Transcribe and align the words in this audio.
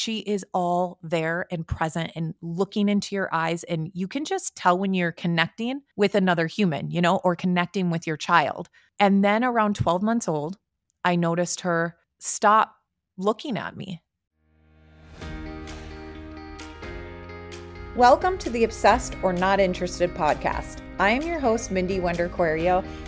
she 0.00 0.20
is 0.20 0.46
all 0.54 0.98
there 1.02 1.46
and 1.50 1.66
present 1.66 2.10
and 2.16 2.34
looking 2.40 2.88
into 2.88 3.14
your 3.14 3.28
eyes. 3.34 3.64
And 3.64 3.90
you 3.92 4.08
can 4.08 4.24
just 4.24 4.56
tell 4.56 4.78
when 4.78 4.94
you're 4.94 5.12
connecting 5.12 5.82
with 5.94 6.14
another 6.14 6.46
human, 6.46 6.90
you 6.90 7.02
know, 7.02 7.16
or 7.22 7.36
connecting 7.36 7.90
with 7.90 8.06
your 8.06 8.16
child. 8.16 8.70
And 8.98 9.22
then 9.22 9.44
around 9.44 9.76
12 9.76 10.02
months 10.02 10.26
old, 10.26 10.56
I 11.04 11.16
noticed 11.16 11.60
her 11.60 11.96
stop 12.18 12.76
looking 13.18 13.58
at 13.58 13.76
me. 13.76 14.00
Welcome 17.96 18.38
to 18.38 18.50
the 18.50 18.62
Obsessed 18.62 19.16
or 19.20 19.32
Not 19.32 19.58
Interested 19.58 20.14
podcast. 20.14 20.78
I 21.00 21.10
am 21.10 21.22
your 21.22 21.40
host, 21.40 21.72
Mindy 21.72 21.98
Wender 21.98 22.30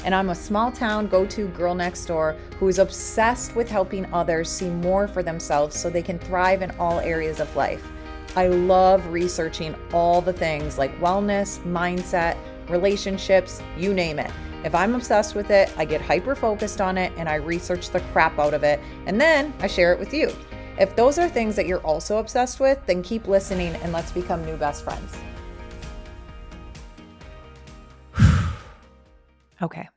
and 0.04 0.12
I'm 0.12 0.30
a 0.30 0.34
small 0.34 0.72
town 0.72 1.06
go 1.06 1.24
to 1.24 1.46
girl 1.46 1.76
next 1.76 2.06
door 2.06 2.36
who 2.58 2.66
is 2.66 2.80
obsessed 2.80 3.54
with 3.54 3.70
helping 3.70 4.12
others 4.12 4.50
see 4.50 4.68
more 4.68 5.06
for 5.06 5.22
themselves 5.22 5.78
so 5.78 5.88
they 5.88 6.02
can 6.02 6.18
thrive 6.18 6.62
in 6.62 6.72
all 6.80 6.98
areas 6.98 7.38
of 7.38 7.54
life. 7.54 7.92
I 8.34 8.48
love 8.48 9.06
researching 9.06 9.76
all 9.92 10.20
the 10.20 10.32
things 10.32 10.78
like 10.78 10.98
wellness, 10.98 11.60
mindset, 11.60 12.36
relationships, 12.68 13.62
you 13.78 13.94
name 13.94 14.18
it. 14.18 14.32
If 14.64 14.74
I'm 14.74 14.96
obsessed 14.96 15.36
with 15.36 15.52
it, 15.52 15.72
I 15.76 15.84
get 15.84 16.00
hyper 16.00 16.34
focused 16.34 16.80
on 16.80 16.98
it 16.98 17.12
and 17.16 17.28
I 17.28 17.36
research 17.36 17.90
the 17.90 18.00
crap 18.12 18.36
out 18.40 18.52
of 18.52 18.64
it, 18.64 18.80
and 19.06 19.20
then 19.20 19.54
I 19.60 19.68
share 19.68 19.92
it 19.92 20.00
with 20.00 20.12
you. 20.12 20.34
If 20.78 20.96
those 20.96 21.18
are 21.18 21.28
things 21.28 21.56
that 21.56 21.66
you're 21.66 21.84
also 21.84 22.18
obsessed 22.18 22.58
with, 22.60 22.84
then 22.86 23.02
keep 23.02 23.28
listening 23.28 23.74
and 23.76 23.92
let's 23.92 24.10
become 24.10 24.44
new 24.44 24.56
best 24.56 24.84
friends. 24.84 25.16
Okay. 29.60 29.88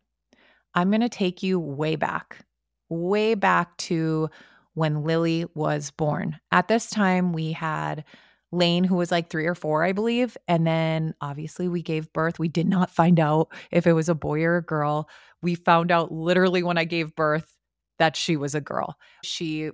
I'm 0.76 0.92
going 0.92 1.02
to 1.02 1.10
take 1.10 1.42
you 1.42 1.60
way 1.60 1.96
back, 1.96 2.46
way 2.90 3.34
back 3.34 3.76
to 3.78 4.30
when 4.76 5.04
Lily 5.04 5.46
was 5.56 5.90
born. 5.90 6.38
At 6.52 6.68
this 6.68 6.90
time, 6.90 7.34
we 7.34 7.54
had 7.54 8.04
Lane, 8.52 8.84
who 8.84 8.96
was 8.96 9.12
like 9.12 9.30
three 9.30 9.48
or 9.48 9.56
four, 9.56 9.84
I 9.84 9.94
believe. 9.94 10.38
And 10.48 10.68
then 10.68 11.16
obviously 11.22 11.68
we 11.68 11.82
gave 11.82 12.14
birth. 12.14 12.40
We 12.40 12.48
did 12.48 12.68
not 12.68 12.92
find 12.92 13.20
out 13.20 13.52
if 13.72 13.88
it 13.88 13.94
was 13.94 14.10
a 14.10 14.16
boy 14.16 14.44
or 14.44 14.58
a 14.58 14.64
girl. 14.64 15.10
We 15.42 15.56
found 15.56 15.92
out 15.92 16.12
literally 16.12 16.62
when 16.62 16.78
I 16.78 16.84
gave 16.84 17.16
birth 17.16 17.55
that 17.98 18.16
she 18.16 18.36
was 18.36 18.56
a 18.56 18.62
girl. 18.62 18.98
She 19.24 19.72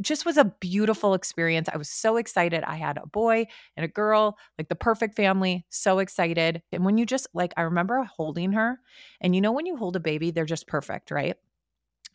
just 0.00 0.26
was 0.26 0.36
a 0.36 0.52
beautiful 0.60 1.14
experience. 1.14 1.68
I 1.72 1.76
was 1.76 1.88
so 1.88 2.16
excited. 2.16 2.64
I 2.64 2.76
had 2.76 2.98
a 2.98 3.06
boy 3.06 3.46
and 3.76 3.84
a 3.84 3.88
girl, 3.88 4.36
like 4.58 4.68
the 4.68 4.74
perfect 4.74 5.14
family, 5.14 5.64
so 5.70 5.98
excited. 6.00 6.62
And 6.72 6.84
when 6.84 6.98
you 6.98 7.06
just 7.06 7.28
like, 7.32 7.52
I 7.56 7.62
remember 7.62 8.02
holding 8.04 8.52
her, 8.52 8.80
and 9.20 9.34
you 9.34 9.40
know, 9.40 9.52
when 9.52 9.66
you 9.66 9.76
hold 9.76 9.96
a 9.96 10.00
baby, 10.00 10.30
they're 10.30 10.44
just 10.44 10.66
perfect, 10.66 11.10
right? 11.10 11.36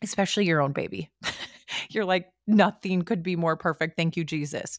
Especially 0.02 0.44
your 0.44 0.60
own 0.60 0.72
baby. 0.72 1.10
You're 1.90 2.04
like, 2.04 2.28
nothing 2.46 3.02
could 3.02 3.22
be 3.22 3.36
more 3.36 3.56
perfect. 3.56 3.96
Thank 3.96 4.16
you, 4.16 4.24
Jesus. 4.24 4.78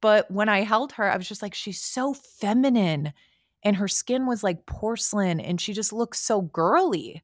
But 0.00 0.30
when 0.30 0.48
I 0.48 0.60
held 0.60 0.92
her, 0.92 1.10
I 1.10 1.16
was 1.16 1.28
just 1.28 1.42
like, 1.42 1.54
she's 1.54 1.80
so 1.80 2.14
feminine. 2.14 3.12
And 3.62 3.76
her 3.76 3.88
skin 3.88 4.26
was 4.26 4.42
like 4.42 4.66
porcelain, 4.66 5.40
and 5.40 5.60
she 5.60 5.72
just 5.72 5.92
looks 5.92 6.20
so 6.20 6.42
girly. 6.42 7.22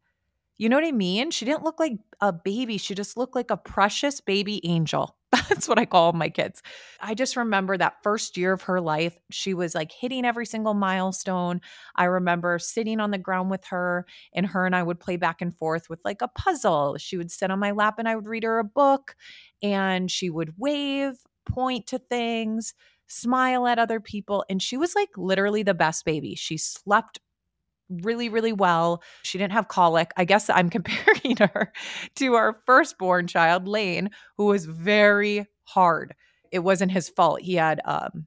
You 0.61 0.69
know 0.69 0.77
what 0.77 0.85
I 0.85 0.93
mean? 0.93 1.31
She 1.31 1.47
didn't 1.47 1.65
look 1.65 1.81
like 1.81 1.95
a 2.21 2.35
baby. 2.35 2.77
She 2.77 2.95
just 2.95 3.17
looked 3.17 3.35
like 3.35 3.51
a 3.51 3.57
precious 3.57 4.21
baby 4.21 4.61
angel. 4.63 5.17
That's 5.49 5.67
what 5.67 5.79
I 5.79 5.87
call 5.87 6.13
my 6.13 6.29
kids. 6.29 6.61
I 7.01 7.15
just 7.15 7.35
remember 7.35 7.79
that 7.79 8.03
first 8.03 8.37
year 8.37 8.53
of 8.53 8.61
her 8.65 8.79
life, 8.79 9.17
she 9.31 9.55
was 9.55 9.75
like 9.75 9.91
hitting 9.91 10.27
every 10.27 10.45
single 10.45 10.75
milestone. 10.75 11.63
I 11.97 12.05
remember 12.05 12.59
sitting 12.59 13.01
on 13.01 13.11
the 13.11 13.17
ground 13.17 13.51
with 13.51 13.65
her, 13.69 14.05
and 14.35 14.45
her 14.49 14.67
and 14.67 14.77
I 14.77 14.83
would 14.83 15.01
play 15.01 15.17
back 15.17 15.41
and 15.41 15.57
forth 15.57 15.89
with 15.89 16.03
like 16.05 16.21
a 16.21 16.29
puzzle. 16.29 16.99
She 16.99 17.17
would 17.17 17.31
sit 17.31 17.51
on 17.51 17.59
my 17.59 17.71
lap 17.71 17.95
and 17.99 18.07
I 18.07 18.15
would 18.15 18.27
read 18.27 18.45
her 18.45 18.59
a 18.59 18.65
book, 18.65 19.17
and 19.63 20.11
she 20.11 20.29
would 20.29 20.59
wave, 20.59 21.15
point 21.49 21.87
to 21.87 21.99
things, 21.99 22.75
smile 23.07 23.67
at 23.67 23.79
other 23.79 23.99
people. 23.99 24.45
And 24.51 24.61
she 24.61 24.77
was 24.77 24.95
like 24.95 25.09
literally 25.17 25.63
the 25.63 25.73
best 25.75 26.05
baby. 26.05 26.35
She 26.35 26.59
slept 26.59 27.19
really, 27.91 28.29
really 28.29 28.53
well. 28.53 29.03
She 29.23 29.39
didn't 29.39 29.53
have 29.53 29.69
colic. 29.69 30.13
I 30.17 30.25
guess 30.25 30.49
I'm 30.49 30.71
comparing 30.79 31.37
her 31.39 31.73
to 32.17 32.35
our 32.35 32.61
firstborn 32.67 33.27
child, 33.27 33.67
Lane, 33.69 34.11
who 34.37 34.47
was 34.47 34.65
very 34.67 35.47
hard. 35.65 36.15
It 36.51 36.61
wasn't 36.61 36.93
his 36.93 37.09
fault. 37.09 37.41
He 37.43 37.55
had 37.55 37.81
um, 37.85 38.27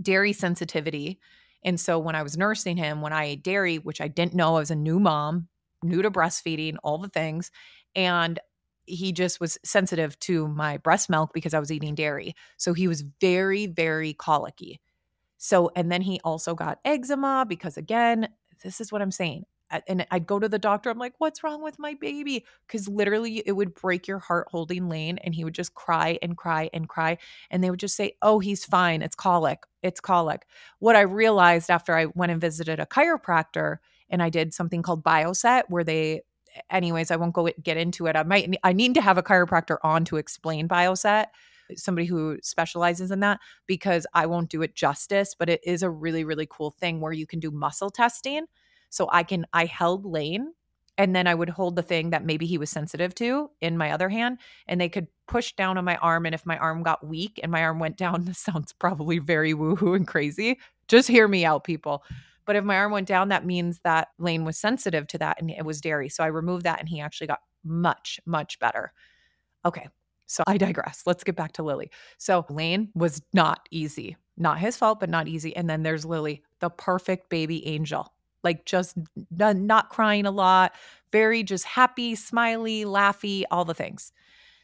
dairy 0.00 0.32
sensitivity. 0.32 1.18
And 1.64 1.78
so 1.78 1.98
when 1.98 2.14
I 2.14 2.22
was 2.22 2.36
nursing 2.36 2.76
him, 2.76 3.00
when 3.00 3.12
I 3.12 3.24
ate 3.24 3.42
dairy, 3.42 3.76
which 3.76 4.00
I 4.00 4.08
didn't 4.08 4.34
know, 4.34 4.56
I 4.56 4.60
was 4.60 4.70
a 4.70 4.76
new 4.76 4.98
mom, 5.00 5.48
new 5.82 6.02
to 6.02 6.10
breastfeeding, 6.10 6.76
all 6.82 6.98
the 6.98 7.08
things. 7.08 7.50
And 7.94 8.38
he 8.86 9.12
just 9.12 9.40
was 9.40 9.58
sensitive 9.64 10.18
to 10.20 10.48
my 10.48 10.78
breast 10.78 11.10
milk 11.10 11.32
because 11.32 11.54
I 11.54 11.60
was 11.60 11.70
eating 11.70 11.94
dairy. 11.94 12.34
So 12.56 12.72
he 12.72 12.88
was 12.88 13.04
very, 13.20 13.66
very 13.66 14.14
colicky. 14.14 14.80
So, 15.38 15.70
and 15.74 15.90
then 15.90 16.02
he 16.02 16.20
also 16.22 16.54
got 16.54 16.80
eczema 16.84 17.46
because, 17.48 17.76
again, 17.76 18.28
this 18.62 18.80
is 18.80 18.92
what 18.92 19.02
I'm 19.02 19.10
saying. 19.10 19.44
And 19.86 20.04
I'd 20.10 20.26
go 20.26 20.40
to 20.40 20.48
the 20.48 20.58
doctor. 20.58 20.90
I'm 20.90 20.98
like, 20.98 21.14
what's 21.18 21.44
wrong 21.44 21.62
with 21.62 21.78
my 21.78 21.94
baby? 21.94 22.44
Because 22.66 22.88
literally, 22.88 23.40
it 23.46 23.52
would 23.52 23.72
break 23.74 24.08
your 24.08 24.18
heart 24.18 24.48
holding 24.50 24.88
Lane, 24.88 25.18
and 25.18 25.32
he 25.32 25.44
would 25.44 25.54
just 25.54 25.74
cry 25.74 26.18
and 26.22 26.36
cry 26.36 26.70
and 26.72 26.88
cry. 26.88 27.18
And 27.52 27.62
they 27.62 27.70
would 27.70 27.78
just 27.78 27.94
say, 27.94 28.16
oh, 28.20 28.40
he's 28.40 28.64
fine. 28.64 29.00
It's 29.00 29.14
colic. 29.14 29.60
It's 29.82 30.00
colic. 30.00 30.46
What 30.80 30.96
I 30.96 31.02
realized 31.02 31.70
after 31.70 31.94
I 31.94 32.06
went 32.06 32.32
and 32.32 32.40
visited 32.40 32.80
a 32.80 32.86
chiropractor 32.86 33.76
and 34.08 34.20
I 34.20 34.28
did 34.28 34.52
something 34.52 34.82
called 34.82 35.04
Bioset, 35.04 35.62
where 35.68 35.84
they, 35.84 36.22
anyways, 36.68 37.12
I 37.12 37.16
won't 37.16 37.32
go 37.32 37.48
get 37.62 37.76
into 37.76 38.06
it. 38.06 38.16
I 38.16 38.24
might, 38.24 38.52
I 38.64 38.72
need 38.72 38.94
to 38.94 39.00
have 39.00 39.18
a 39.18 39.22
chiropractor 39.22 39.76
on 39.84 40.04
to 40.06 40.16
explain 40.16 40.66
Bioset 40.66 41.26
somebody 41.76 42.06
who 42.06 42.38
specializes 42.42 43.10
in 43.10 43.20
that 43.20 43.40
because 43.66 44.06
I 44.14 44.26
won't 44.26 44.50
do 44.50 44.62
it 44.62 44.74
justice, 44.74 45.34
but 45.38 45.48
it 45.48 45.60
is 45.64 45.82
a 45.82 45.90
really, 45.90 46.24
really 46.24 46.46
cool 46.50 46.70
thing 46.70 47.00
where 47.00 47.12
you 47.12 47.26
can 47.26 47.40
do 47.40 47.50
muscle 47.50 47.90
testing. 47.90 48.46
So 48.88 49.08
I 49.12 49.22
can, 49.22 49.46
I 49.52 49.66
held 49.66 50.04
Lane 50.04 50.52
and 51.00 51.16
then 51.16 51.26
I 51.26 51.34
would 51.34 51.48
hold 51.48 51.76
the 51.76 51.82
thing 51.82 52.10
that 52.10 52.26
maybe 52.26 52.44
he 52.44 52.58
was 52.58 52.68
sensitive 52.68 53.14
to 53.14 53.50
in 53.62 53.78
my 53.78 53.90
other 53.90 54.10
hand, 54.10 54.38
and 54.66 54.78
they 54.78 54.90
could 54.90 55.06
push 55.26 55.54
down 55.54 55.78
on 55.78 55.84
my 55.86 55.96
arm. 55.96 56.26
And 56.26 56.34
if 56.34 56.44
my 56.44 56.58
arm 56.58 56.82
got 56.82 57.06
weak 57.06 57.40
and 57.42 57.50
my 57.50 57.62
arm 57.62 57.78
went 57.78 57.96
down, 57.96 58.24
this 58.26 58.38
sounds 58.38 58.74
probably 58.74 59.18
very 59.18 59.54
woohoo 59.54 59.96
and 59.96 60.06
crazy. 60.06 60.58
Just 60.88 61.08
hear 61.08 61.26
me 61.26 61.44
out, 61.44 61.64
people. 61.64 62.04
But 62.44 62.56
if 62.56 62.64
my 62.64 62.76
arm 62.76 62.92
went 62.92 63.08
down, 63.08 63.28
that 63.28 63.46
means 63.46 63.80
that 63.84 64.08
Lane 64.18 64.44
was 64.44 64.58
sensitive 64.58 65.06
to 65.06 65.18
that 65.18 65.40
and 65.40 65.50
it 65.50 65.64
was 65.64 65.80
dairy. 65.80 66.10
So 66.10 66.22
I 66.22 66.26
removed 66.26 66.64
that 66.64 66.80
and 66.80 66.88
he 66.88 67.00
actually 67.00 67.28
got 67.28 67.40
much, 67.64 68.20
much 68.26 68.58
better. 68.58 68.92
Okay. 69.64 69.88
So 70.30 70.44
I 70.46 70.58
digress. 70.58 71.02
Let's 71.06 71.24
get 71.24 71.34
back 71.34 71.52
to 71.54 71.64
Lily. 71.64 71.90
So 72.18 72.46
Lane 72.48 72.90
was 72.94 73.20
not 73.32 73.68
easy. 73.72 74.16
Not 74.36 74.60
his 74.60 74.76
fault, 74.76 75.00
but 75.00 75.10
not 75.10 75.26
easy. 75.26 75.54
And 75.56 75.68
then 75.68 75.82
there's 75.82 76.04
Lily, 76.04 76.44
the 76.60 76.70
perfect 76.70 77.28
baby 77.30 77.66
angel. 77.66 78.14
Like 78.44 78.64
just 78.64 78.96
n- 79.40 79.66
not 79.66 79.90
crying 79.90 80.26
a 80.26 80.30
lot, 80.30 80.72
very 81.10 81.42
just 81.42 81.64
happy, 81.64 82.14
smiley, 82.14 82.84
laughy, 82.84 83.42
all 83.50 83.64
the 83.64 83.74
things. 83.74 84.12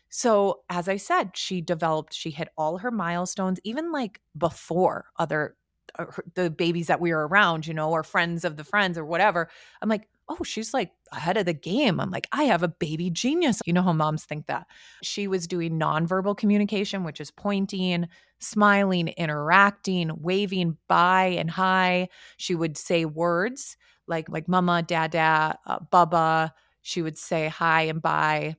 So, 0.09 0.61
as 0.71 0.89
I 0.89 0.99
said, 0.99 1.37
she 1.37 1.61
developed, 1.61 2.15
she 2.15 2.31
hit 2.31 2.49
all 2.57 2.79
her 2.79 2.93
milestones, 2.93 3.59
even 3.65 3.91
like 3.91 4.21
before 4.39 5.07
other 5.19 5.57
uh, 5.99 6.07
the 6.35 6.49
babies 6.49 6.87
that 6.87 7.01
we 7.01 7.13
were 7.13 7.27
around, 7.27 7.67
you 7.67 7.75
know, 7.75 7.91
or 7.91 8.05
friends 8.05 8.45
of 8.45 8.57
the 8.57 8.65
friends 8.65 8.97
or 8.97 9.05
whatever. 9.05 9.49
I'm 9.83 9.89
like, 9.89 10.09
oh, 10.29 10.43
she's 10.45 10.75
like 10.75 10.93
ahead 11.13 11.37
of 11.37 11.47
the 11.47 11.55
game. 11.55 12.01
I'm 12.01 12.11
like, 12.11 12.27
I 12.33 12.45
have 12.45 12.63
a 12.63 12.69
baby 12.69 13.11
genius. 13.11 13.61
You 13.65 13.73
know 13.73 13.83
how 13.83 13.93
moms 13.93 14.25
think 14.25 14.47
that. 14.47 14.67
She 15.03 15.29
was 15.29 15.47
doing 15.47 15.79
nonverbal 15.79 16.37
communication, 16.37 17.05
which 17.05 17.21
is 17.21 17.31
pointing, 17.31 18.09
smiling, 18.41 19.09
interacting, 19.09 20.11
waving 20.21 20.77
bye 20.89 21.37
and 21.39 21.51
hi. 21.51 22.09
She 22.37 22.55
would 22.55 22.77
say 22.77 23.05
words 23.05 23.77
like 24.09 24.29
like 24.29 24.49
mama, 24.49 24.83
dada, 24.83 25.59
uh, 25.67 25.81
baba. 25.91 26.53
She 26.83 27.03
would 27.03 27.19
say 27.19 27.49
hi 27.49 27.83
and 27.83 28.01
bye. 28.03 28.57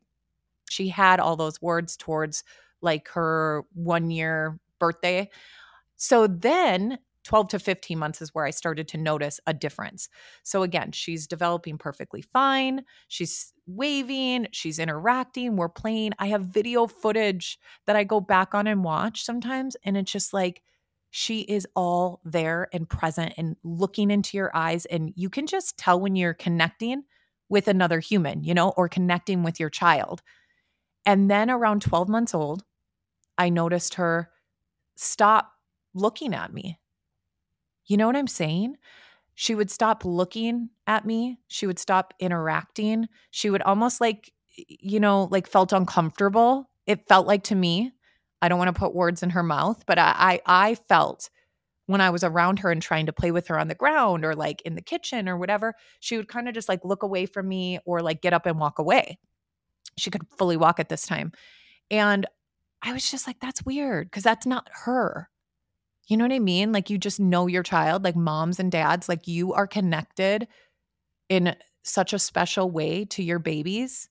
She 0.69 0.89
had 0.89 1.19
all 1.19 1.35
those 1.35 1.61
words 1.61 1.95
towards 1.97 2.44
like 2.81 3.07
her 3.09 3.63
one 3.73 4.11
year 4.11 4.59
birthday. 4.79 5.29
So 5.97 6.28
then 6.28 6.99
12 7.28 7.50
to 7.50 7.59
15 7.59 8.00
months 8.00 8.22
is 8.22 8.34
where 8.34 8.46
I 8.46 8.52
started 8.52 8.88
to 8.88 8.97
notice 8.97 9.41
a 9.46 9.53
difference. 9.53 10.08
So 10.44 10.64
again, 10.64 10.94
she's 10.94 11.28
developing 11.28 11.78
perfectly 11.78 12.22
fine. 12.22 12.85
She's 13.09 13.52
waving, 13.66 14.47
she's 14.53 14.79
interacting, 14.79 15.58
we're 15.58 15.68
playing. 15.68 16.14
I 16.20 16.28
have 16.28 16.44
video 16.44 16.88
footage 16.88 17.59
that 17.85 17.97
I 17.97 18.06
go 18.06 18.22
back 18.22 18.56
on 18.56 18.66
and 18.66 18.82
watch 18.82 19.26
sometimes. 19.26 19.76
And 19.84 19.97
it's 19.97 20.09
just 20.12 20.34
like, 20.34 20.64
she 21.09 21.41
is 21.41 21.68
all 21.76 22.22
there 22.24 22.70
and 22.72 22.88
present 22.88 23.34
and 23.35 23.58
looking 23.62 24.09
into 24.09 24.38
your 24.38 24.56
eyes. 24.56 24.85
And 24.85 25.12
you 25.18 25.30
can 25.30 25.47
just 25.47 25.78
tell 25.78 26.00
when 26.00 26.16
you're 26.16 26.34
connecting 26.34 27.03
with 27.50 27.68
another 27.68 28.00
human, 28.00 28.46
you 28.46 28.53
know, 28.53 28.70
or 28.78 28.88
connecting 28.88 29.44
with 29.44 29.59
your 29.59 29.70
child. 29.70 30.22
And 31.06 31.30
then 31.30 31.50
around 31.50 31.82
12 31.82 32.08
months 32.08 32.34
old, 32.34 32.64
I 33.38 33.50
noticed 33.50 33.96
her 33.96 34.30
stop 34.96 35.52
looking 35.94 36.34
at 36.34 36.53
me. 36.53 36.80
You 37.87 37.97
know 37.97 38.07
what 38.07 38.16
I'm 38.16 38.28
saying? 38.28 38.78
She 39.35 39.55
would 39.55 39.72
stop 39.72 40.03
looking 40.03 40.69
at 40.87 41.05
me. 41.05 41.39
She 41.47 41.67
would 41.67 41.79
stop 41.79 42.13
interacting. 42.19 43.07
She 43.31 43.49
would 43.49 43.61
almost 43.61 44.01
like, 44.01 44.31
you 44.55 44.99
know, 44.99 45.28
like 45.31 45.47
felt 45.47 45.73
uncomfortable. 45.73 46.69
It 46.85 47.07
felt 47.07 47.28
like 47.28 47.43
to 47.45 47.55
me. 47.55 47.91
I 48.41 48.49
don't 48.49 48.59
want 48.59 48.73
to 48.73 48.79
put 48.79 48.93
words 48.93 49.23
in 49.23 49.31
her 49.31 49.41
mouth, 49.43 49.84
but 49.87 49.97
I, 49.97 50.13
I 50.45 50.69
I 50.69 50.75
felt 50.75 51.29
when 51.87 52.01
I 52.01 52.09
was 52.11 52.23
around 52.23 52.59
her 52.59 52.72
and 52.72 52.81
trying 52.81 53.07
to 53.07 53.13
play 53.13 53.31
with 53.31 53.47
her 53.47 53.57
on 53.59 53.67
the 53.67 53.75
ground 53.75 54.25
or 54.25 54.35
like 54.35 54.61
in 54.63 54.75
the 54.75 54.81
kitchen 54.81 55.28
or 55.28 55.37
whatever, 55.37 55.73
she 56.01 56.17
would 56.17 56.28
kind 56.28 56.47
of 56.47 56.53
just 56.53 56.69
like 56.69 56.84
look 56.84 57.01
away 57.01 57.25
from 57.25 57.47
me 57.47 57.79
or 57.85 58.01
like 58.01 58.22
get 58.22 58.34
up 58.34 58.45
and 58.45 58.59
walk 58.59 58.78
away. 58.79 59.17
She 59.97 60.11
could 60.11 60.28
fully 60.37 60.57
walk 60.57 60.79
at 60.79 60.89
this 60.89 61.07
time. 61.07 61.31
And 61.89 62.25
I 62.81 62.93
was 62.93 63.09
just 63.09 63.25
like, 63.25 63.39
that's 63.39 63.63
weird 63.66 64.07
because 64.07 64.23
that's 64.23 64.45
not 64.45 64.69
her. 64.85 65.29
You 66.08 66.18
know 66.18 66.24
what 66.24 66.34
I 66.34 66.40
mean? 66.40 66.72
Like 66.72 66.90
you 66.90 66.98
just 66.98 67.20
know 67.20 67.48
your 67.48 67.64
child, 67.64 68.04
like 68.04 68.16
moms 68.16 68.59
and 68.59 68.72
dads, 68.72 69.09
like 69.09 69.28
you 69.28 69.54
are 69.54 69.68
connected 69.68 70.48
in 71.30 71.56
such 71.84 72.14
a 72.14 72.20
special 72.20 72.72
way 72.72 73.06
to 73.06 73.24
your 73.24 73.40
babies 73.40 74.09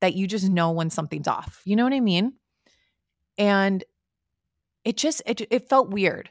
that 0.00 0.14
you 0.14 0.26
just 0.26 0.48
know 0.48 0.72
when 0.72 0.90
something's 0.90 1.28
off. 1.28 1.62
You 1.64 1.76
know 1.76 1.84
what 1.84 1.92
I 1.92 2.00
mean? 2.00 2.34
And 3.38 3.84
it 4.84 4.96
just 4.96 5.22
it 5.26 5.40
it 5.50 5.68
felt 5.68 5.90
weird. 5.90 6.30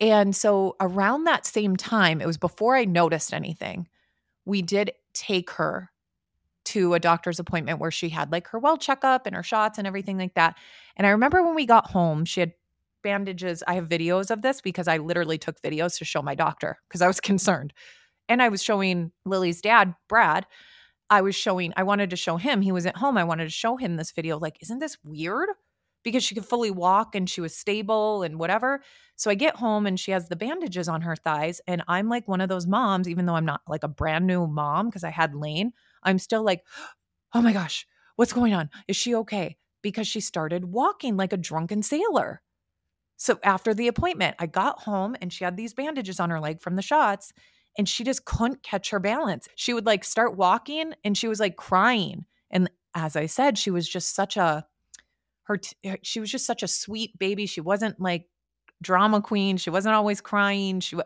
And 0.00 0.34
so 0.34 0.76
around 0.80 1.24
that 1.24 1.46
same 1.46 1.76
time, 1.76 2.20
it 2.20 2.26
was 2.26 2.36
before 2.36 2.76
I 2.76 2.84
noticed 2.84 3.32
anything, 3.32 3.88
we 4.44 4.62
did 4.62 4.92
take 5.14 5.50
her 5.52 5.90
to 6.66 6.94
a 6.94 7.00
doctor's 7.00 7.38
appointment 7.38 7.78
where 7.78 7.92
she 7.92 8.08
had 8.08 8.32
like 8.32 8.48
her 8.48 8.58
well 8.58 8.76
checkup 8.76 9.26
and 9.26 9.36
her 9.36 9.42
shots 9.42 9.78
and 9.78 9.86
everything 9.86 10.18
like 10.18 10.34
that. 10.34 10.56
And 10.96 11.06
I 11.06 11.10
remember 11.10 11.42
when 11.42 11.54
we 11.54 11.66
got 11.66 11.90
home, 11.90 12.24
she 12.24 12.40
had 12.40 12.52
bandages. 13.06 13.62
I 13.66 13.74
have 13.74 13.88
videos 13.88 14.30
of 14.30 14.42
this 14.42 14.60
because 14.60 14.88
I 14.88 14.98
literally 14.98 15.38
took 15.38 15.62
videos 15.62 15.96
to 15.98 16.04
show 16.04 16.22
my 16.22 16.34
doctor 16.34 16.78
because 16.88 17.02
I 17.02 17.06
was 17.06 17.20
concerned. 17.30 17.72
And 18.28 18.42
I 18.42 18.48
was 18.48 18.62
showing 18.62 19.12
Lily's 19.24 19.60
dad, 19.60 19.94
Brad. 20.08 20.46
I 21.08 21.20
was 21.20 21.36
showing, 21.36 21.72
I 21.76 21.84
wanted 21.84 22.10
to 22.10 22.16
show 22.16 22.36
him. 22.36 22.60
He 22.60 22.72
was 22.72 22.86
at 22.86 22.96
home. 22.96 23.16
I 23.16 23.22
wanted 23.22 23.44
to 23.44 23.50
show 23.50 23.76
him 23.76 23.96
this 23.96 24.10
video. 24.10 24.38
Like, 24.38 24.58
isn't 24.60 24.80
this 24.80 24.98
weird? 25.04 25.48
because 26.06 26.22
she 26.22 26.36
could 26.36 26.46
fully 26.46 26.70
walk 26.70 27.16
and 27.16 27.28
she 27.28 27.40
was 27.40 27.56
stable 27.56 28.22
and 28.22 28.38
whatever. 28.38 28.80
So 29.16 29.28
I 29.28 29.34
get 29.34 29.56
home 29.56 29.86
and 29.86 29.98
she 29.98 30.12
has 30.12 30.28
the 30.28 30.36
bandages 30.36 30.88
on 30.88 31.00
her 31.00 31.16
thighs. 31.16 31.60
And 31.66 31.82
I'm 31.88 32.08
like 32.08 32.28
one 32.28 32.40
of 32.40 32.48
those 32.48 32.64
moms, 32.64 33.08
even 33.08 33.26
though 33.26 33.34
I'm 33.34 33.44
not 33.44 33.62
like 33.66 33.82
a 33.82 33.88
brand 33.88 34.24
new 34.24 34.46
mom 34.46 34.86
because 34.86 35.02
I 35.02 35.10
had 35.10 35.34
Lane, 35.34 35.72
I'm 36.04 36.20
still 36.20 36.44
like, 36.44 36.64
oh 37.34 37.42
my 37.42 37.52
gosh, 37.52 37.88
what's 38.14 38.32
going 38.32 38.54
on? 38.54 38.70
Is 38.86 38.94
she 38.94 39.16
okay? 39.16 39.56
Because 39.82 40.06
she 40.06 40.20
started 40.20 40.66
walking 40.66 41.16
like 41.16 41.32
a 41.32 41.36
drunken 41.36 41.82
sailor. 41.82 42.40
So 43.16 43.38
after 43.42 43.74
the 43.74 43.88
appointment, 43.88 44.36
I 44.38 44.46
got 44.46 44.80
home 44.80 45.16
and 45.20 45.32
she 45.32 45.44
had 45.44 45.56
these 45.56 45.74
bandages 45.74 46.20
on 46.20 46.30
her 46.30 46.40
leg 46.40 46.60
from 46.60 46.76
the 46.76 46.82
shots 46.82 47.32
and 47.78 47.88
she 47.88 48.04
just 48.04 48.24
couldn't 48.24 48.62
catch 48.62 48.90
her 48.90 49.00
balance. 49.00 49.48
She 49.56 49.72
would 49.72 49.86
like 49.86 50.04
start 50.04 50.36
walking 50.36 50.92
and 51.04 51.16
she 51.16 51.28
was 51.28 51.40
like 51.40 51.56
crying. 51.56 52.24
And 52.50 52.70
as 52.94 53.16
I 53.16 53.26
said, 53.26 53.58
she 53.58 53.70
was 53.70 53.88
just 53.88 54.14
such 54.14 54.36
a 54.36 54.66
her, 55.44 55.60
she 56.02 56.20
was 56.20 56.30
just 56.30 56.46
such 56.46 56.62
a 56.62 56.68
sweet 56.68 57.16
baby. 57.18 57.46
She 57.46 57.60
wasn't 57.60 58.00
like 58.00 58.26
drama 58.82 59.20
queen. 59.20 59.56
She 59.56 59.70
wasn't 59.70 59.94
always 59.94 60.20
crying. 60.20 60.80
She 60.80 60.96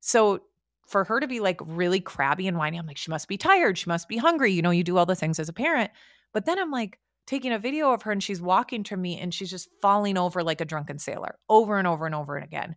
so 0.00 0.42
for 0.86 1.04
her 1.04 1.20
to 1.20 1.28
be 1.28 1.40
like 1.40 1.60
really 1.64 2.00
crabby 2.00 2.48
and 2.48 2.56
whiny, 2.56 2.78
I'm 2.78 2.86
like, 2.86 2.96
she 2.96 3.10
must 3.10 3.28
be 3.28 3.36
tired. 3.36 3.78
She 3.78 3.88
must 3.88 4.08
be 4.08 4.16
hungry. 4.16 4.52
You 4.52 4.62
know, 4.62 4.70
you 4.70 4.84
do 4.84 4.96
all 4.96 5.06
the 5.06 5.14
things 5.14 5.38
as 5.38 5.48
a 5.48 5.52
parent. 5.52 5.90
But 6.32 6.46
then 6.46 6.58
I'm 6.58 6.70
like 6.70 6.98
taking 7.30 7.52
a 7.52 7.58
video 7.60 7.92
of 7.92 8.02
her 8.02 8.10
and 8.10 8.24
she's 8.24 8.42
walking 8.42 8.82
to 8.82 8.96
me 8.96 9.16
and 9.16 9.32
she's 9.32 9.50
just 9.50 9.68
falling 9.80 10.18
over 10.18 10.42
like 10.42 10.60
a 10.60 10.64
drunken 10.64 10.98
sailor 10.98 11.38
over 11.48 11.78
and 11.78 11.86
over 11.86 12.04
and 12.04 12.14
over 12.14 12.34
and 12.34 12.44
again. 12.44 12.74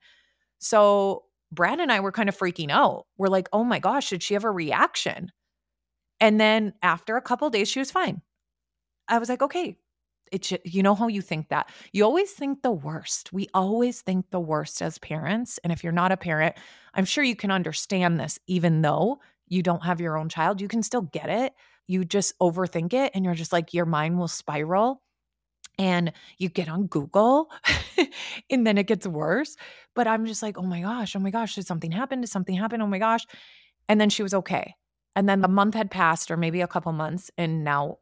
So 0.60 1.24
Brad 1.52 1.80
and 1.80 1.92
I 1.92 2.02
were 2.02 2.12
kind 2.12 2.30
of 2.30 2.38
freaking 2.38 2.70
out. 2.70 3.08
We're 3.18 3.30
like, 3.30 3.50
oh 3.52 3.64
my 3.64 3.80
gosh, 3.80 4.12
did 4.12 4.22
she 4.22 4.36
have 4.36 4.44
a 4.44 4.52
reaction? 4.52 5.32
And 6.20 6.40
then 6.40 6.74
after 6.84 7.18
a 7.18 7.22
couple 7.22 7.50
days, 7.50 7.68
she 7.68 7.80
was 7.80 7.90
fine. 7.90 8.22
I 9.08 9.18
was 9.18 9.28
like, 9.28 9.42
okay, 9.42 9.76
it 10.32 10.52
you 10.66 10.84
know 10.84 10.96
how 10.96 11.08
you 11.08 11.22
think 11.22 11.50
that 11.50 11.70
you 11.92 12.04
always 12.04 12.32
think 12.32 12.62
the 12.62 12.72
worst 12.72 13.32
we 13.34 13.48
always 13.54 14.02
think 14.02 14.26
the 14.32 14.40
worst 14.40 14.82
as 14.82 14.98
parents 14.98 15.60
and 15.64 15.72
if 15.72 15.84
you're 15.84 15.94
not 15.94 16.12
a 16.12 16.18
parent 16.18 16.56
i'm 16.96 17.06
sure 17.06 17.24
you 17.24 17.36
can 17.36 17.52
understand 17.52 18.20
this 18.20 18.40
even 18.48 18.82
though 18.82 19.20
you 19.48 19.62
don't 19.62 19.84
have 19.84 20.02
your 20.02 20.18
own 20.18 20.30
child 20.30 20.60
you 20.60 20.68
can 20.68 20.82
still 20.82 21.04
get 21.04 21.30
it 21.30 21.54
you 21.88 22.06
just 22.06 22.38
overthink 22.40 22.94
it 22.94 23.12
and 23.14 23.26
you're 23.26 23.34
just 23.34 23.54
like 23.54 23.74
your 23.74 23.86
mind 23.86 24.18
will 24.18 24.28
spiral 24.28 25.02
and 25.80 26.14
you 26.38 26.50
get 26.50 26.70
on 26.70 26.88
google 26.88 27.50
and 28.50 28.66
then 28.66 28.78
it 28.78 28.88
gets 28.88 29.08
worse 29.08 29.56
but 29.96 30.08
i'm 30.08 30.26
just 30.26 30.44
like 30.44 30.58
oh 30.58 30.64
my 30.64 30.82
gosh 30.82 31.16
oh 31.16 31.20
my 31.20 31.32
gosh 31.32 31.56
did 31.56 31.68
something 31.68 31.92
happen? 31.92 32.22
Did 32.22 32.30
something 32.30 32.56
happen? 32.56 32.82
Oh 32.82 32.88
my 32.88 33.00
gosh. 33.00 33.26
And 33.90 34.00
then 34.00 34.10
she 34.10 34.24
was 34.24 34.34
okay. 34.34 34.76
And 35.16 35.28
then 35.28 35.42
the 35.42 35.48
month 35.48 35.76
had 35.76 35.92
passed 35.92 36.32
or 36.32 36.38
maybe 36.38 36.62
a 36.62 36.68
couple 36.68 36.92
months 36.92 37.30
and 37.38 37.64
now 37.64 37.98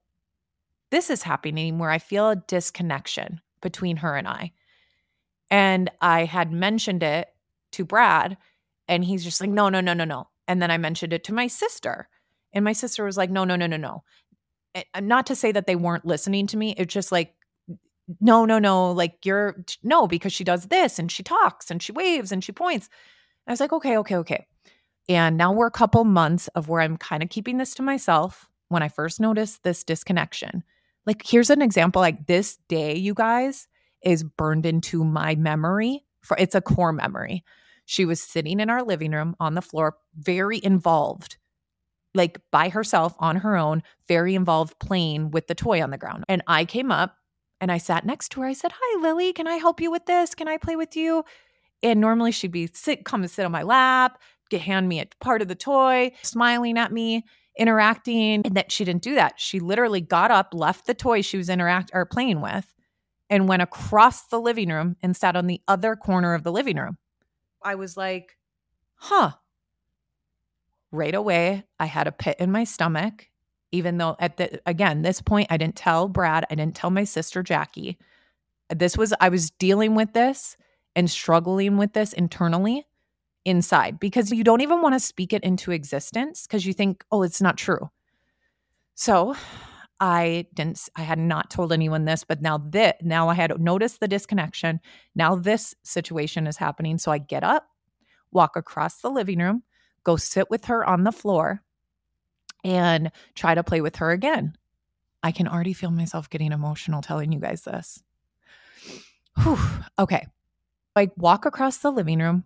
this 0.91 1.09
is 1.09 1.23
happening 1.23 1.79
where 1.79 1.89
I 1.89 1.97
feel 1.97 2.29
a 2.29 2.35
disconnection 2.35 3.41
between 3.61 3.97
her 3.97 4.15
and 4.15 4.27
I. 4.27 4.51
And 5.49 5.89
I 6.01 6.25
had 6.25 6.51
mentioned 6.51 7.01
it 7.01 7.29
to 7.73 7.85
Brad, 7.85 8.37
and 8.87 9.03
he's 9.03 9.23
just 9.23 9.41
like, 9.41 9.49
no, 9.49 9.69
no, 9.69 9.81
no, 9.81 9.93
no, 9.93 10.03
no. 10.03 10.27
And 10.47 10.61
then 10.61 10.69
I 10.69 10.77
mentioned 10.77 11.13
it 11.13 11.23
to 11.25 11.33
my 11.33 11.47
sister, 11.47 12.09
and 12.53 12.65
my 12.65 12.73
sister 12.73 13.03
was 13.03 13.17
like, 13.17 13.29
no, 13.29 13.43
no, 13.43 13.55
no, 13.55 13.67
no, 13.67 13.77
no. 13.77 14.03
Not 14.99 15.25
to 15.27 15.35
say 15.35 15.51
that 15.51 15.67
they 15.67 15.75
weren't 15.75 16.05
listening 16.05 16.47
to 16.47 16.57
me, 16.57 16.73
it's 16.77 16.93
just 16.93 17.11
like, 17.11 17.35
no, 18.19 18.45
no, 18.45 18.59
no, 18.59 18.91
like 18.91 19.25
you're, 19.25 19.63
no, 19.83 20.07
because 20.07 20.33
she 20.33 20.43
does 20.43 20.65
this 20.65 20.99
and 20.99 21.11
she 21.11 21.23
talks 21.23 21.71
and 21.71 21.81
she 21.81 21.91
waves 21.91 22.31
and 22.31 22.43
she 22.43 22.51
points. 22.51 22.89
I 23.47 23.51
was 23.51 23.59
like, 23.59 23.73
okay, 23.73 23.97
okay, 23.97 24.17
okay. 24.17 24.45
And 25.07 25.37
now 25.37 25.51
we're 25.51 25.67
a 25.67 25.71
couple 25.71 26.03
months 26.03 26.47
of 26.49 26.67
where 26.69 26.81
I'm 26.81 26.97
kind 26.97 27.23
of 27.23 27.29
keeping 27.29 27.57
this 27.57 27.73
to 27.75 27.81
myself 27.81 28.49
when 28.69 28.83
I 28.83 28.87
first 28.87 29.19
noticed 29.19 29.63
this 29.63 29.83
disconnection. 29.83 30.63
Like, 31.05 31.25
here's 31.25 31.49
an 31.49 31.61
example 31.61 32.01
like 32.01 32.27
this 32.27 32.57
day, 32.69 32.95
you 32.95 33.13
guys, 33.13 33.67
is 34.03 34.23
burned 34.23 34.65
into 34.65 35.03
my 35.03 35.35
memory. 35.35 36.05
For 36.21 36.37
it's 36.37 36.55
a 36.55 36.61
core 36.61 36.93
memory. 36.93 37.43
She 37.85 38.05
was 38.05 38.21
sitting 38.21 38.59
in 38.59 38.69
our 38.69 38.83
living 38.83 39.11
room 39.11 39.35
on 39.39 39.55
the 39.55 39.61
floor, 39.61 39.97
very 40.15 40.63
involved, 40.63 41.37
like 42.13 42.39
by 42.51 42.69
herself 42.69 43.15
on 43.19 43.37
her 43.37 43.55
own, 43.55 43.83
very 44.07 44.35
involved 44.35 44.77
playing 44.79 45.31
with 45.31 45.47
the 45.47 45.55
toy 45.55 45.81
on 45.81 45.91
the 45.91 45.97
ground. 45.97 46.25
And 46.27 46.41
I 46.47 46.65
came 46.65 46.91
up 46.91 47.15
and 47.59 47.71
I 47.71 47.77
sat 47.77 48.05
next 48.05 48.29
to 48.29 48.41
her. 48.41 48.47
I 48.47 48.53
said, 48.53 48.71
Hi, 48.75 49.01
Lily, 49.01 49.33
can 49.33 49.47
I 49.47 49.55
help 49.55 49.79
you 49.79 49.91
with 49.91 50.05
this? 50.05 50.35
Can 50.35 50.47
I 50.47 50.57
play 50.57 50.75
with 50.75 50.95
you? 50.95 51.23
And 51.83 51.99
normally 51.99 52.31
she'd 52.31 52.51
be 52.51 52.69
sit, 52.73 53.05
come 53.05 53.21
and 53.21 53.31
sit 53.31 53.45
on 53.45 53.51
my 53.51 53.63
lap, 53.63 54.19
get 54.49 54.61
hand 54.61 54.87
me 54.87 54.99
a 54.99 55.07
part 55.19 55.41
of 55.41 55.47
the 55.47 55.55
toy, 55.55 56.11
smiling 56.21 56.77
at 56.77 56.91
me 56.91 57.23
interacting 57.57 58.41
and 58.45 58.55
that 58.55 58.71
she 58.71 58.85
didn't 58.85 59.03
do 59.03 59.15
that. 59.15 59.39
She 59.39 59.59
literally 59.59 60.01
got 60.01 60.31
up, 60.31 60.53
left 60.53 60.87
the 60.87 60.93
toy 60.93 61.21
she 61.21 61.37
was 61.37 61.49
interact 61.49 61.91
or 61.93 62.05
playing 62.05 62.41
with 62.41 62.73
and 63.29 63.47
went 63.47 63.61
across 63.61 64.23
the 64.27 64.39
living 64.39 64.69
room 64.69 64.95
and 65.01 65.15
sat 65.15 65.35
on 65.35 65.47
the 65.47 65.61
other 65.67 65.95
corner 65.95 66.33
of 66.33 66.43
the 66.43 66.51
living 66.51 66.77
room. 66.77 66.97
I 67.63 67.75
was 67.75 67.95
like, 67.95 68.37
"Huh." 68.95 69.33
Right 70.91 71.15
away, 71.15 71.63
I 71.79 71.85
had 71.85 72.07
a 72.07 72.11
pit 72.11 72.37
in 72.39 72.51
my 72.51 72.65
stomach 72.65 73.29
even 73.71 73.97
though 73.97 74.15
at 74.19 74.37
the 74.37 74.61
again, 74.65 75.01
this 75.01 75.21
point 75.21 75.47
I 75.49 75.57
didn't 75.57 75.75
tell 75.75 76.07
Brad, 76.07 76.45
I 76.49 76.55
didn't 76.55 76.75
tell 76.75 76.89
my 76.89 77.03
sister 77.03 77.41
Jackie. 77.41 77.97
This 78.69 78.97
was 78.97 79.13
I 79.19 79.29
was 79.29 79.51
dealing 79.51 79.95
with 79.95 80.13
this 80.13 80.57
and 80.95 81.09
struggling 81.09 81.77
with 81.77 81.93
this 81.93 82.13
internally 82.13 82.85
inside 83.45 83.99
because 83.99 84.31
you 84.31 84.43
don't 84.43 84.61
even 84.61 84.81
want 84.81 84.93
to 84.93 84.99
speak 84.99 85.33
it 85.33 85.43
into 85.43 85.71
existence 85.71 86.45
because 86.45 86.65
you 86.65 86.73
think, 86.73 87.03
oh, 87.11 87.23
it's 87.23 87.41
not 87.41 87.57
true. 87.57 87.89
So 88.95 89.35
I 89.99 90.47
didn't, 90.53 90.89
I 90.95 91.01
had 91.01 91.17
not 91.17 91.49
told 91.49 91.71
anyone 91.71 92.05
this, 92.05 92.23
but 92.23 92.41
now 92.41 92.57
that, 92.71 93.03
now 93.03 93.29
I 93.29 93.33
had 93.33 93.59
noticed 93.59 93.99
the 93.99 94.07
disconnection. 94.07 94.79
Now 95.15 95.35
this 95.35 95.73
situation 95.83 96.45
is 96.45 96.57
happening. 96.57 96.97
So 96.97 97.11
I 97.11 97.17
get 97.17 97.43
up, 97.43 97.65
walk 98.31 98.55
across 98.55 98.97
the 98.97 99.09
living 99.09 99.39
room, 99.39 99.63
go 100.03 100.15
sit 100.15 100.49
with 100.49 100.65
her 100.65 100.85
on 100.87 101.03
the 101.03 101.11
floor, 101.11 101.61
and 102.63 103.11
try 103.35 103.55
to 103.55 103.63
play 103.63 103.81
with 103.81 103.97
her 103.97 104.11
again. 104.11 104.55
I 105.23 105.31
can 105.31 105.47
already 105.47 105.73
feel 105.73 105.91
myself 105.91 106.29
getting 106.29 106.51
emotional 106.51 107.01
telling 107.01 107.31
you 107.31 107.39
guys 107.39 107.61
this. 107.61 108.03
Whew. 109.41 109.59
Okay. 109.99 110.27
I 110.95 111.09
walk 111.15 111.45
across 111.45 111.77
the 111.77 111.91
living 111.91 112.19
room, 112.19 112.43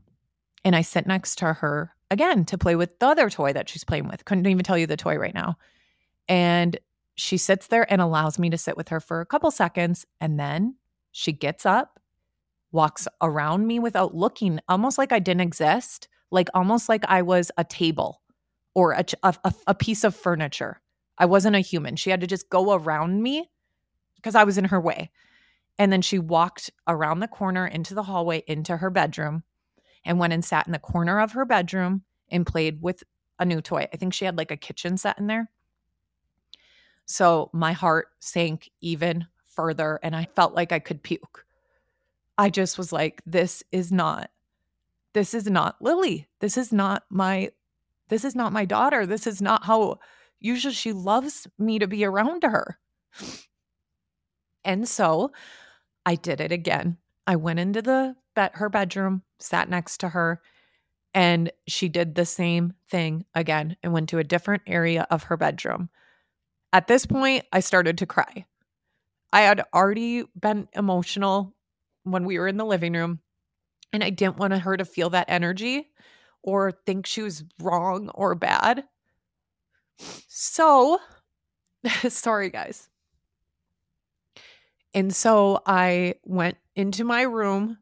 and 0.63 0.75
I 0.75 0.81
sit 0.81 1.07
next 1.07 1.37
to 1.39 1.53
her 1.53 1.91
again 2.11 2.45
to 2.45 2.57
play 2.57 2.75
with 2.75 2.99
the 2.99 3.07
other 3.07 3.29
toy 3.29 3.53
that 3.53 3.69
she's 3.69 3.83
playing 3.83 4.07
with. 4.07 4.25
Couldn't 4.25 4.47
even 4.47 4.63
tell 4.63 4.77
you 4.77 4.87
the 4.87 4.97
toy 4.97 5.17
right 5.17 5.33
now. 5.33 5.57
And 6.27 6.77
she 7.15 7.37
sits 7.37 7.67
there 7.67 7.91
and 7.91 8.01
allows 8.01 8.37
me 8.37 8.49
to 8.49 8.57
sit 8.57 8.77
with 8.77 8.89
her 8.89 8.99
for 8.99 9.21
a 9.21 9.25
couple 9.25 9.49
seconds. 9.51 10.05
And 10.19 10.39
then 10.39 10.75
she 11.11 11.31
gets 11.31 11.65
up, 11.65 11.99
walks 12.71 13.07
around 13.21 13.65
me 13.65 13.79
without 13.79 14.13
looking, 14.13 14.59
almost 14.67 14.97
like 14.97 15.11
I 15.11 15.19
didn't 15.19 15.41
exist, 15.41 16.07
like 16.35 16.49
almost 16.53 16.87
like 16.89 17.03
I 17.07 17.23
was 17.23 17.51
a 17.57 17.63
table 17.63 18.21
or 18.75 18.91
a, 18.91 19.05
a, 19.23 19.53
a 19.67 19.73
piece 19.73 20.03
of 20.03 20.15
furniture. 20.15 20.81
I 21.17 21.25
wasn't 21.25 21.55
a 21.55 21.61
human. 21.61 21.95
She 21.95 22.09
had 22.09 22.21
to 22.21 22.27
just 22.27 22.49
go 22.49 22.73
around 22.73 23.23
me 23.23 23.49
because 24.17 24.35
I 24.35 24.43
was 24.43 24.57
in 24.57 24.65
her 24.65 24.79
way. 24.79 25.09
And 25.79 25.91
then 25.91 26.01
she 26.01 26.19
walked 26.19 26.69
around 26.87 27.19
the 27.21 27.27
corner 27.27 27.65
into 27.65 27.93
the 27.93 28.03
hallway 28.03 28.43
into 28.47 28.77
her 28.77 28.89
bedroom 28.89 29.43
and 30.05 30.19
went 30.19 30.33
and 30.33 30.43
sat 30.43 30.67
in 30.67 30.73
the 30.73 30.79
corner 30.79 31.19
of 31.19 31.31
her 31.31 31.45
bedroom 31.45 32.03
and 32.29 32.45
played 32.45 32.81
with 32.81 33.03
a 33.39 33.45
new 33.45 33.61
toy. 33.61 33.87
I 33.91 33.97
think 33.97 34.13
she 34.13 34.25
had 34.25 34.37
like 34.37 34.51
a 34.51 34.57
kitchen 34.57 34.97
set 34.97 35.17
in 35.17 35.27
there. 35.27 35.49
So 37.05 37.49
my 37.53 37.71
heart 37.73 38.07
sank 38.19 38.69
even 38.81 39.27
further 39.47 39.99
and 40.03 40.15
I 40.15 40.27
felt 40.35 40.53
like 40.53 40.71
I 40.71 40.79
could 40.79 41.01
puke. 41.03 41.45
I 42.37 42.49
just 42.49 42.77
was 42.77 42.91
like, 42.91 43.21
this 43.25 43.63
is 43.71 43.91
not, 43.91 44.29
this 45.15 45.33
is 45.33 45.49
not 45.49 45.77
Lily. 45.81 46.27
This 46.41 46.57
is 46.57 46.73
not 46.73 47.05
my, 47.09 47.49
this 48.09 48.25
is 48.25 48.35
not 48.35 48.51
my 48.51 48.65
daughter. 48.65 49.05
This 49.05 49.25
is 49.25 49.41
not 49.41 49.63
how 49.63 49.99
usually 50.41 50.73
she 50.73 50.91
loves 50.91 51.47
me 51.57 51.79
to 51.79 51.87
be 51.87 52.03
around 52.03 52.43
her. 52.43 52.77
And 54.65 54.87
so 54.87 55.31
I 56.05 56.15
did 56.15 56.41
it 56.41 56.51
again. 56.51 56.97
I 57.25 57.37
went 57.37 57.59
into 57.59 57.81
the 57.81 58.17
bed, 58.35 58.51
her 58.55 58.67
bedroom, 58.67 59.23
sat 59.39 59.69
next 59.69 59.99
to 60.01 60.09
her, 60.09 60.41
and 61.13 61.49
she 61.65 61.87
did 61.87 62.15
the 62.15 62.25
same 62.25 62.73
thing 62.91 63.23
again 63.33 63.77
and 63.81 63.93
went 63.93 64.09
to 64.09 64.19
a 64.19 64.23
different 64.23 64.63
area 64.67 65.07
of 65.09 65.23
her 65.23 65.37
bedroom. 65.37 65.89
At 66.73 66.87
this 66.87 67.05
point, 67.05 67.45
I 67.53 67.61
started 67.61 67.99
to 67.99 68.05
cry. 68.05 68.45
I 69.31 69.41
had 69.41 69.63
already 69.73 70.25
been 70.37 70.67
emotional 70.73 71.55
when 72.03 72.25
we 72.25 72.37
were 72.37 72.49
in 72.49 72.57
the 72.57 72.65
living 72.65 72.91
room, 72.91 73.21
and 73.95 74.03
I 74.03 74.09
didn't 74.09 74.37
want 74.37 74.53
her 74.53 74.77
to 74.77 74.85
feel 74.85 75.09
that 75.11 75.29
energy 75.29 75.89
or 76.43 76.71
think 76.71 77.07
she 77.07 77.21
was 77.21 77.43
wrong 77.59 78.09
or 78.13 78.35
bad. 78.35 78.83
So, 80.27 80.99
sorry, 82.09 82.49
guys. 82.49 82.89
And 84.93 85.15
so 85.15 85.61
I 85.65 86.15
went 86.23 86.57
into 86.75 87.03
my 87.03 87.23
room 87.23 87.77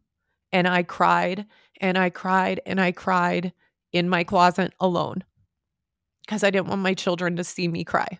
and 0.51 0.67
I 0.67 0.83
cried 0.83 1.45
and 1.81 1.97
I 1.97 2.09
cried 2.09 2.61
and 2.65 2.79
I 2.79 2.91
cried 2.91 3.53
in 3.91 4.07
my 4.07 4.23
closet 4.23 4.73
alone 4.79 5.23
because 6.25 6.43
I 6.43 6.51
didn't 6.51 6.67
want 6.67 6.81
my 6.81 6.93
children 6.93 7.35
to 7.35 7.43
see 7.43 7.67
me 7.67 7.83
cry. 7.83 8.19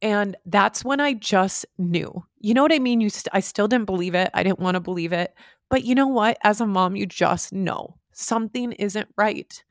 And 0.00 0.36
that's 0.46 0.84
when 0.84 1.00
I 1.00 1.14
just 1.14 1.66
knew. 1.76 2.24
You 2.40 2.54
know 2.54 2.62
what 2.62 2.72
I 2.72 2.78
mean? 2.78 3.00
You 3.00 3.10
st- 3.10 3.28
I 3.32 3.40
still 3.40 3.66
didn't 3.66 3.86
believe 3.86 4.14
it. 4.14 4.30
I 4.32 4.42
didn't 4.42 4.60
want 4.60 4.76
to 4.76 4.80
believe 4.80 5.12
it. 5.12 5.34
But 5.70 5.84
you 5.84 5.94
know 5.94 6.06
what? 6.06 6.38
As 6.44 6.60
a 6.60 6.66
mom, 6.66 6.96
you 6.96 7.06
just 7.06 7.52
know 7.52 7.96
something 8.12 8.72
isn't 8.72 9.08
right. 9.16 9.62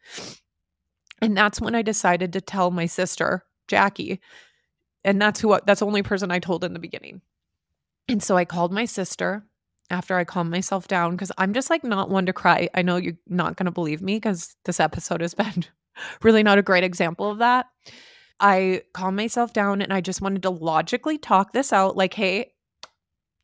And 1.22 1.36
that's 1.36 1.60
when 1.60 1.76
I 1.76 1.82
decided 1.82 2.34
to 2.34 2.42
tell 2.42 2.72
my 2.72 2.86
sister, 2.86 3.44
Jackie. 3.68 4.20
And 5.04 5.22
that's 5.22 5.40
who 5.40 5.58
that's 5.66 5.80
the 5.80 5.86
only 5.86 6.04
person 6.04 6.32
I 6.32 6.40
told 6.40 6.64
in 6.64 6.74
the 6.74 6.80
beginning. 6.80 7.22
And 8.10 8.22
so 8.22 8.38
I 8.38 8.46
called 8.46 8.72
my 8.72 8.86
sister 8.86 9.44
after 9.90 10.18
I 10.18 10.24
calmed 10.24 10.52
myself 10.52 10.88
down 10.88 11.12
because 11.12 11.32
I'm 11.38 11.54
just 11.54 11.70
like 11.70 11.84
not 11.84 12.10
one 12.10 12.26
to 12.26 12.34
cry. 12.34 12.70
I 12.74 12.82
know 12.82 12.98
you're 12.98 13.18
not 13.28 13.56
going 13.56 13.66
to 13.66 13.72
believe 13.72 14.02
me 14.02 14.18
because 14.18 14.56
this 14.66 14.80
episode 14.80 15.22
has 15.22 15.34
been 15.34 15.66
really 16.22 16.44
not 16.44 16.58
a 16.58 16.64
great 16.64 16.84
example 16.84 17.30
of 17.30 17.40
that. 17.40 17.68
I 18.40 18.84
calmed 18.94 19.18
myself 19.18 19.54
down 19.54 19.82
and 19.82 19.92
I 19.92 20.02
just 20.02 20.22
wanted 20.22 20.44
to 20.44 20.50
logically 20.50 21.18
talk 21.18 21.54
this 21.54 21.74
out 21.74 21.96
like, 21.98 22.14
hey, 22.14 22.54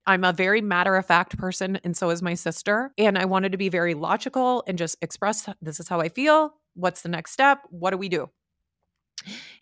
I'm 0.05 0.23
a 0.23 0.33
very 0.33 0.61
matter 0.61 0.95
of 0.95 1.05
fact 1.05 1.37
person, 1.37 1.79
and 1.83 1.95
so 1.95 2.09
is 2.09 2.21
my 2.21 2.33
sister. 2.33 2.91
And 2.97 3.17
I 3.17 3.25
wanted 3.25 3.53
to 3.53 3.57
be 3.57 3.69
very 3.69 3.93
logical 3.93 4.63
and 4.67 4.77
just 4.77 4.97
express 5.01 5.47
this 5.61 5.79
is 5.79 5.87
how 5.87 6.01
I 6.01 6.09
feel. 6.09 6.53
What's 6.75 7.03
the 7.03 7.09
next 7.09 7.31
step? 7.31 7.61
What 7.69 7.91
do 7.91 7.97
we 7.97 8.09
do? 8.09 8.29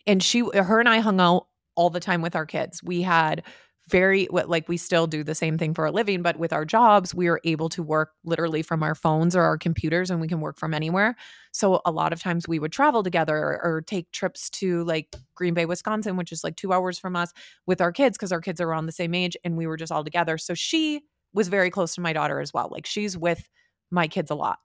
And 0.06 0.22
she, 0.22 0.40
her 0.40 0.80
and 0.80 0.88
I 0.88 0.98
hung 0.98 1.20
out 1.20 1.46
all 1.76 1.90
the 1.90 2.00
time 2.00 2.22
with 2.22 2.34
our 2.34 2.46
kids. 2.46 2.82
We 2.82 3.02
had 3.02 3.44
very 3.92 4.26
like 4.32 4.68
we 4.68 4.78
still 4.78 5.06
do 5.06 5.22
the 5.22 5.34
same 5.34 5.58
thing 5.58 5.74
for 5.74 5.84
a 5.84 5.92
living 5.92 6.22
but 6.22 6.38
with 6.38 6.52
our 6.52 6.64
jobs 6.64 7.14
we 7.14 7.28
are 7.28 7.38
able 7.44 7.68
to 7.68 7.82
work 7.82 8.12
literally 8.24 8.62
from 8.62 8.82
our 8.82 8.94
phones 8.94 9.36
or 9.36 9.42
our 9.42 9.58
computers 9.58 10.10
and 10.10 10.18
we 10.18 10.26
can 10.26 10.40
work 10.40 10.58
from 10.58 10.72
anywhere 10.72 11.14
so 11.52 11.82
a 11.84 11.92
lot 11.92 12.12
of 12.12 12.20
times 12.20 12.48
we 12.48 12.58
would 12.58 12.72
travel 12.72 13.02
together 13.02 13.36
or, 13.36 13.60
or 13.62 13.82
take 13.82 14.10
trips 14.10 14.48
to 14.48 14.82
like 14.84 15.14
green 15.34 15.52
bay 15.52 15.66
wisconsin 15.66 16.16
which 16.16 16.32
is 16.32 16.42
like 16.42 16.56
two 16.56 16.72
hours 16.72 16.98
from 16.98 17.14
us 17.14 17.32
with 17.66 17.82
our 17.82 17.92
kids 17.92 18.16
because 18.16 18.32
our 18.32 18.40
kids 18.40 18.60
are 18.60 18.68
around 18.68 18.86
the 18.86 18.92
same 18.92 19.14
age 19.14 19.36
and 19.44 19.56
we 19.58 19.66
were 19.66 19.76
just 19.76 19.92
all 19.92 20.02
together 20.02 20.38
so 20.38 20.54
she 20.54 21.02
was 21.34 21.48
very 21.48 21.70
close 21.70 21.94
to 21.94 22.00
my 22.00 22.14
daughter 22.14 22.40
as 22.40 22.52
well 22.52 22.68
like 22.72 22.86
she's 22.86 23.16
with 23.16 23.46
my 23.90 24.08
kids 24.08 24.30
a 24.30 24.34
lot 24.34 24.58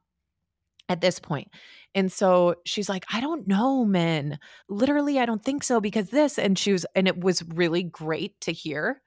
at 0.89 1.01
this 1.01 1.19
point. 1.19 1.50
And 1.93 2.10
so 2.10 2.55
she's 2.65 2.88
like, 2.88 3.03
I 3.12 3.19
don't 3.19 3.46
know, 3.46 3.84
men. 3.84 4.39
Literally, 4.69 5.19
I 5.19 5.25
don't 5.25 5.43
think 5.43 5.63
so 5.63 5.81
because 5.81 6.12
this. 6.12 6.39
And 6.39 6.57
she 6.57 6.72
was, 6.72 6.86
and 6.96 7.10
it 7.10 7.19
was 7.19 7.43
really 7.43 7.84
great 7.84 8.39
to 8.41 8.53
hear 8.53 9.01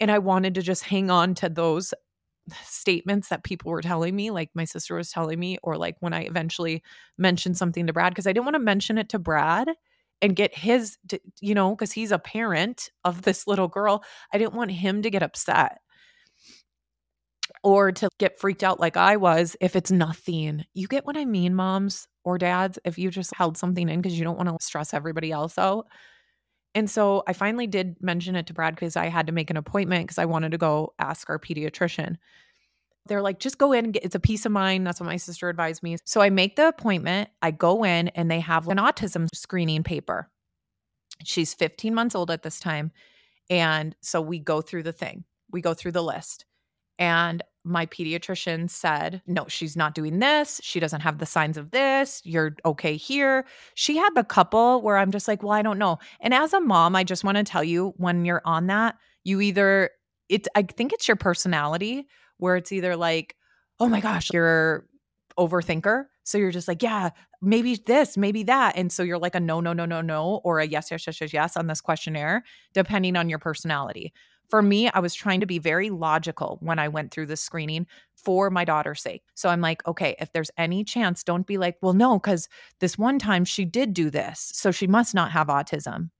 and 0.00 0.10
I 0.10 0.18
wanted 0.18 0.54
to 0.54 0.62
just 0.62 0.84
hang 0.84 1.10
on 1.10 1.34
to 1.36 1.48
those 1.48 1.92
statements 2.64 3.28
that 3.28 3.44
people 3.44 3.70
were 3.70 3.82
telling 3.82 4.16
me, 4.16 4.30
like 4.30 4.50
my 4.54 4.64
sister 4.64 4.94
was 4.94 5.10
telling 5.10 5.38
me, 5.38 5.58
or 5.62 5.76
like 5.76 5.96
when 6.00 6.12
I 6.12 6.22
eventually 6.22 6.82
mentioned 7.18 7.56
something 7.58 7.86
to 7.86 7.92
Brad, 7.92 8.12
because 8.12 8.26
I 8.26 8.32
didn't 8.32 8.46
want 8.46 8.54
to 8.54 8.60
mention 8.60 8.98
it 8.98 9.08
to 9.10 9.18
Brad 9.18 9.68
and 10.20 10.34
get 10.34 10.56
his, 10.56 10.96
you 11.40 11.54
know, 11.54 11.74
because 11.74 11.92
he's 11.92 12.12
a 12.12 12.18
parent 12.18 12.90
of 13.04 13.22
this 13.22 13.46
little 13.46 13.68
girl. 13.68 14.02
I 14.32 14.38
didn't 14.38 14.54
want 14.54 14.70
him 14.72 15.02
to 15.02 15.10
get 15.10 15.22
upset 15.22 15.78
or 17.62 17.92
to 17.92 18.08
get 18.18 18.38
freaked 18.38 18.62
out 18.64 18.80
like 18.80 18.96
I 18.96 19.16
was 19.16 19.56
if 19.60 19.76
it's 19.76 19.90
nothing. 19.90 20.64
You 20.74 20.86
get 20.88 21.06
what 21.06 21.16
I 21.16 21.24
mean, 21.24 21.54
moms 21.54 22.06
or 22.24 22.38
dads, 22.38 22.78
if 22.84 22.98
you 22.98 23.10
just 23.10 23.34
held 23.34 23.56
something 23.56 23.88
in 23.88 24.00
because 24.00 24.18
you 24.18 24.24
don't 24.24 24.36
want 24.36 24.48
to 24.48 24.64
stress 24.64 24.94
everybody 24.94 25.32
else 25.32 25.58
out. 25.58 25.86
And 26.78 26.88
so 26.88 27.24
I 27.26 27.32
finally 27.32 27.66
did 27.66 28.00
mention 28.00 28.36
it 28.36 28.46
to 28.46 28.54
Brad 28.54 28.76
because 28.76 28.94
I 28.94 29.08
had 29.08 29.26
to 29.26 29.32
make 29.32 29.50
an 29.50 29.56
appointment 29.56 30.04
because 30.04 30.18
I 30.18 30.26
wanted 30.26 30.52
to 30.52 30.58
go 30.58 30.94
ask 31.00 31.28
our 31.28 31.36
pediatrician. 31.36 32.18
They're 33.06 33.20
like, 33.20 33.40
just 33.40 33.58
go 33.58 33.72
in 33.72 33.86
and 33.86 33.94
get 33.94 34.04
it's 34.04 34.14
a 34.14 34.20
peace 34.20 34.46
of 34.46 34.52
mind. 34.52 34.86
That's 34.86 35.00
what 35.00 35.06
my 35.06 35.16
sister 35.16 35.48
advised 35.48 35.82
me. 35.82 35.96
So 36.04 36.20
I 36.20 36.30
make 36.30 36.54
the 36.54 36.68
appointment. 36.68 37.30
I 37.42 37.50
go 37.50 37.84
in 37.84 38.06
and 38.10 38.30
they 38.30 38.38
have 38.38 38.68
an 38.68 38.76
autism 38.78 39.26
screening 39.34 39.82
paper. 39.82 40.30
She's 41.24 41.52
15 41.52 41.92
months 41.92 42.14
old 42.14 42.30
at 42.30 42.44
this 42.44 42.60
time. 42.60 42.92
And 43.50 43.96
so 44.00 44.20
we 44.20 44.38
go 44.38 44.60
through 44.60 44.84
the 44.84 44.92
thing, 44.92 45.24
we 45.50 45.60
go 45.60 45.74
through 45.74 45.92
the 45.92 46.02
list. 46.04 46.44
And 46.96 47.42
my 47.68 47.86
pediatrician 47.86 48.68
said, 48.68 49.22
no, 49.26 49.46
she's 49.48 49.76
not 49.76 49.94
doing 49.94 50.18
this. 50.18 50.60
She 50.64 50.80
doesn't 50.80 51.02
have 51.02 51.18
the 51.18 51.26
signs 51.26 51.56
of 51.56 51.70
this. 51.70 52.22
You're 52.24 52.56
okay 52.64 52.96
here. 52.96 53.44
She 53.74 53.96
had 53.96 54.10
a 54.16 54.24
couple 54.24 54.82
where 54.82 54.96
I'm 54.96 55.10
just 55.10 55.28
like, 55.28 55.42
well, 55.42 55.52
I 55.52 55.62
don't 55.62 55.78
know. 55.78 55.98
And 56.20 56.34
as 56.34 56.52
a 56.52 56.60
mom, 56.60 56.96
I 56.96 57.04
just 57.04 57.24
want 57.24 57.36
to 57.36 57.44
tell 57.44 57.62
you 57.62 57.94
when 57.96 58.24
you're 58.24 58.42
on 58.44 58.66
that, 58.68 58.96
you 59.24 59.40
either, 59.40 59.90
it's, 60.28 60.48
I 60.54 60.62
think 60.62 60.92
it's 60.92 61.06
your 61.06 61.16
personality 61.16 62.08
where 62.38 62.56
it's 62.56 62.72
either 62.72 62.96
like, 62.96 63.36
oh 63.78 63.88
my 63.88 64.00
gosh, 64.00 64.30
you're 64.32 64.86
overthinker. 65.38 66.06
So 66.24 66.38
you're 66.38 66.50
just 66.50 66.68
like, 66.68 66.82
yeah, 66.82 67.10
maybe 67.40 67.76
this, 67.76 68.16
maybe 68.16 68.42
that. 68.44 68.76
And 68.76 68.90
so 68.92 69.02
you're 69.02 69.18
like 69.18 69.34
a 69.34 69.40
no, 69.40 69.60
no, 69.60 69.72
no, 69.72 69.84
no, 69.84 70.00
no, 70.00 70.40
or 70.44 70.58
a 70.60 70.66
yes, 70.66 70.90
yes, 70.90 71.06
yes, 71.06 71.20
yes, 71.20 71.32
yes 71.32 71.56
on 71.56 71.66
this 71.68 71.80
questionnaire, 71.80 72.44
depending 72.74 73.16
on 73.16 73.28
your 73.28 73.38
personality 73.38 74.12
for 74.48 74.62
me, 74.62 74.88
I 74.90 75.00
was 75.00 75.14
trying 75.14 75.40
to 75.40 75.46
be 75.46 75.58
very 75.58 75.90
logical 75.90 76.58
when 76.60 76.78
I 76.78 76.88
went 76.88 77.10
through 77.10 77.26
the 77.26 77.36
screening 77.36 77.86
for 78.14 78.50
my 78.50 78.64
daughter's 78.64 79.02
sake. 79.02 79.22
So 79.34 79.48
I'm 79.48 79.60
like, 79.60 79.86
okay, 79.86 80.16
if 80.18 80.32
there's 80.32 80.50
any 80.56 80.84
chance, 80.84 81.22
don't 81.22 81.46
be 81.46 81.58
like, 81.58 81.76
well, 81.82 81.92
no, 81.92 82.18
because 82.18 82.48
this 82.80 82.98
one 82.98 83.18
time 83.18 83.44
she 83.44 83.64
did 83.64 83.92
do 83.94 84.10
this. 84.10 84.50
So 84.54 84.70
she 84.70 84.86
must 84.86 85.14
not 85.14 85.30
have 85.32 85.48
autism. 85.48 86.10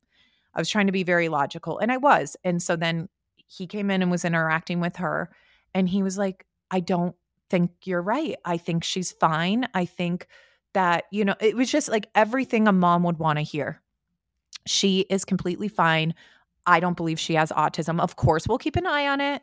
I 0.54 0.61
was 0.61 0.68
trying 0.68 0.87
to 0.87 0.92
be 0.92 1.02
very 1.02 1.28
logical 1.28 1.78
and 1.78 1.90
I 1.90 1.97
was. 1.97 2.37
And 2.44 2.62
so 2.62 2.76
then 2.76 3.08
he 3.47 3.66
came 3.66 3.90
in 3.90 4.02
and 4.02 4.11
was 4.11 4.25
interacting 4.25 4.80
with 4.80 4.97
her 4.97 5.30
and 5.75 5.88
he 5.88 6.02
was 6.02 6.18
like, 6.18 6.44
I 6.70 6.80
don't 6.80 7.14
think 7.49 7.70
you're 7.85 8.02
right. 8.02 8.37
I 8.44 8.58
think 8.58 8.85
she's 8.85 9.12
fine. 9.12 9.68
I 9.75 9.87
think 9.87 10.26
that, 10.75 11.04
you 11.11 11.25
know, 11.25 11.35
it 11.40 11.56
was 11.56 11.70
just 11.70 11.88
like 11.88 12.08
everything 12.14 12.68
a 12.68 12.73
mom 12.73 13.04
would 13.04 13.18
want 13.18 13.38
to 13.38 13.42
hear. 13.42 13.80
She 14.66 15.00
is 15.08 15.25
completely 15.25 15.68
fine. 15.68 16.14
I 16.68 16.80
don't 16.80 16.96
believe 16.96 17.18
she 17.18 17.34
has 17.34 17.50
autism. 17.50 17.98
Of 17.98 18.16
course, 18.16 18.46
we'll 18.46 18.58
keep 18.58 18.76
an 18.76 18.87
eye 18.87 19.08
on 19.08 19.20
it, 19.22 19.42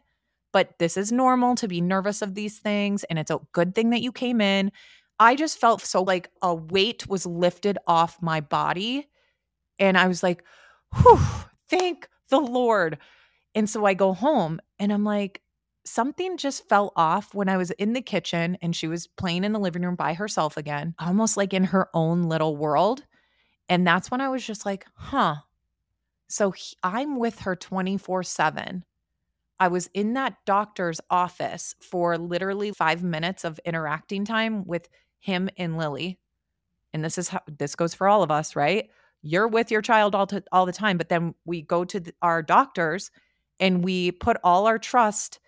but 0.53 0.77
this 0.77 0.95
is 0.95 1.11
normal 1.11 1.55
to 1.55 1.67
be 1.67 1.81
nervous 1.81 2.21
of 2.21 2.35
these 2.35 2.59
things. 2.59 3.03
And 3.05 3.17
it's 3.17 3.31
a 3.31 3.39
good 3.51 3.73
thing 3.73 3.89
that 3.89 4.03
you 4.03 4.11
came 4.11 4.39
in. 4.39 4.71
I 5.19 5.35
just 5.35 5.59
felt 5.59 5.81
so 5.81 6.03
like 6.03 6.29
a 6.43 6.53
weight 6.53 7.07
was 7.07 7.25
lifted 7.25 7.79
off 7.87 8.21
my 8.21 8.41
body. 8.41 9.07
And 9.79 9.97
I 9.97 10.07
was 10.07 10.21
like, 10.21 10.43
whew, 10.93 11.19
thank 11.67 12.07
the 12.29 12.39
Lord. 12.39 12.99
And 13.55 13.67
so 13.67 13.85
I 13.85 13.95
go 13.95 14.13
home 14.13 14.59
and 14.77 14.93
I'm 14.93 15.03
like, 15.03 15.41
something 15.83 16.37
just 16.37 16.67
fell 16.69 16.93
off 16.95 17.33
when 17.33 17.49
I 17.49 17.57
was 17.57 17.71
in 17.71 17.93
the 17.93 18.01
kitchen 18.01 18.57
and 18.61 18.75
she 18.75 18.87
was 18.87 19.07
playing 19.07 19.43
in 19.43 19.51
the 19.51 19.59
living 19.59 19.81
room 19.81 19.95
by 19.95 20.13
herself 20.13 20.57
again, 20.57 20.93
almost 20.99 21.37
like 21.37 21.53
in 21.53 21.63
her 21.63 21.89
own 21.93 22.23
little 22.23 22.55
world. 22.55 23.03
And 23.67 23.87
that's 23.87 24.11
when 24.11 24.21
I 24.21 24.29
was 24.29 24.45
just 24.45 24.65
like, 24.65 24.85
huh, 24.95 25.37
so 26.27 26.51
he, 26.51 26.75
I'm 26.83 27.17
with 27.17 27.39
her 27.39 27.55
24 27.55 28.23
7. 28.23 28.83
I 29.59 29.67
was 29.67 29.89
in 29.93 30.13
that 30.13 30.35
doctor's 30.45 30.99
office 31.09 31.75
for 31.79 32.17
literally 32.17 32.71
five 32.71 33.03
minutes 33.03 33.43
of 33.43 33.59
interacting 33.63 34.25
time 34.25 34.65
with 34.65 34.89
him 35.19 35.49
and 35.57 35.77
Lily. 35.77 36.19
And 36.93 37.03
this 37.03 37.17
is 37.17 37.29
how 37.29 37.41
this 37.57 37.75
goes 37.75 37.93
for 37.93 38.07
all 38.07 38.21
of 38.21 38.31
us, 38.31 38.55
right? 38.55 38.89
You're 39.21 39.47
with 39.47 39.71
your 39.71 39.81
child 39.81 40.13
all, 40.13 40.27
to, 40.27 40.43
all 40.51 40.65
the 40.65 40.73
time, 40.73 40.97
but 40.97 41.09
then 41.09 41.35
we 41.45 41.61
go 41.61 41.85
to 41.85 41.99
the, 41.99 42.13
our 42.21 42.41
doctors 42.41 43.11
and 43.59 43.83
we 43.83 44.11
put 44.11 44.37
all 44.43 44.67
our 44.67 44.77
trust 44.77 45.39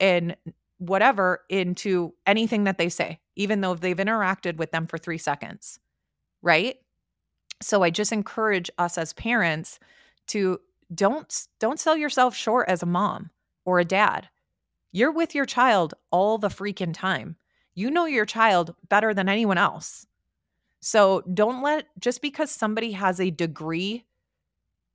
and 0.00 0.36
whatever 0.78 1.42
into 1.48 2.12
anything 2.26 2.64
that 2.64 2.78
they 2.78 2.88
say, 2.88 3.20
even 3.36 3.60
though 3.60 3.74
they've 3.74 3.96
interacted 3.96 4.56
with 4.56 4.72
them 4.72 4.86
for 4.86 4.98
three 4.98 5.18
seconds, 5.18 5.78
right? 6.42 6.76
So 7.62 7.82
I 7.84 7.90
just 7.90 8.12
encourage 8.12 8.70
us 8.78 8.98
as 8.98 9.12
parents 9.12 9.78
to 10.28 10.58
don't 10.94 11.46
don't 11.58 11.80
sell 11.80 11.96
yourself 11.96 12.34
short 12.34 12.68
as 12.68 12.82
a 12.82 12.86
mom 12.86 13.30
or 13.64 13.78
a 13.78 13.84
dad. 13.84 14.28
You're 14.92 15.12
with 15.12 15.34
your 15.34 15.46
child 15.46 15.94
all 16.10 16.38
the 16.38 16.48
freaking 16.48 16.92
time. 16.94 17.36
You 17.74 17.90
know 17.90 18.04
your 18.04 18.26
child 18.26 18.74
better 18.88 19.14
than 19.14 19.28
anyone 19.28 19.58
else. 19.58 20.06
So 20.80 21.22
don't 21.32 21.62
let, 21.62 21.86
just 22.00 22.20
because 22.20 22.50
somebody 22.50 22.92
has 22.92 23.20
a 23.20 23.30
degree, 23.30 24.04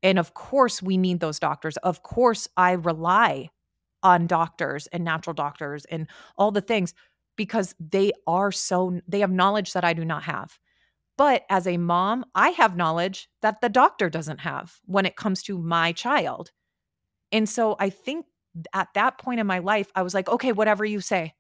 and 0.04 0.20
of 0.20 0.34
course 0.34 0.84
we 0.84 0.98
need 0.98 1.20
those 1.20 1.40
doctors. 1.40 1.78
Of 1.78 2.04
course 2.04 2.48
I 2.58 2.74
rely 2.74 3.50
on 4.04 4.28
doctors 4.28 4.88
and 4.88 5.04
natural 5.04 5.34
doctors 5.34 5.86
and 5.86 6.08
all 6.38 6.52
the 6.52 6.62
things 6.62 6.94
because 7.38 7.74
they 7.80 8.12
are 8.28 8.52
so, 8.52 9.00
they 9.08 9.22
have 9.22 9.32
knowledge 9.32 9.74
that 9.74 9.86
I 9.86 9.94
do 9.94 10.06
not 10.06 10.24
have. 10.24 10.60
But 11.18 11.46
as 11.50 11.66
a 11.66 11.78
mom, 11.78 12.26
I 12.36 12.50
have 12.50 12.78
knowledge 12.78 13.28
that 13.42 13.62
the 13.62 13.70
doctor 13.70 14.10
doesn't 14.10 14.42
have 14.42 14.80
when 14.86 15.06
it 15.06 15.16
comes 15.16 15.42
to 15.44 15.58
my 15.58 15.92
child. 15.92 16.52
And 17.32 17.50
so 17.50 17.76
I 17.80 17.90
think 17.90 18.28
at 18.74 18.90
that 18.94 19.18
point 19.18 19.40
in 19.40 19.48
my 19.48 19.60
life, 19.60 19.92
I 19.96 20.04
was 20.04 20.14
like, 20.14 20.30
okay, 20.30 20.52
whatever 20.52 20.86
you 20.86 21.02
say. 21.02 21.34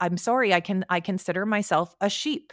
I'm 0.00 0.16
sorry, 0.16 0.54
I 0.54 0.60
can 0.60 0.84
I 0.88 1.00
consider 1.00 1.44
myself 1.44 1.94
a 2.00 2.08
sheep. 2.08 2.52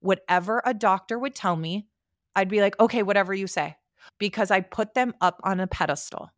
Whatever 0.00 0.62
a 0.64 0.72
doctor 0.72 1.18
would 1.18 1.34
tell 1.34 1.56
me, 1.56 1.86
I'd 2.34 2.48
be 2.48 2.60
like, 2.60 2.78
okay, 2.80 3.02
whatever 3.02 3.34
you 3.34 3.46
say, 3.46 3.76
because 4.18 4.50
I 4.50 4.60
put 4.60 4.94
them 4.94 5.14
up 5.20 5.40
on 5.42 5.60
a 5.60 5.66
pedestal. 5.66 6.30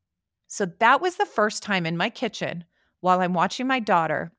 So 0.49 0.67
that 0.81 1.01
was 1.01 1.17
the 1.17 1.27
first 1.27 1.63
time 1.63 1.87
in 1.87 1.97
my 1.97 2.11
kitchen 2.11 2.65
while 3.01 3.21
I'm 3.21 3.35
watching 3.35 3.67
my 3.67 3.81
daughter 3.81 4.33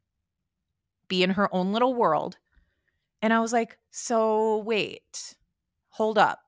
be 1.07 1.23
in 1.23 1.31
her 1.31 1.53
own 1.53 1.71
little 1.71 1.93
world. 1.93 2.37
And 3.21 3.33
I 3.33 3.39
was 3.39 3.53
like, 3.53 3.77
so 3.91 4.57
wait, 4.59 5.35
hold 5.89 6.17
up. 6.17 6.39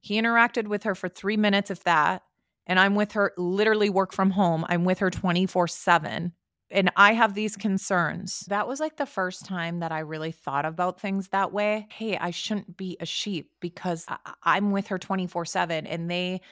He 0.00 0.20
interacted 0.20 0.66
with 0.66 0.84
her 0.84 0.94
for 0.94 1.08
three 1.08 1.36
minutes, 1.36 1.70
if 1.70 1.84
that 1.84 2.22
and 2.70 2.78
I'm 2.78 2.94
with 2.94 3.12
her 3.12 3.32
literally 3.36 3.90
work 3.90 4.12
from 4.12 4.30
home. 4.30 4.64
I'm 4.68 4.84
with 4.84 5.00
her 5.00 5.10
24 5.10 5.66
7 5.66 6.32
and 6.70 6.92
I 6.96 7.14
have 7.14 7.34
these 7.34 7.56
concerns. 7.56 8.44
That 8.48 8.68
was 8.68 8.78
like 8.78 8.96
the 8.96 9.06
first 9.06 9.44
time 9.44 9.80
that 9.80 9.90
I 9.90 9.98
really 10.00 10.30
thought 10.30 10.64
about 10.64 11.00
things 11.00 11.28
that 11.28 11.52
way. 11.52 11.88
Hey, 11.90 12.16
I 12.16 12.30
shouldn't 12.30 12.76
be 12.76 12.96
a 13.00 13.06
sheep 13.06 13.50
because 13.60 14.06
I- 14.08 14.56
am 14.58 14.70
with 14.70 14.86
her 14.86 14.98
24 14.98 15.44
7 15.46 15.84
and 15.84 16.08
they 16.08 16.42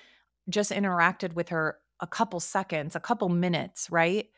just 0.48 0.72
interacted 0.72 1.34
with 1.34 1.50
her 1.50 1.78
a 2.00 2.06
couple 2.06 2.40
seconds, 2.40 2.96
a 2.96 3.00
couple 3.00 3.28
minutes, 3.28 3.88
right? 3.90 4.28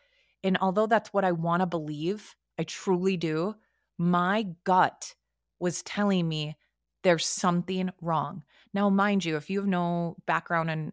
And 0.45 0.59
although 0.61 0.87
that's 0.87 1.13
what 1.15 1.25
I 1.25 1.33
want 1.33 1.61
to 1.61 1.67
believe, 1.67 2.35
I 2.59 2.65
truly 2.65 3.17
do, 3.17 3.55
my 3.99 4.49
gut 4.65 5.15
was 5.61 5.83
telling 5.83 6.29
me 6.29 6.57
there's 7.03 7.27
something 7.27 7.91
wrong. 8.01 8.43
Now, 8.75 8.91
mind 8.91 9.25
you, 9.25 9.37
if 9.37 9.51
you 9.51 9.61
have 9.61 9.69
no 9.69 10.17
background 10.27 10.71
and 10.71 10.93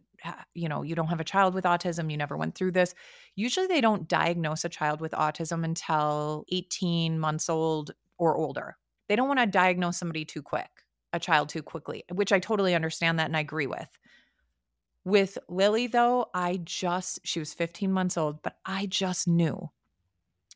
you 0.54 0.68
know, 0.68 0.82
you 0.82 0.94
don't 0.94 1.08
have 1.08 1.20
a 1.20 1.24
child 1.24 1.54
with 1.54 1.64
autism, 1.64 2.10
you 2.10 2.16
never 2.16 2.36
went 2.36 2.54
through 2.54 2.72
this. 2.72 2.94
Usually 3.36 3.66
they 3.66 3.80
don't 3.80 4.08
diagnose 4.08 4.64
a 4.64 4.68
child 4.68 5.00
with 5.00 5.12
autism 5.12 5.64
until 5.64 6.44
18 6.50 7.18
months 7.18 7.48
old 7.48 7.92
or 8.18 8.36
older. 8.36 8.76
They 9.08 9.16
don't 9.16 9.28
want 9.28 9.40
to 9.40 9.46
diagnose 9.46 9.96
somebody 9.96 10.24
too 10.24 10.42
quick, 10.42 10.68
a 11.12 11.20
child 11.20 11.48
too 11.48 11.62
quickly, 11.62 12.04
which 12.12 12.32
I 12.32 12.40
totally 12.40 12.74
understand 12.74 13.18
that 13.18 13.26
and 13.26 13.36
I 13.36 13.40
agree 13.40 13.66
with. 13.66 13.88
With 15.04 15.38
Lily, 15.48 15.86
though, 15.86 16.26
I 16.34 16.60
just, 16.64 17.20
she 17.24 17.38
was 17.38 17.54
15 17.54 17.92
months 17.92 18.18
old, 18.18 18.42
but 18.42 18.56
I 18.66 18.86
just 18.86 19.26
knew. 19.26 19.70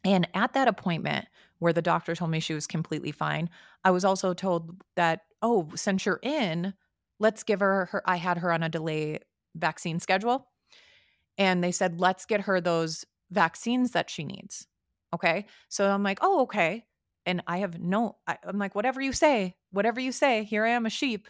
And 0.04 0.28
at 0.35 0.54
that 0.54 0.69
appointment 0.69 1.26
where 1.62 1.73
the 1.73 1.81
doctor 1.81 2.16
told 2.16 2.28
me 2.28 2.40
she 2.40 2.54
was 2.54 2.66
completely 2.66 3.12
fine, 3.12 3.49
I 3.85 3.92
was 3.92 4.04
also 4.04 4.35
told 4.35 4.83
that, 4.97 5.21
oh, 5.42 5.69
since 5.76 6.04
you're 6.04 6.19
in, 6.21 6.75
let's 7.21 7.45
give 7.45 7.61
her 7.61 7.87
her 7.87 8.02
I 8.04 8.16
had 8.16 8.38
her 8.38 8.52
on 8.52 8.64
a 8.64 8.69
delay 8.69 9.21
vaccine 9.54 10.00
schedule. 10.00 10.49
And 11.38 11.62
they 11.62 11.71
said, 11.71 12.00
let's 12.00 12.26
get 12.26 12.40
her 12.42 12.61
those 12.61 13.04
vaccines 13.31 13.92
that 13.92 14.11
she 14.11 14.25
needs. 14.25 14.66
Okay. 15.14 15.47
So 15.69 15.88
I'm 15.88 16.02
like, 16.02 16.19
oh, 16.21 16.42
okay. 16.42 16.85
And 17.26 17.45
I 17.47 17.59
have 17.59 17.78
no, 17.78 18.16
I, 18.26 18.38
I'm 18.45 18.59
like, 18.59 18.75
whatever 18.75 19.00
you 19.00 19.12
say, 19.12 19.54
whatever 19.71 20.00
you 20.00 20.11
say, 20.11 20.42
here 20.42 20.64
I 20.64 20.71
am 20.71 20.85
a 20.85 20.90
sheep. 20.90 21.29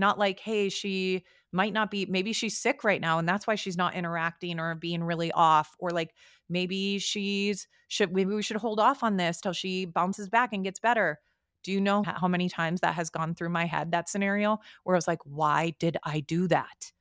Not 0.00 0.18
like, 0.18 0.40
hey, 0.40 0.68
she 0.68 1.24
might 1.52 1.72
not 1.72 1.90
be, 1.90 2.06
maybe 2.06 2.32
she's 2.32 2.58
sick 2.58 2.82
right 2.84 3.00
now 3.00 3.18
and 3.18 3.28
that's 3.28 3.46
why 3.46 3.54
she's 3.54 3.76
not 3.76 3.94
interacting 3.94 4.58
or 4.58 4.74
being 4.74 5.04
really 5.04 5.30
off. 5.32 5.76
Or 5.78 5.90
like 5.90 6.14
maybe 6.48 6.98
she's, 6.98 7.68
should, 7.88 8.12
maybe 8.12 8.34
we 8.34 8.42
should 8.42 8.56
hold 8.56 8.80
off 8.80 9.02
on 9.02 9.16
this 9.16 9.40
till 9.40 9.52
she 9.52 9.84
bounces 9.84 10.28
back 10.28 10.52
and 10.52 10.64
gets 10.64 10.80
better. 10.80 11.18
Do 11.62 11.72
you 11.72 11.80
know 11.80 12.02
how 12.02 12.28
many 12.28 12.48
times 12.48 12.80
that 12.80 12.94
has 12.94 13.10
gone 13.10 13.34
through 13.34 13.50
my 13.50 13.66
head, 13.66 13.92
that 13.92 14.08
scenario 14.08 14.58
where 14.84 14.96
I 14.96 14.98
was 14.98 15.08
like, 15.08 15.20
why 15.24 15.74
did 15.78 15.96
I 16.02 16.20
do 16.20 16.48
that? 16.48 16.92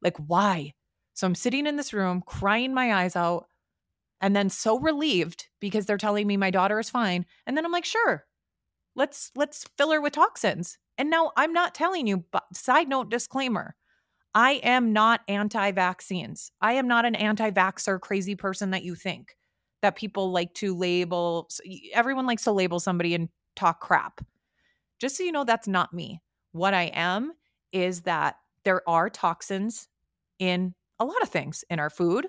Like, 0.00 0.16
why? 0.18 0.74
So 1.14 1.26
I'm 1.26 1.34
sitting 1.34 1.66
in 1.66 1.76
this 1.76 1.92
room 1.92 2.22
crying 2.24 2.72
my 2.72 2.94
eyes 2.94 3.16
out 3.16 3.46
and 4.20 4.36
then 4.36 4.50
so 4.50 4.78
relieved 4.78 5.48
because 5.60 5.86
they're 5.86 5.96
telling 5.96 6.26
me 6.26 6.36
my 6.36 6.50
daughter 6.50 6.78
is 6.78 6.90
fine. 6.90 7.26
And 7.46 7.56
then 7.56 7.64
I'm 7.64 7.72
like, 7.72 7.84
sure, 7.84 8.24
let's 8.94 9.32
let's 9.34 9.64
fill 9.76 9.92
her 9.92 10.00
with 10.00 10.12
toxins. 10.12 10.78
And 10.98 11.10
now 11.10 11.32
I'm 11.36 11.52
not 11.52 11.74
telling 11.74 12.06
you, 12.06 12.24
but 12.32 12.44
side 12.52 12.88
note 12.88 13.10
disclaimer. 13.10 13.74
I 14.34 14.54
am 14.64 14.92
not 14.92 15.22
anti-vaccines. 15.28 16.52
I 16.60 16.74
am 16.74 16.86
not 16.86 17.06
an 17.06 17.14
anti-vaxxer 17.14 18.00
crazy 18.00 18.34
person 18.34 18.72
that 18.72 18.82
you 18.82 18.94
think 18.94 19.36
that 19.80 19.96
people 19.96 20.32
like 20.32 20.52
to 20.54 20.76
label 20.76 21.48
everyone 21.94 22.26
likes 22.26 22.44
to 22.44 22.52
label 22.52 22.80
somebody 22.80 23.14
and 23.14 23.28
talk 23.56 23.80
crap. 23.80 24.20
Just 24.98 25.16
so 25.16 25.22
you 25.22 25.32
know 25.32 25.44
that's 25.44 25.68
not 25.68 25.94
me. 25.94 26.20
What 26.52 26.74
I 26.74 26.90
am 26.94 27.32
is 27.72 28.02
that 28.02 28.36
there 28.64 28.86
are 28.88 29.08
toxins 29.08 29.88
in 30.38 30.74
a 30.98 31.04
lot 31.04 31.22
of 31.22 31.28
things 31.28 31.64
in 31.70 31.78
our 31.78 31.90
food. 31.90 32.26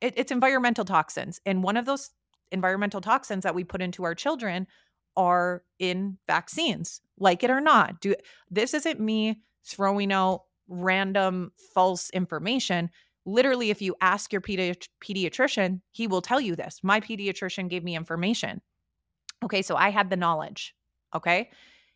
It, 0.00 0.14
it's 0.16 0.32
environmental 0.32 0.84
toxins. 0.84 1.40
And 1.44 1.62
one 1.62 1.76
of 1.76 1.84
those 1.84 2.10
environmental 2.50 3.00
toxins 3.00 3.42
that 3.42 3.54
we 3.54 3.64
put 3.64 3.82
into 3.82 4.04
our 4.04 4.14
children 4.14 4.66
are 5.16 5.64
in 5.78 6.18
vaccines, 6.26 7.00
like 7.22 7.42
it 7.42 7.50
or 7.50 7.60
not. 7.60 8.00
Do 8.00 8.14
this 8.50 8.74
isn't 8.74 9.00
me 9.00 9.40
throwing 9.64 10.12
out 10.12 10.42
random 10.68 11.52
false 11.74 12.10
information. 12.10 12.90
Literally, 13.24 13.70
if 13.70 13.80
you 13.80 13.94
ask 14.00 14.32
your 14.32 14.40
pedi- 14.40 14.88
pediatrician, 15.02 15.80
he 15.92 16.06
will 16.06 16.22
tell 16.22 16.40
you 16.40 16.56
this. 16.56 16.80
My 16.82 17.00
pediatrician 17.00 17.68
gave 17.68 17.84
me 17.84 17.96
information. 17.96 18.60
Okay, 19.44 19.62
so 19.62 19.76
I 19.76 19.90
had 19.90 20.10
the 20.10 20.16
knowledge. 20.16 20.74
Okay. 21.14 21.50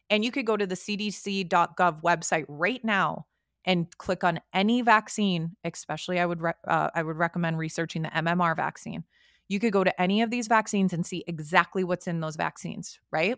And 0.09 0.25
you 0.25 0.31
could 0.31 0.47
go 0.47 0.57
to 0.57 0.67
the 0.67 0.77
cdc.gov 0.77 2.03
website 2.03 2.45
right 2.49 2.85
now 2.85 3.27
and 3.65 3.87
click 3.99 4.23
on 4.23 4.41
any 4.53 4.83
vaccine, 4.83 5.57
especially 5.65 6.21
I 6.21 6.27
would 6.27 6.41
re- 6.41 6.53
uh, 6.69 6.91
I 6.95 7.03
would 7.03 7.17
recommend 7.17 7.59
researching 7.59 8.03
the 8.03 8.11
MMR 8.11 8.55
vaccine. 8.55 9.03
You 9.49 9.59
could 9.59 9.73
go 9.73 9.83
to 9.83 10.01
any 10.01 10.23
of 10.23 10.31
these 10.31 10.47
vaccines 10.47 10.93
and 10.93 11.05
see 11.05 11.25
exactly 11.27 11.83
what's 11.83 12.07
in 12.07 12.21
those 12.21 12.37
vaccines, 12.37 13.01
right? 13.11 13.37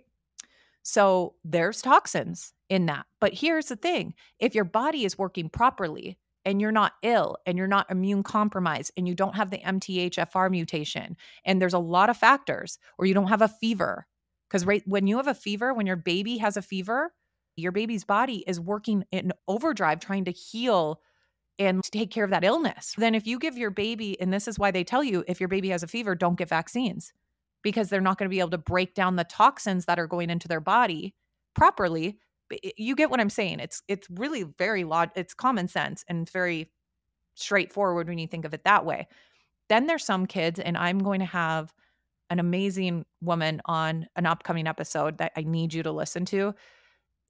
So 0.88 1.34
there's 1.44 1.82
toxins 1.82 2.54
in 2.70 2.86
that. 2.86 3.04
But 3.20 3.34
here's 3.34 3.66
the 3.66 3.76
thing, 3.76 4.14
if 4.38 4.54
your 4.54 4.64
body 4.64 5.04
is 5.04 5.18
working 5.18 5.50
properly 5.50 6.18
and 6.46 6.62
you're 6.62 6.72
not 6.72 6.94
ill 7.02 7.36
and 7.44 7.58
you're 7.58 7.66
not 7.66 7.90
immune 7.90 8.22
compromised 8.22 8.92
and 8.96 9.06
you 9.06 9.14
don't 9.14 9.36
have 9.36 9.50
the 9.50 9.58
MTHFR 9.58 10.50
mutation 10.50 11.18
and 11.44 11.60
there's 11.60 11.74
a 11.74 11.78
lot 11.78 12.08
of 12.08 12.16
factors 12.16 12.78
or 12.96 13.04
you 13.04 13.12
don't 13.12 13.28
have 13.28 13.42
a 13.42 13.48
fever 13.48 14.06
because 14.48 14.64
right 14.64 14.82
when 14.86 15.06
you 15.06 15.18
have 15.18 15.26
a 15.26 15.34
fever, 15.34 15.74
when 15.74 15.86
your 15.86 15.94
baby 15.94 16.38
has 16.38 16.56
a 16.56 16.62
fever, 16.62 17.12
your 17.54 17.72
baby's 17.72 18.04
body 18.04 18.42
is 18.46 18.58
working 18.58 19.04
in 19.12 19.34
overdrive 19.46 20.00
trying 20.00 20.24
to 20.24 20.30
heal 20.30 21.02
and 21.58 21.84
to 21.84 21.90
take 21.90 22.10
care 22.10 22.24
of 22.24 22.30
that 22.30 22.44
illness. 22.44 22.94
Then, 22.96 23.14
if 23.14 23.26
you 23.26 23.38
give 23.38 23.58
your 23.58 23.70
baby, 23.70 24.18
and 24.20 24.32
this 24.32 24.48
is 24.48 24.58
why 24.58 24.70
they 24.70 24.84
tell 24.84 25.04
you 25.04 25.22
if 25.28 25.38
your 25.38 25.48
baby 25.48 25.68
has 25.68 25.82
a 25.82 25.88
fever, 25.88 26.14
don't 26.14 26.38
get 26.38 26.48
vaccines 26.48 27.12
because 27.62 27.88
they're 27.88 28.00
not 28.00 28.18
going 28.18 28.28
to 28.28 28.34
be 28.34 28.40
able 28.40 28.50
to 28.50 28.58
break 28.58 28.94
down 28.94 29.16
the 29.16 29.24
toxins 29.24 29.86
that 29.86 29.98
are 29.98 30.06
going 30.06 30.30
into 30.30 30.48
their 30.48 30.60
body 30.60 31.14
properly. 31.54 32.18
You 32.76 32.94
get 32.94 33.10
what 33.10 33.20
I'm 33.20 33.30
saying? 33.30 33.60
It's 33.60 33.82
it's 33.88 34.08
really 34.10 34.44
very 34.58 34.84
log. 34.84 35.10
It's 35.16 35.34
common 35.34 35.68
sense 35.68 36.04
and 36.08 36.28
very 36.30 36.70
straightforward 37.34 38.08
when 38.08 38.18
you 38.18 38.26
think 38.26 38.44
of 38.44 38.54
it 38.54 38.64
that 38.64 38.84
way. 38.84 39.06
Then 39.68 39.86
there's 39.86 40.04
some 40.04 40.26
kids, 40.26 40.58
and 40.58 40.78
I'm 40.78 40.98
going 40.98 41.20
to 41.20 41.26
have 41.26 41.74
an 42.30 42.38
amazing 42.38 43.04
woman 43.20 43.60
on 43.66 44.06
an 44.16 44.26
upcoming 44.26 44.66
episode 44.66 45.18
that 45.18 45.32
I 45.36 45.42
need 45.42 45.74
you 45.74 45.82
to 45.82 45.92
listen 45.92 46.24
to 46.26 46.54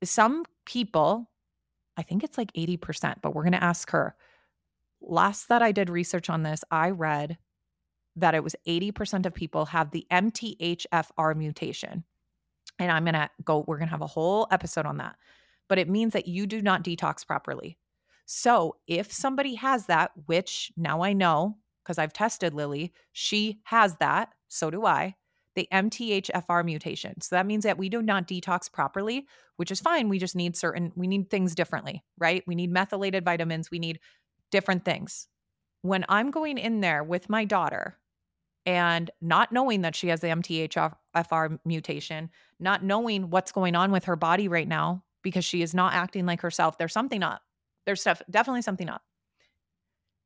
some 0.05 0.45
people, 0.65 1.31
I 1.97 2.03
think 2.03 2.23
it's 2.23 2.39
like 2.39 2.53
80%, 2.53 3.17
but 3.23 3.35
we're 3.35 3.43
going 3.43 3.53
to 3.53 3.65
ask 3.65 3.91
her. 3.91 4.15
Last 5.01 5.49
that 5.49 5.63
I 5.63 5.73
did 5.73 5.91
research 5.91 6.31
on 6.31 6.43
this, 6.43 6.63
I 6.71 6.91
read 6.91 7.39
that 8.21 8.35
it 8.35 8.45
was 8.45 8.57
80% 8.67 9.27
of 9.27 9.35
people 9.35 9.67
have 9.67 9.91
the 9.91 10.07
MTHFR 10.11 11.37
mutation. 11.37 12.05
And 12.79 12.93
I'm 12.93 13.05
going 13.05 13.15
to 13.15 13.31
go, 13.45 13.65
we're 13.67 13.79
going 13.79 13.89
to 13.89 13.93
have 13.93 14.03
a 14.03 14.07
whole 14.07 14.47
episode 14.51 14.87
on 14.87 14.99
that. 14.99 15.17
But 15.69 15.79
it 15.79 15.89
means 15.89 16.13
that 16.13 16.29
you 16.29 16.47
do 16.47 16.63
not 16.63 16.85
detox 16.85 17.27
properly. 17.27 17.79
So 18.27 18.77
if 18.87 19.13
somebody 19.13 19.55
has 19.57 19.87
that, 19.87 20.13
which 20.27 20.73
now 20.77 21.03
I 21.03 21.13
know 21.13 21.57
because 21.83 21.99
I've 21.99 22.13
tested 22.13 22.53
Lily, 22.53 22.93
she 23.13 23.61
has 23.65 23.97
that. 23.97 24.35
So 24.49 24.71
do 24.71 24.85
I 24.85 25.17
the 25.59 25.69
MTHFR 25.73 26.65
mutation. 26.65 27.21
So 27.21 27.35
that 27.35 27.47
means 27.47 27.65
that 27.65 27.79
we 27.79 27.89
do 27.89 28.01
not 28.01 28.29
detox 28.29 28.71
properly, 28.71 29.27
which 29.57 29.73
is 29.73 29.81
fine. 29.81 30.09
We 30.09 30.21
just 30.21 30.37
need 30.37 30.57
certain, 30.57 30.93
we 30.95 31.09
need 31.09 31.31
things 31.31 31.57
differently, 31.57 32.05
right? 32.17 32.45
We 32.47 32.55
need 32.55 32.71
methylated 32.71 33.25
vitamins, 33.25 33.69
we 33.69 33.81
need 33.81 33.99
different 34.53 34.85
things. 34.85 35.27
When 35.83 36.05
I'm 36.09 36.31
going 36.31 36.59
in 36.59 36.81
there 36.81 37.03
with 37.03 37.29
my 37.29 37.45
daughter 37.45 37.99
and 38.69 39.11
not 39.23 39.51
knowing 39.51 39.81
that 39.81 39.97
she 39.97 40.09
has 40.09 40.21
the 40.21 40.27
MTHFR 40.27 41.59
mutation, 41.65 42.29
not 42.61 42.85
knowing 42.85 43.31
what's 43.31 43.51
going 43.51 43.75
on 43.75 43.91
with 43.91 44.05
her 44.05 44.15
body 44.15 44.47
right 44.47 44.69
now 44.69 45.03
because 45.23 45.43
she 45.47 45.63
is 45.63 45.73
not 45.73 45.95
acting 45.95 46.27
like 46.27 46.43
herself. 46.43 46.77
There's 46.77 46.93
something 46.93 47.23
up. 47.23 47.41
There's 47.87 48.03
stuff, 48.03 48.21
definitely 48.31 48.61
something 48.61 48.91
up. 48.91 49.01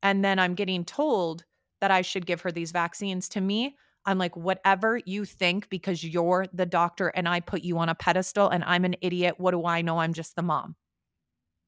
And 0.02 0.24
then 0.24 0.40
I'm 0.40 0.56
getting 0.56 0.84
told 0.84 1.44
that 1.80 1.92
I 1.92 2.02
should 2.02 2.26
give 2.26 2.40
her 2.40 2.50
these 2.50 2.72
vaccines. 2.72 3.28
To 3.28 3.40
me, 3.40 3.76
I'm 4.06 4.18
like, 4.18 4.36
whatever 4.36 5.00
you 5.06 5.24
think, 5.24 5.68
because 5.68 6.02
you're 6.02 6.46
the 6.52 6.66
doctor 6.66 7.08
and 7.14 7.28
I 7.28 7.38
put 7.38 7.62
you 7.62 7.78
on 7.78 7.90
a 7.90 7.94
pedestal 7.94 8.48
and 8.48 8.64
I'm 8.64 8.84
an 8.84 8.96
idiot. 9.02 9.36
What 9.38 9.52
do 9.52 9.64
I 9.66 9.82
know? 9.82 9.98
I'm 9.98 10.14
just 10.14 10.34
the 10.34 10.42
mom. 10.42 10.74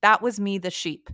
That 0.03 0.23
was 0.23 0.41
me, 0.41 0.59
the 0.59 0.73
sheep. 0.73 1.09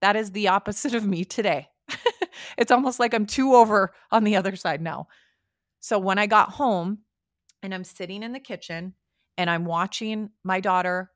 That 0.00 0.16
is 0.16 0.32
the 0.32 0.48
opposite 0.48 0.94
of 0.94 1.06
me 1.06 1.24
today. 1.24 1.68
it's 2.56 2.70
almost 2.70 2.98
like 2.98 3.14
I'm 3.14 3.26
two 3.26 3.54
over 3.54 3.92
on 4.10 4.24
the 4.24 4.36
other 4.36 4.56
side 4.56 4.80
now. 4.80 5.08
So 5.80 5.98
when 5.98 6.18
I 6.18 6.26
got 6.26 6.50
home 6.50 6.98
and 7.62 7.74
I'm 7.74 7.84
sitting 7.84 8.22
in 8.22 8.32
the 8.32 8.40
kitchen 8.40 8.94
and 9.36 9.48
I'm 9.48 9.64
watching 9.64 10.30
my 10.44 10.60
daughter 10.60 11.10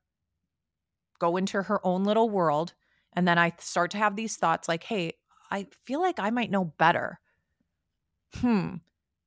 go 1.18 1.36
into 1.36 1.62
her 1.62 1.84
own 1.86 2.04
little 2.04 2.28
world, 2.28 2.74
and 3.12 3.28
then 3.28 3.38
I 3.38 3.52
start 3.58 3.90
to 3.92 3.98
have 3.98 4.16
these 4.16 4.36
thoughts 4.36 4.68
like, 4.68 4.82
hey, 4.82 5.14
I 5.50 5.66
feel 5.84 6.00
like 6.00 6.18
I 6.18 6.30
might 6.30 6.50
know 6.50 6.64
better. 6.64 7.20
Hmm. 8.34 8.76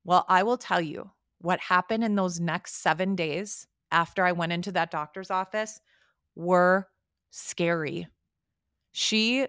Well, 0.04 0.26
I 0.28 0.44
will 0.44 0.58
tell 0.58 0.82
you 0.82 1.12
what 1.40 1.60
happened 1.60 2.04
in 2.04 2.16
those 2.16 2.40
next 2.40 2.82
seven 2.82 3.16
days 3.16 3.68
after 3.92 4.26
I 4.26 4.32
went 4.32 4.52
into 4.52 4.72
that 4.74 4.92
doctor's 4.92 5.30
office 5.32 5.80
were 6.36 6.88
scary. 7.30 8.08
She 8.92 9.48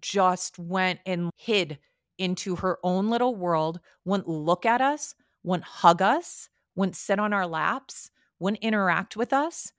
just 0.00 0.58
went 0.58 1.00
and 1.06 1.30
hid 1.36 1.78
into 2.18 2.56
her 2.56 2.78
own 2.82 3.08
little 3.08 3.34
world, 3.34 3.80
wouldn't 4.04 4.28
look 4.28 4.66
at 4.66 4.80
us, 4.80 5.14
wouldn't 5.42 5.64
hug 5.64 6.02
us, 6.02 6.48
wouldn't 6.74 6.96
sit 6.96 7.18
on 7.18 7.32
our 7.32 7.46
laps, 7.46 8.10
wouldn't 8.38 8.62
interact 8.62 9.16
with 9.16 9.32
us. 9.32 9.72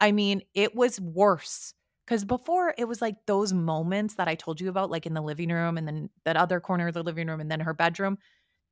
I 0.00 0.12
mean, 0.12 0.42
it 0.54 0.74
was 0.74 1.00
worse. 1.00 1.74
Because 2.06 2.24
before 2.24 2.72
it 2.78 2.86
was 2.86 3.02
like 3.02 3.16
those 3.26 3.52
moments 3.52 4.14
that 4.14 4.28
I 4.28 4.36
told 4.36 4.60
you 4.60 4.68
about, 4.68 4.90
like 4.90 5.06
in 5.06 5.14
the 5.14 5.20
living 5.20 5.50
room 5.50 5.76
and 5.76 5.88
then 5.88 6.08
that 6.24 6.36
other 6.36 6.60
corner 6.60 6.86
of 6.86 6.94
the 6.94 7.02
living 7.02 7.26
room 7.26 7.40
and 7.40 7.50
then 7.50 7.60
her 7.60 7.74
bedroom. 7.74 8.18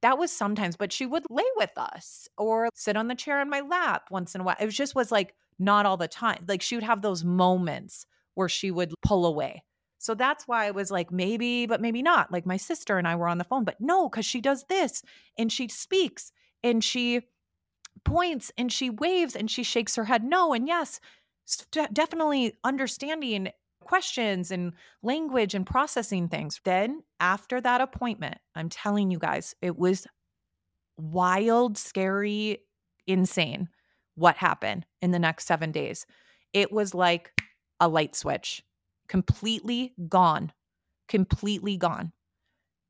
That 0.02 0.18
was 0.18 0.30
sometimes, 0.30 0.76
but 0.76 0.92
she 0.92 1.06
would 1.06 1.24
lay 1.30 1.42
with 1.56 1.72
us 1.76 2.28
or 2.36 2.68
sit 2.74 2.96
on 2.96 3.08
the 3.08 3.14
chair 3.14 3.40
on 3.40 3.48
my 3.50 3.60
lap 3.60 4.08
once 4.10 4.34
in 4.34 4.42
a 4.42 4.44
while. 4.44 4.56
It 4.60 4.68
just 4.68 4.94
was 4.94 5.10
like 5.10 5.34
not 5.58 5.86
all 5.86 5.96
the 5.96 6.06
time. 6.08 6.44
Like 6.46 6.62
she 6.62 6.76
would 6.76 6.84
have 6.84 7.02
those 7.02 7.24
moments 7.24 8.06
where 8.34 8.48
she 8.48 8.70
would 8.70 8.92
pull 9.02 9.26
away. 9.26 9.64
So 10.04 10.14
that's 10.14 10.46
why 10.46 10.66
I 10.66 10.70
was 10.70 10.90
like, 10.90 11.10
maybe, 11.10 11.64
but 11.64 11.80
maybe 11.80 12.02
not. 12.02 12.30
Like 12.30 12.44
my 12.44 12.58
sister 12.58 12.98
and 12.98 13.08
I 13.08 13.16
were 13.16 13.26
on 13.26 13.38
the 13.38 13.44
phone, 13.44 13.64
but 13.64 13.80
no, 13.80 14.10
because 14.10 14.26
she 14.26 14.42
does 14.42 14.64
this 14.68 15.02
and 15.38 15.50
she 15.50 15.66
speaks 15.68 16.30
and 16.62 16.84
she 16.84 17.22
points 18.04 18.52
and 18.58 18.70
she 18.70 18.90
waves 18.90 19.34
and 19.34 19.50
she 19.50 19.62
shakes 19.62 19.96
her 19.96 20.04
head 20.04 20.22
no 20.22 20.52
and 20.52 20.68
yes. 20.68 21.00
definitely 21.94 22.52
understanding 22.64 23.48
questions 23.80 24.50
and 24.50 24.74
language 25.02 25.54
and 25.54 25.66
processing 25.66 26.28
things. 26.28 26.60
Then 26.64 27.02
after 27.18 27.58
that 27.62 27.80
appointment, 27.80 28.36
I'm 28.54 28.68
telling 28.68 29.10
you 29.10 29.18
guys, 29.18 29.54
it 29.62 29.78
was 29.78 30.06
wild, 30.98 31.78
scary, 31.78 32.58
insane 33.06 33.70
what 34.16 34.36
happened 34.36 34.84
in 35.00 35.12
the 35.12 35.18
next 35.18 35.46
seven 35.46 35.72
days. 35.72 36.04
It 36.52 36.70
was 36.70 36.92
like 36.92 37.32
a 37.80 37.88
light 37.88 38.14
switch 38.14 38.62
completely 39.08 39.94
gone, 40.08 40.52
completely 41.08 41.76
gone. 41.76 42.12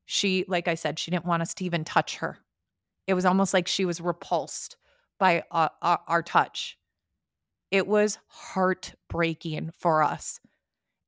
She, 0.05 0.45
like 0.47 0.67
I 0.67 0.75
said, 0.75 0.99
she 0.99 1.11
didn't 1.11 1.25
want 1.25 1.41
us 1.41 1.53
to 1.55 1.65
even 1.65 1.83
touch 1.83 2.17
her. 2.17 2.37
It 3.07 3.13
was 3.13 3.25
almost 3.25 3.53
like 3.53 3.67
she 3.67 3.85
was 3.85 4.01
repulsed 4.01 4.77
by 5.19 5.43
our, 5.51 5.71
our 5.81 6.23
touch. 6.23 6.77
It 7.71 7.87
was 7.87 8.19
heartbreaking 8.27 9.71
for 9.77 10.03
us. 10.03 10.39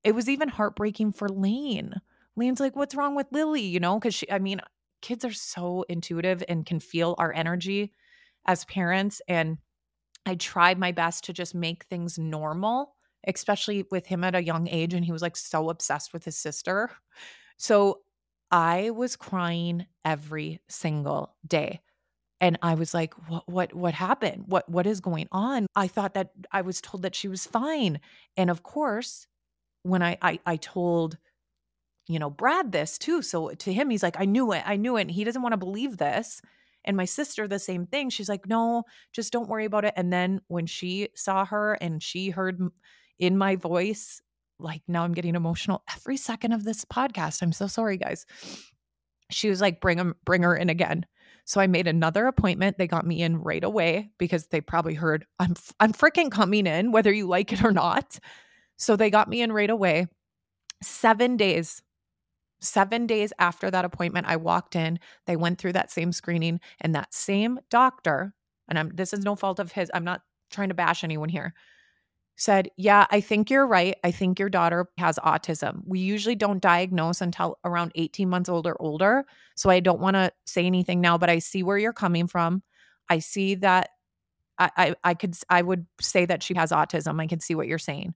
It 0.04 0.14
was 0.14 0.30
even 0.30 0.50
heartbreaking 0.50 1.14
for 1.14 1.30
Lane. 1.30 1.94
Lane's 2.36 2.60
like, 2.60 2.76
What's 2.76 2.96
wrong 2.96 3.16
with 3.16 3.28
Lily? 3.32 3.62
You 3.62 3.80
know, 3.80 4.00
because 4.00 4.16
she, 4.16 4.32
I 4.32 4.40
mean, 4.40 4.62
kids 5.02 5.26
are 5.26 5.34
so 5.34 5.86
intuitive 5.90 6.44
and 6.48 6.66
can 6.66 6.80
feel 6.80 7.16
our 7.18 7.34
energy 7.34 7.94
as 8.46 8.66
parents. 8.66 9.22
And 9.28 9.58
I 10.26 10.36
tried 10.36 10.78
my 10.78 10.92
best 10.92 11.24
to 11.26 11.34
just 11.34 11.56
make 11.56 11.86
things 11.86 12.18
normal 12.18 12.96
especially 13.26 13.86
with 13.92 14.06
him 14.08 14.24
at 14.24 14.36
a 14.36 14.44
young 14.44 14.68
age 14.68 14.94
and 14.94 15.06
he 15.06 15.12
was 15.12 15.22
like 15.22 15.38
so 15.38 15.70
obsessed 15.70 16.14
with 16.14 16.26
his 16.26 16.38
sister. 16.38 16.92
So 17.58 18.02
I 18.52 18.92
was 18.92 19.16
crying 19.16 19.88
every 20.06 20.62
single 20.68 21.36
day. 21.46 21.82
And 22.40 22.60
I 22.62 22.76
was 22.76 22.94
like, 22.94 23.14
what 23.28 23.50
what 23.50 23.74
what 23.74 23.94
happened? 23.96 24.44
What 24.48 24.70
what 24.70 24.86
is 24.86 25.02
going 25.02 25.28
on? 25.32 25.66
I 25.76 25.88
thought 25.88 26.14
that 26.14 26.32
I 26.52 26.62
was 26.62 26.82
told 26.82 27.02
that 27.02 27.16
she 27.16 27.28
was 27.28 27.48
fine. 27.48 28.00
And 28.38 28.50
of 28.52 28.62
course, 28.62 29.26
when 29.82 30.04
I 30.04 30.18
I, 30.22 30.40
I 30.46 30.58
told 30.58 31.18
you 32.08 32.20
know 32.20 32.30
Brad 32.30 32.72
this 32.72 33.00
too. 33.00 33.24
So 33.24 33.50
to 33.50 33.74
him, 33.74 33.90
he's 33.90 34.04
like, 34.04 34.20
I 34.20 34.26
knew 34.26 34.52
it, 34.52 34.62
I 34.66 34.76
knew 34.76 34.98
it. 34.98 35.02
And 35.02 35.12
he 35.12 35.24
doesn't 35.24 35.42
want 35.42 35.54
to 35.54 35.58
believe 35.58 35.98
this. 35.98 36.42
And 36.86 36.96
my 36.96 37.06
sister, 37.06 37.48
the 37.48 37.60
same 37.60 37.86
thing. 37.86 38.10
She's 38.10 38.30
like, 38.30 38.48
no, 38.48 38.84
just 39.12 39.34
don't 39.34 39.50
worry 39.50 39.66
about 39.66 39.84
it. 39.84 39.94
And 39.98 40.14
then 40.14 40.40
when 40.48 40.68
she 40.68 41.10
saw 41.16 41.44
her 41.44 41.74
and 41.74 42.02
she 42.02 42.30
heard 42.30 42.62
in 43.20 43.38
my 43.38 43.56
voice. 43.56 44.22
Like 44.60 44.82
now 44.88 45.04
I'm 45.04 45.14
getting 45.14 45.36
emotional 45.36 45.84
every 45.94 46.18
second 46.18 46.54
of 46.54 46.64
this 46.64 46.86
podcast. 46.86 47.42
I'm 47.42 47.52
so 47.52 47.68
sorry, 47.68 47.98
guys. 47.98 48.26
She 49.30 49.50
was 49.50 49.62
like, 49.62 49.82
bring 49.82 49.98
him, 49.98 50.16
bring 50.26 50.44
her 50.44 50.56
in 50.56 50.70
again. 50.70 51.06
So 51.46 51.62
I 51.62 51.68
made 51.68 51.88
another 51.88 52.28
appointment. 52.28 52.78
They 52.78 52.88
got 52.88 53.08
me 53.08 53.22
in 53.22 53.38
right 53.38 53.64
away 53.64 54.10
because 54.18 54.48
they 54.48 54.60
probably 54.60 54.96
heard 54.96 55.26
I'm 55.40 55.56
I'm 55.80 55.94
freaking 55.94 56.30
coming 56.30 56.68
in 56.68 56.92
whether 56.92 57.12
you 57.12 57.28
like 57.28 57.54
it 57.54 57.64
or 57.64 57.72
not. 57.72 58.20
So 58.76 58.96
they 58.96 59.10
got 59.10 59.30
me 59.30 59.42
in 59.42 59.52
right 59.52 59.70
away. 59.70 60.08
7 60.84 61.38
days 61.38 61.82
7 62.60 63.08
days 63.08 63.32
after 63.40 63.72
that 63.72 63.86
appointment 63.86 64.28
I 64.28 64.36
walked 64.36 64.76
in. 64.76 65.00
They 65.26 65.36
went 65.36 65.58
through 65.58 65.74
that 65.74 65.92
same 65.92 66.12
screening 66.12 66.60
and 66.82 66.94
that 66.94 67.14
same 67.14 67.60
doctor 67.70 68.34
and 68.68 68.78
I'm 68.78 68.90
this 68.94 69.14
is 69.14 69.24
no 69.24 69.36
fault 69.36 69.60
of 69.60 69.72
his. 69.72 69.90
I'm 69.94 70.04
not 70.04 70.22
trying 70.52 70.70
to 70.70 70.76
bash 70.76 71.04
anyone 71.04 71.30
here 71.30 71.54
said, 72.38 72.70
Yeah, 72.78 73.06
I 73.12 73.20
think 73.20 73.50
you're 73.50 73.68
right. 73.68 73.98
I 74.04 74.12
think 74.12 74.40
your 74.40 74.50
daughter 74.50 74.88
has 74.98 75.18
autism. 75.18 75.82
We 75.86 76.00
usually 76.00 76.36
don't 76.36 76.62
diagnose 76.62 77.20
until 77.20 77.58
around 77.66 77.92
18 77.96 78.30
months 78.30 78.48
old 78.48 78.68
or 78.68 78.80
older. 78.80 79.26
So 79.56 79.70
I 79.70 79.80
don't 79.80 80.00
want 80.00 80.16
to 80.16 80.32
say 80.46 80.66
anything 80.66 81.02
now, 81.02 81.18
but 81.18 81.30
I 81.30 81.40
see 81.40 81.64
where 81.64 81.78
you're 81.78 81.94
coming 81.94 82.28
from. 82.28 82.64
I 83.10 83.20
see 83.20 83.56
that 83.56 83.90
I, 84.60 84.72
I, 84.78 84.96
I 85.04 85.14
could 85.16 85.36
I 85.50 85.62
would 85.62 85.86
say 86.00 86.26
that 86.26 86.44
she 86.44 86.54
has 86.54 86.72
autism. 86.72 87.22
I 87.22 87.28
can 87.28 87.40
see 87.40 87.56
what 87.56 87.68
you're 87.68 87.78
saying. 87.80 88.14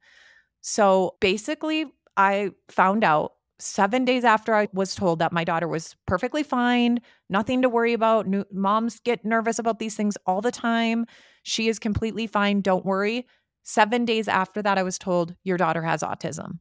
So 0.62 1.16
basically, 1.20 1.86
I 2.16 2.52
found 2.70 3.04
out 3.04 3.34
seven 3.60 4.06
days 4.06 4.24
after 4.24 4.56
I 4.56 4.68
was 4.74 4.96
told 4.96 5.20
that 5.20 5.32
my 5.32 5.44
daughter 5.44 5.68
was 5.68 5.96
perfectly 6.08 6.44
fine, 6.44 7.00
nothing 7.30 7.62
to 7.62 7.70
worry 7.70 7.94
about. 7.94 8.28
New, 8.28 8.44
moms 8.52 9.00
get 9.00 9.24
nervous 9.24 9.60
about 9.60 9.80
these 9.80 9.96
things 9.96 10.18
all 10.26 10.42
the 10.42 10.52
time. 10.52 11.06
She 11.44 11.68
is 11.68 11.80
completely 11.80 12.28
fine. 12.28 12.62
Don't 12.62 12.86
worry. 12.86 13.28
Seven 13.64 14.06
days 14.06 14.28
after 14.28 14.62
that, 14.62 14.78
I 14.78 14.84
was 14.84 14.98
told, 14.98 15.36
Your 15.44 15.58
daughter 15.58 15.84
has 15.84 16.02
autism. 16.02 16.60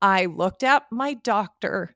I 0.00 0.26
looked 0.26 0.62
at 0.62 0.84
my 0.90 1.14
doctor 1.14 1.94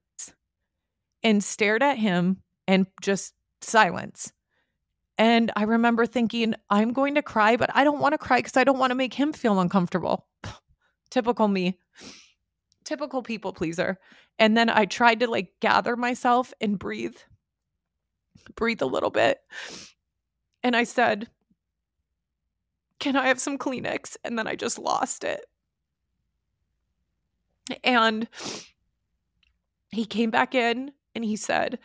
and 1.23 1.43
stared 1.43 1.83
at 1.83 1.99
him 1.99 2.43
and 2.69 2.87
just 3.01 3.35
silence. 3.61 4.33
And 5.19 5.51
I 5.57 5.63
remember 5.63 6.07
thinking, 6.07 6.55
I'm 6.69 6.93
going 6.93 7.15
to 7.15 7.23
cry, 7.23 7.57
but 7.57 7.71
I 7.75 7.85
don't 7.85 8.01
want 8.01 8.13
to 8.13 8.19
cry 8.19 8.39
because 8.39 8.57
I 8.57 8.65
don't 8.65 8.79
want 8.79 8.91
to 8.91 8.97
make 8.97 9.15
him 9.15 9.33
feel 9.33 9.59
uncomfortable. 9.59 10.27
Typical 11.11 11.49
me. 11.49 11.79
Typical 12.85 13.23
people 13.23 13.53
pleaser. 13.53 13.99
And 14.39 14.57
then 14.57 14.69
I 14.69 14.85
tried 14.85 15.21
to 15.21 15.27
like 15.31 15.53
gather 15.61 15.97
myself 15.97 16.53
and 16.61 16.79
breathe, 16.79 17.17
breathe 18.55 18.83
a 18.83 18.87
little 18.87 19.11
bit. 19.11 19.39
And 20.63 20.77
I 20.77 20.85
said, 20.85 21.29
can 22.99 23.17
I 23.17 23.29
have 23.29 23.41
some 23.41 23.59
Kleenex? 23.59 24.17
And 24.25 24.39
then 24.39 24.47
I 24.47 24.55
just 24.57 24.79
lost 24.79 25.25
it. 25.25 25.45
And 27.83 28.29
he 29.91 30.05
came 30.05 30.31
back 30.31 30.55
in 30.55 30.93
and 31.15 31.25
he 31.25 31.37
said, 31.37 31.79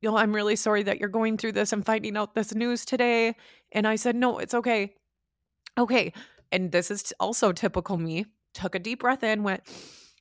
you 0.00 0.10
know, 0.10 0.16
I'm 0.16 0.34
really 0.34 0.56
sorry 0.56 0.84
that 0.84 1.00
you're 1.00 1.08
going 1.08 1.36
through 1.36 1.52
this. 1.52 1.72
I'm 1.72 1.82
finding 1.82 2.16
out 2.16 2.34
this 2.34 2.54
news 2.54 2.84
today. 2.84 3.34
And 3.72 3.86
I 3.86 3.96
said, 3.96 4.14
no, 4.14 4.38
it's 4.38 4.54
okay. 4.54 4.94
Okay. 5.76 6.12
And 6.52 6.70
this 6.70 6.90
is 6.90 7.12
also 7.18 7.52
typical 7.52 7.96
me. 7.96 8.26
Took 8.54 8.74
a 8.74 8.78
deep 8.78 9.00
breath 9.00 9.22
in, 9.22 9.42
went, 9.42 9.62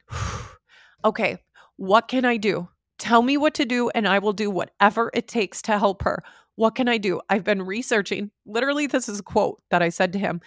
okay, 1.05 1.37
what 1.77 2.07
can 2.07 2.25
I 2.25 2.37
do? 2.37 2.69
Tell 2.97 3.21
me 3.21 3.37
what 3.37 3.53
to 3.55 3.65
do, 3.65 3.89
and 3.89 4.07
I 4.07 4.19
will 4.19 4.33
do 4.33 4.49
whatever 4.49 5.11
it 5.13 5.27
takes 5.27 5.61
to 5.63 5.77
help 5.77 6.01
her. 6.03 6.23
What 6.57 6.75
can 6.75 6.89
I 6.89 6.99
do? 6.99 7.21
I've 7.29 7.45
been 7.45 7.63
researching. 7.63 8.31
Literally, 8.45 8.87
this 8.87 9.09
is 9.09 9.21
a 9.21 9.23
quote 9.23 9.63
that 9.71 9.83
I 9.83 9.89
said 9.89 10.13
to 10.13 10.19
him. 10.19 10.41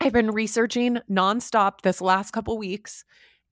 I've 0.00 0.12
been 0.12 0.30
researching 0.30 0.98
nonstop 1.10 1.82
this 1.82 2.00
last 2.00 2.32
couple 2.32 2.58
weeks 2.58 3.04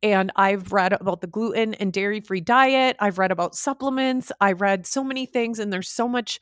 And 0.03 0.33
I've 0.37 0.73
read 0.73 0.95
about 0.95 1.23
the 1.23 1.29
gluten 1.29 1.75
and 1.75 1.93
dairy 1.93 2.21
free 2.23 2.41
diet. 2.43 2.97
I've 3.01 3.19
read 3.19 3.33
about 3.33 3.57
supplements. 3.57 4.33
I 4.41 4.53
read 4.53 4.87
so 4.87 5.05
many 5.05 5.27
things, 5.27 5.61
and 5.61 5.73
there's 5.73 5.91
so 5.91 6.09
much 6.09 6.41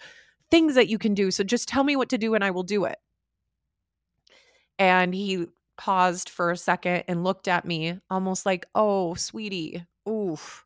things 0.51 0.77
that 0.77 0.89
you 0.89 0.99
can 0.99 1.15
do. 1.15 1.33
So 1.33 1.45
just 1.45 1.69
tell 1.69 1.85
me 1.85 1.97
what 1.97 2.11
to 2.11 2.19
do 2.19 2.35
and 2.35 2.45
I 2.45 2.53
will 2.53 2.65
do 2.65 2.87
it. 2.87 2.99
And 4.79 5.15
he 5.15 5.47
paused 5.77 6.29
for 6.29 6.51
a 6.51 6.57
second 6.57 7.05
and 7.09 7.25
looked 7.25 7.49
at 7.49 7.65
me 7.65 8.01
almost 8.11 8.47
like, 8.47 8.67
oh, 8.75 9.15
sweetie, 9.15 9.85
oof. 10.09 10.65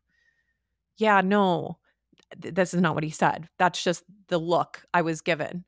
Yeah, 0.97 1.21
no, 1.21 1.79
this 2.37 2.73
is 2.73 2.81
not 2.81 2.95
what 2.95 3.03
he 3.03 3.09
said. 3.09 3.47
That's 3.57 3.83
just 3.83 4.03
the 4.27 4.37
look 4.37 4.83
I 4.93 5.01
was 5.01 5.21
given. 5.21 5.65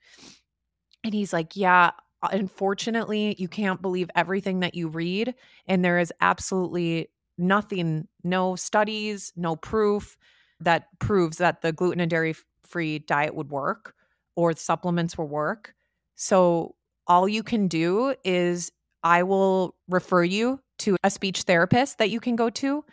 And 1.03 1.13
he's 1.13 1.33
like, 1.33 1.55
yeah, 1.55 1.91
uh, 2.21 2.29
unfortunately, 2.31 3.35
you 3.37 3.47
can't 3.47 3.81
believe 3.81 4.09
everything 4.15 4.61
that 4.61 4.75
you 4.75 4.87
read. 4.87 5.35
And 5.67 5.83
there 5.83 5.99
is 5.99 6.13
absolutely 6.21 7.09
nothing, 7.37 8.07
no 8.23 8.55
studies, 8.55 9.33
no 9.35 9.55
proof 9.55 10.17
that 10.59 10.87
proves 10.99 11.37
that 11.37 11.61
the 11.61 11.73
gluten 11.73 11.99
and 11.99 12.09
dairy 12.09 12.35
free 12.65 12.99
diet 12.99 13.35
would 13.35 13.49
work 13.49 13.93
or 14.35 14.53
supplements 14.53 15.17
will 15.17 15.27
work. 15.27 15.73
So 16.15 16.75
all 17.07 17.27
you 17.27 17.43
can 17.43 17.67
do 17.67 18.15
is 18.23 18.71
I 19.03 19.23
will 19.23 19.75
refer 19.89 20.23
you 20.23 20.61
to 20.79 20.95
a 21.03 21.09
speech 21.09 21.41
therapist 21.41 21.97
that 21.97 22.09
you 22.09 22.19
can 22.19 22.35
go 22.35 22.49
to. 22.49 22.85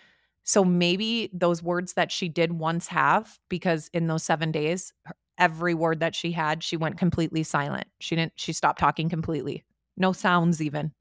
So 0.44 0.64
maybe 0.64 1.30
those 1.32 1.62
words 1.62 1.92
that 1.94 2.10
she 2.10 2.28
did 2.28 2.52
once 2.52 2.88
have, 2.88 3.38
because 3.48 3.88
in 3.92 4.06
those 4.06 4.22
seven 4.22 4.50
days, 4.50 4.92
every 5.38 5.74
word 5.74 6.00
that 6.00 6.14
she 6.14 6.32
had, 6.32 6.62
she 6.62 6.76
went 6.76 6.98
completely 6.98 7.42
silent. 7.42 7.86
She 8.00 8.16
didn't, 8.16 8.32
she 8.36 8.52
stopped 8.52 8.78
talking 8.78 9.08
completely. 9.08 9.64
No 9.96 10.12
sounds 10.12 10.60
even. 10.60 10.92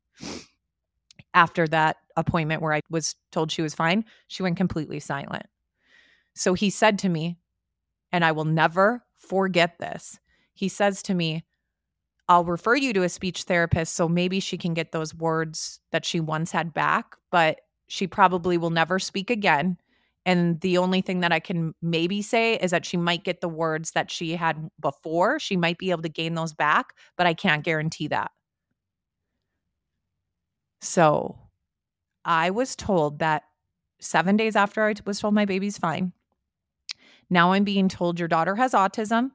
After 1.33 1.67
that 1.67 1.97
appointment 2.15 2.61
where 2.61 2.73
I 2.73 2.81
was 2.89 3.15
told 3.31 3.51
she 3.51 3.61
was 3.61 3.75
fine, 3.75 4.05
she 4.27 4.43
went 4.43 4.57
completely 4.57 4.99
silent. 4.99 5.45
So 6.35 6.53
he 6.53 6.69
said 6.69 6.99
to 6.99 7.09
me, 7.09 7.37
and 8.11 8.25
I 8.25 8.31
will 8.31 8.45
never 8.45 9.03
forget 9.17 9.77
this. 9.79 10.19
He 10.53 10.67
says 10.69 11.01
to 11.03 11.13
me, 11.13 11.45
I'll 12.27 12.45
refer 12.45 12.75
you 12.75 12.93
to 12.93 13.03
a 13.03 13.09
speech 13.09 13.43
therapist 13.43 13.95
so 13.95 14.07
maybe 14.07 14.39
she 14.39 14.57
can 14.57 14.73
get 14.73 14.91
those 14.91 15.15
words 15.15 15.79
that 15.91 16.05
she 16.05 16.19
once 16.19 16.51
had 16.51 16.73
back, 16.73 17.15
but 17.31 17.61
she 17.89 18.07
probably 18.07 18.57
will 18.57 18.69
never 18.69 18.99
speak 18.99 19.29
again. 19.29 19.77
And 20.25 20.61
the 20.61 20.77
only 20.77 21.01
thing 21.01 21.19
that 21.19 21.33
I 21.33 21.39
can 21.39 21.73
maybe 21.81 22.21
say 22.21 22.55
is 22.55 22.71
that 22.71 22.85
she 22.85 22.97
might 22.97 23.23
get 23.23 23.41
the 23.41 23.49
words 23.49 23.91
that 23.91 24.09
she 24.09 24.35
had 24.35 24.69
before. 24.79 25.39
She 25.39 25.57
might 25.57 25.77
be 25.77 25.91
able 25.91 26.03
to 26.03 26.09
gain 26.09 26.35
those 26.35 26.53
back, 26.53 26.93
but 27.17 27.27
I 27.27 27.33
can't 27.33 27.63
guarantee 27.63 28.07
that. 28.07 28.31
So 30.81 31.37
I 32.23 32.51
was 32.51 32.75
told 32.75 33.19
that 33.19 33.43
seven 33.99 34.37
days 34.37 34.55
after 34.55 34.85
I 34.85 34.93
was 35.05 35.19
told 35.19 35.33
my 35.33 35.45
baby's 35.45 35.77
fine, 35.77 36.13
now 37.29 37.51
I'm 37.51 37.63
being 37.63 37.89
told 37.89 38.19
your 38.19 38.27
daughter 38.27 38.55
has 38.55 38.73
autism 38.73 39.31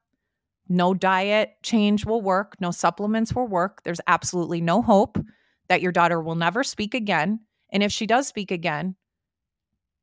no 0.68 0.94
diet 0.94 1.56
change 1.62 2.06
will 2.06 2.22
work, 2.22 2.56
no 2.60 2.70
supplements 2.70 3.34
will 3.34 3.46
work. 3.46 3.82
There's 3.82 4.00
absolutely 4.06 4.60
no 4.60 4.80
hope 4.80 5.18
that 5.68 5.82
your 5.82 5.92
daughter 5.92 6.20
will 6.22 6.36
never 6.36 6.64
speak 6.64 6.94
again. 6.94 7.40
And 7.74 7.82
if 7.82 7.92
she 7.92 8.06
does 8.06 8.28
speak 8.28 8.50
again, 8.50 8.94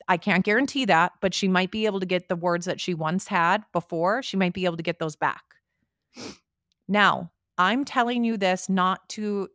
I 0.08 0.18
can't 0.18 0.44
guarantee 0.44 0.86
that, 0.86 1.14
but 1.22 1.34
she 1.34 1.48
might 1.48 1.72
be 1.72 1.86
able 1.86 2.02
to 2.02 2.06
get 2.06 2.28
the 2.28 2.36
words 2.36 2.66
that 2.66 2.82
she 2.82 2.94
once 2.94 3.28
had 3.28 3.64
before. 3.72 4.22
She 4.22 4.36
might 4.36 4.54
be 4.54 4.66
able 4.66 4.78
to 4.78 4.84
get 4.84 5.00
those 5.00 5.16
back. 5.16 5.44
Now, 6.90 7.32
I'm 7.58 7.86
telling 7.86 8.26
you 8.26 8.36
this 8.36 8.68
not 8.68 9.08
to 9.10 9.48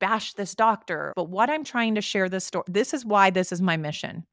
bash 0.00 0.34
this 0.34 0.56
doctor, 0.56 1.12
but 1.14 1.28
what 1.28 1.48
I'm 1.48 1.62
trying 1.62 1.94
to 1.94 2.00
share 2.00 2.28
this 2.28 2.44
story, 2.44 2.64
this 2.66 2.92
is 2.92 3.04
why 3.04 3.30
this 3.30 3.52
is 3.52 3.62
my 3.62 3.76
mission. 3.76 4.26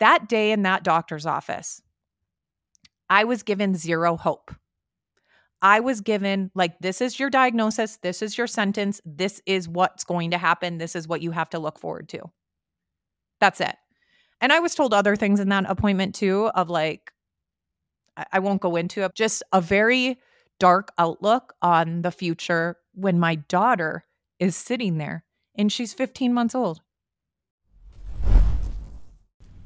That 0.00 0.28
day 0.28 0.52
in 0.52 0.62
that 0.62 0.84
doctor's 0.84 1.26
office, 1.26 1.82
I 3.10 3.24
was 3.24 3.42
given 3.42 3.74
zero 3.74 4.16
hope. 4.16 4.54
I 5.60 5.80
was 5.80 6.00
given, 6.00 6.50
like, 6.54 6.78
this 6.78 7.00
is 7.00 7.18
your 7.18 7.30
diagnosis, 7.30 7.96
this 7.96 8.22
is 8.22 8.38
your 8.38 8.46
sentence, 8.46 9.00
this 9.04 9.42
is 9.44 9.68
what's 9.68 10.04
going 10.04 10.30
to 10.30 10.38
happen, 10.38 10.78
this 10.78 10.94
is 10.94 11.08
what 11.08 11.20
you 11.20 11.32
have 11.32 11.50
to 11.50 11.58
look 11.58 11.78
forward 11.78 12.08
to. 12.10 12.30
That's 13.40 13.60
it. 13.60 13.74
And 14.40 14.52
I 14.52 14.60
was 14.60 14.74
told 14.74 14.94
other 14.94 15.16
things 15.16 15.40
in 15.40 15.48
that 15.48 15.64
appointment 15.68 16.14
too, 16.14 16.46
of 16.54 16.70
like, 16.70 17.12
I 18.32 18.38
won't 18.38 18.60
go 18.60 18.76
into 18.76 19.02
it, 19.02 19.14
just 19.14 19.42
a 19.52 19.60
very 19.60 20.18
dark 20.60 20.92
outlook 20.98 21.54
on 21.62 22.02
the 22.02 22.10
future 22.10 22.76
when 22.94 23.18
my 23.18 23.36
daughter 23.36 24.04
is 24.38 24.56
sitting 24.56 24.98
there 24.98 25.24
and 25.56 25.72
she's 25.72 25.92
15 25.92 26.32
months 26.32 26.54
old. 26.54 26.80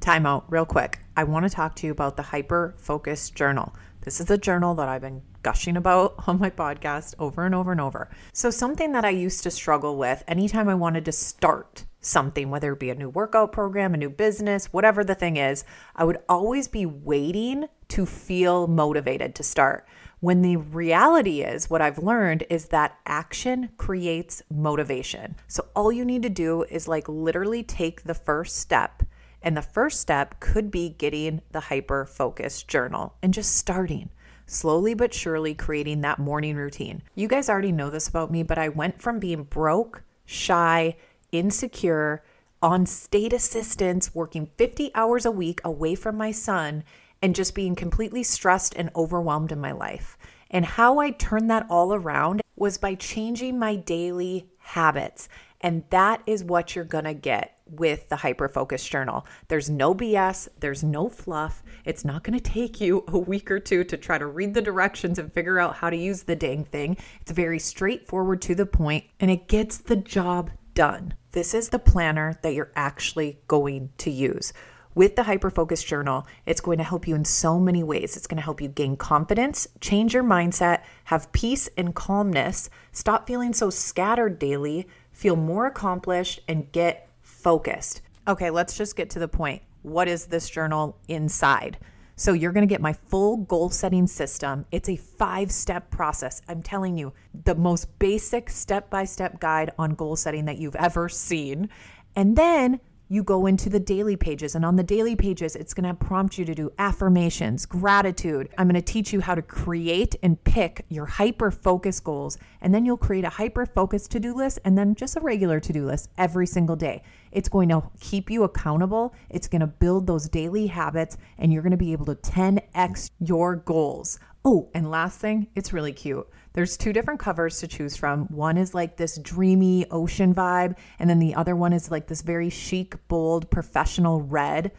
Time 0.00 0.26
out, 0.26 0.50
real 0.50 0.66
quick. 0.66 1.00
I 1.16 1.24
want 1.24 1.44
to 1.44 1.50
talk 1.50 1.76
to 1.76 1.86
you 1.86 1.92
about 1.92 2.16
the 2.16 2.22
Hyper 2.22 2.74
Focus 2.76 3.30
Journal. 3.30 3.74
This 4.00 4.20
is 4.20 4.30
a 4.30 4.38
journal 4.38 4.74
that 4.74 4.88
I've 4.88 5.02
been 5.02 5.22
gushing 5.42 5.76
about 5.76 6.14
on 6.26 6.38
my 6.38 6.50
podcast 6.50 7.14
over 7.18 7.44
and 7.44 7.54
over 7.54 7.72
and 7.72 7.80
over. 7.80 8.10
So, 8.32 8.50
something 8.50 8.92
that 8.92 9.04
I 9.04 9.10
used 9.10 9.42
to 9.42 9.50
struggle 9.50 9.96
with 9.96 10.22
anytime 10.26 10.68
I 10.68 10.74
wanted 10.74 11.04
to 11.06 11.12
start 11.12 11.84
something, 12.00 12.50
whether 12.50 12.72
it 12.72 12.80
be 12.80 12.90
a 12.90 12.94
new 12.94 13.08
workout 13.08 13.52
program, 13.52 13.94
a 13.94 13.96
new 13.96 14.10
business, 14.10 14.72
whatever 14.72 15.04
the 15.04 15.14
thing 15.14 15.36
is, 15.36 15.64
I 15.94 16.04
would 16.04 16.18
always 16.28 16.68
be 16.68 16.84
waiting 16.84 17.66
to 17.88 18.06
feel 18.06 18.66
motivated 18.66 19.34
to 19.36 19.42
start. 19.42 19.86
When 20.20 20.42
the 20.42 20.56
reality 20.56 21.42
is, 21.42 21.68
what 21.68 21.82
I've 21.82 21.98
learned 21.98 22.44
is 22.48 22.66
that 22.66 22.96
action 23.06 23.70
creates 23.76 24.42
motivation. 24.50 25.36
So, 25.48 25.66
all 25.74 25.92
you 25.92 26.04
need 26.04 26.22
to 26.22 26.30
do 26.30 26.64
is 26.64 26.88
like 26.88 27.08
literally 27.08 27.62
take 27.62 28.04
the 28.04 28.14
first 28.14 28.58
step 28.58 29.02
and 29.42 29.56
the 29.56 29.62
first 29.62 30.00
step 30.00 30.38
could 30.40 30.70
be 30.70 30.90
getting 30.90 31.42
the 31.50 31.60
hyper 31.60 32.06
focus 32.06 32.62
journal 32.62 33.14
and 33.22 33.34
just 33.34 33.56
starting 33.56 34.10
slowly 34.46 34.94
but 34.94 35.14
surely 35.14 35.54
creating 35.54 36.00
that 36.00 36.18
morning 36.18 36.56
routine. 36.56 37.02
You 37.14 37.28
guys 37.28 37.48
already 37.48 37.72
know 37.72 37.90
this 37.90 38.08
about 38.08 38.30
me, 38.30 38.42
but 38.42 38.58
I 38.58 38.68
went 38.68 39.00
from 39.00 39.18
being 39.18 39.44
broke, 39.44 40.02
shy, 40.24 40.96
insecure, 41.30 42.22
on 42.62 42.86
state 42.86 43.32
assistance, 43.32 44.14
working 44.14 44.50
50 44.56 44.92
hours 44.94 45.26
a 45.26 45.30
week 45.30 45.60
away 45.64 45.94
from 45.94 46.16
my 46.16 46.30
son, 46.30 46.84
and 47.20 47.34
just 47.34 47.54
being 47.54 47.74
completely 47.74 48.22
stressed 48.22 48.74
and 48.76 48.90
overwhelmed 48.94 49.52
in 49.52 49.60
my 49.60 49.72
life. 49.72 50.16
And 50.50 50.64
how 50.64 50.98
I 50.98 51.10
turned 51.10 51.50
that 51.50 51.66
all 51.68 51.94
around 51.94 52.42
was 52.56 52.78
by 52.78 52.94
changing 52.94 53.58
my 53.58 53.76
daily 53.76 54.50
habits. 54.58 55.28
And 55.60 55.84
that 55.90 56.22
is 56.26 56.44
what 56.44 56.76
you're 56.76 56.84
gonna 56.84 57.14
get 57.14 57.58
with 57.66 58.08
the 58.08 58.16
Hyper 58.16 58.48
Focus 58.48 58.86
Journal. 58.86 59.26
There's 59.48 59.70
no 59.70 59.94
BS, 59.94 60.48
there's 60.60 60.82
no 60.82 61.08
fluff. 61.08 61.62
It's 61.84 62.04
not 62.04 62.22
gonna 62.22 62.40
take 62.40 62.80
you 62.80 63.04
a 63.08 63.18
week 63.18 63.50
or 63.50 63.58
two 63.58 63.84
to 63.84 63.96
try 63.96 64.18
to 64.18 64.26
read 64.26 64.54
the 64.54 64.62
directions 64.62 65.18
and 65.18 65.32
figure 65.32 65.58
out 65.58 65.76
how 65.76 65.90
to 65.90 65.96
use 65.96 66.22
the 66.22 66.36
dang 66.36 66.64
thing. 66.64 66.96
It's 67.20 67.32
very 67.32 67.58
straightforward 67.58 68.42
to 68.42 68.54
the 68.54 68.66
point 68.66 69.04
and 69.20 69.30
it 69.30 69.48
gets 69.48 69.78
the 69.78 69.96
job 69.96 70.50
done. 70.74 71.14
This 71.32 71.54
is 71.54 71.70
the 71.70 71.78
planner 71.78 72.38
that 72.42 72.54
you're 72.54 72.72
actually 72.76 73.38
going 73.48 73.90
to 73.98 74.10
use. 74.10 74.52
With 74.94 75.16
the 75.16 75.22
Hyper 75.22 75.48
Focus 75.48 75.82
Journal, 75.82 76.26
it's 76.44 76.60
going 76.60 76.76
to 76.76 76.84
help 76.84 77.08
you 77.08 77.14
in 77.14 77.24
so 77.24 77.58
many 77.58 77.82
ways. 77.82 78.14
It's 78.14 78.26
going 78.26 78.36
to 78.36 78.42
help 78.42 78.60
you 78.60 78.68
gain 78.68 78.96
confidence, 78.96 79.66
change 79.80 80.12
your 80.12 80.22
mindset, 80.22 80.82
have 81.04 81.32
peace 81.32 81.70
and 81.78 81.94
calmness, 81.94 82.68
stop 82.92 83.26
feeling 83.26 83.54
so 83.54 83.70
scattered 83.70 84.38
daily, 84.38 84.86
feel 85.10 85.36
more 85.36 85.64
accomplished, 85.64 86.40
and 86.46 86.70
get 86.72 87.08
focused. 87.42 88.02
Okay, 88.28 88.50
let's 88.50 88.76
just 88.76 88.96
get 88.96 89.10
to 89.10 89.18
the 89.18 89.28
point. 89.28 89.62
What 89.82 90.08
is 90.08 90.26
this 90.26 90.48
journal 90.48 90.96
inside? 91.08 91.78
So, 92.14 92.34
you're 92.34 92.52
going 92.52 92.66
to 92.66 92.72
get 92.72 92.80
my 92.80 92.92
full 92.92 93.38
goal 93.38 93.70
setting 93.70 94.06
system. 94.06 94.66
It's 94.70 94.88
a 94.88 94.96
five 94.96 95.50
step 95.50 95.90
process. 95.90 96.42
I'm 96.46 96.62
telling 96.62 96.96
you, 96.96 97.12
the 97.44 97.54
most 97.54 97.98
basic 97.98 98.50
step 98.50 98.90
by 98.90 99.04
step 99.04 99.40
guide 99.40 99.72
on 99.78 99.94
goal 99.94 100.14
setting 100.14 100.44
that 100.44 100.58
you've 100.58 100.76
ever 100.76 101.08
seen. 101.08 101.68
And 102.14 102.36
then 102.36 102.80
you 103.12 103.22
go 103.22 103.44
into 103.44 103.68
the 103.68 103.78
daily 103.78 104.16
pages. 104.16 104.54
And 104.54 104.64
on 104.64 104.76
the 104.76 104.82
daily 104.82 105.14
pages, 105.14 105.54
it's 105.54 105.74
going 105.74 105.86
to 105.86 105.92
prompt 105.92 106.38
you 106.38 106.46
to 106.46 106.54
do 106.54 106.72
affirmations, 106.78 107.66
gratitude. 107.66 108.48
I'm 108.56 108.66
going 108.66 108.82
to 108.82 108.92
teach 108.92 109.12
you 109.12 109.20
how 109.20 109.34
to 109.34 109.42
create 109.42 110.16
and 110.22 110.42
pick 110.44 110.86
your 110.88 111.04
hyper 111.04 111.50
focus 111.50 112.00
goals. 112.00 112.38
And 112.62 112.74
then 112.74 112.86
you'll 112.86 112.96
create 112.96 113.24
a 113.24 113.28
hyper 113.28 113.66
focus 113.66 114.08
to 114.08 114.18
do 114.18 114.34
list 114.34 114.60
and 114.64 114.78
then 114.78 114.94
just 114.94 115.18
a 115.18 115.20
regular 115.20 115.60
to 115.60 115.72
do 115.74 115.84
list 115.84 116.08
every 116.16 116.46
single 116.46 116.74
day. 116.74 117.02
It's 117.32 117.50
going 117.50 117.68
to 117.68 117.82
keep 118.00 118.30
you 118.30 118.44
accountable. 118.44 119.14
It's 119.28 119.46
going 119.46 119.60
to 119.60 119.66
build 119.66 120.06
those 120.06 120.26
daily 120.30 120.66
habits, 120.68 121.18
and 121.36 121.52
you're 121.52 121.62
going 121.62 121.72
to 121.72 121.76
be 121.76 121.92
able 121.92 122.06
to 122.06 122.14
10x 122.14 123.10
your 123.20 123.56
goals. 123.56 124.18
Oh, 124.42 124.70
and 124.72 124.90
last 124.90 125.18
thing, 125.18 125.48
it's 125.54 125.74
really 125.74 125.92
cute. 125.92 126.26
There's 126.54 126.76
two 126.76 126.92
different 126.92 127.20
covers 127.20 127.60
to 127.60 127.66
choose 127.66 127.96
from. 127.96 128.26
One 128.26 128.58
is 128.58 128.74
like 128.74 128.96
this 128.96 129.18
dreamy 129.18 129.86
ocean 129.90 130.34
vibe, 130.34 130.76
and 130.98 131.08
then 131.08 131.18
the 131.18 131.34
other 131.34 131.56
one 131.56 131.72
is 131.72 131.90
like 131.90 132.06
this 132.06 132.22
very 132.22 132.50
chic, 132.50 132.96
bold, 133.08 133.50
professional 133.50 134.20
red. 134.20 134.72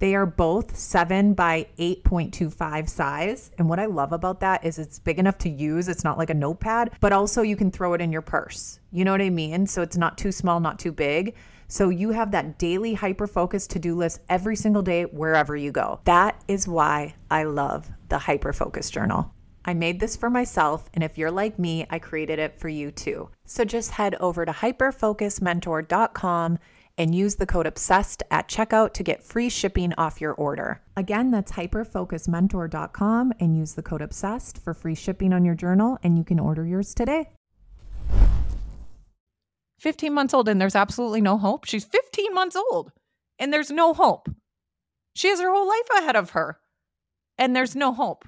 They 0.00 0.14
are 0.14 0.26
both 0.26 0.76
7 0.76 1.34
by 1.34 1.66
8.25 1.78 2.88
size. 2.88 3.50
And 3.56 3.68
what 3.68 3.78
I 3.78 3.86
love 3.86 4.12
about 4.12 4.40
that 4.40 4.64
is 4.64 4.78
it's 4.78 4.98
big 4.98 5.18
enough 5.18 5.38
to 5.38 5.48
use. 5.48 5.88
It's 5.88 6.04
not 6.04 6.18
like 6.18 6.30
a 6.30 6.34
notepad, 6.34 6.90
but 7.00 7.12
also 7.12 7.42
you 7.42 7.56
can 7.56 7.70
throw 7.70 7.94
it 7.94 8.00
in 8.00 8.12
your 8.12 8.20
purse. 8.20 8.80
You 8.92 9.04
know 9.04 9.12
what 9.12 9.22
I 9.22 9.30
mean? 9.30 9.66
So 9.66 9.80
it's 9.82 9.96
not 9.96 10.18
too 10.18 10.32
small, 10.32 10.60
not 10.60 10.78
too 10.78 10.92
big. 10.92 11.34
so 11.68 11.88
you 11.88 12.10
have 12.10 12.32
that 12.32 12.58
daily 12.58 12.92
hyper 12.92 13.26
focus 13.26 13.66
to 13.68 13.78
do 13.78 13.96
list 13.96 14.20
every 14.28 14.56
single 14.56 14.82
day 14.82 15.04
wherever 15.04 15.56
you 15.56 15.72
go. 15.72 16.00
That 16.04 16.42
is 16.48 16.68
why 16.68 17.14
I 17.30 17.44
love 17.44 17.90
the 18.10 18.18
Hyper 18.18 18.52
Focus 18.52 18.90
Journal. 18.90 19.33
I 19.64 19.74
made 19.74 20.00
this 20.00 20.16
for 20.16 20.28
myself, 20.28 20.90
and 20.92 21.02
if 21.02 21.16
you're 21.16 21.30
like 21.30 21.58
me, 21.58 21.86
I 21.88 21.98
created 21.98 22.38
it 22.38 22.58
for 22.58 22.68
you 22.68 22.90
too. 22.90 23.30
So 23.46 23.64
just 23.64 23.92
head 23.92 24.16
over 24.16 24.44
to 24.44 24.52
hyperfocusmentor.com 24.52 26.58
and 26.96 27.14
use 27.14 27.36
the 27.36 27.46
code 27.46 27.66
OBSESSED 27.66 28.22
at 28.30 28.48
checkout 28.48 28.92
to 28.92 29.02
get 29.02 29.24
free 29.24 29.48
shipping 29.48 29.92
off 29.94 30.20
your 30.20 30.34
order. 30.34 30.82
Again, 30.96 31.30
that's 31.30 31.52
hyperfocusmentor.com 31.52 33.32
and 33.40 33.56
use 33.56 33.74
the 33.74 33.82
code 33.82 34.02
OBSESSED 34.02 34.58
for 34.58 34.74
free 34.74 34.94
shipping 34.94 35.32
on 35.32 35.44
your 35.44 35.54
journal, 35.54 35.98
and 36.02 36.18
you 36.18 36.24
can 36.24 36.38
order 36.38 36.66
yours 36.66 36.94
today. 36.94 37.30
15 39.80 40.12
months 40.12 40.34
old, 40.34 40.48
and 40.48 40.60
there's 40.60 40.76
absolutely 40.76 41.20
no 41.20 41.36
hope. 41.36 41.64
She's 41.64 41.84
15 41.84 42.32
months 42.32 42.56
old, 42.56 42.92
and 43.38 43.52
there's 43.52 43.70
no 43.70 43.92
hope. 43.92 44.28
She 45.16 45.28
has 45.28 45.40
her 45.40 45.50
whole 45.50 45.68
life 45.68 45.98
ahead 45.98 46.16
of 46.16 46.30
her, 46.30 46.60
and 47.36 47.56
there's 47.56 47.74
no 47.74 47.92
hope. 47.92 48.26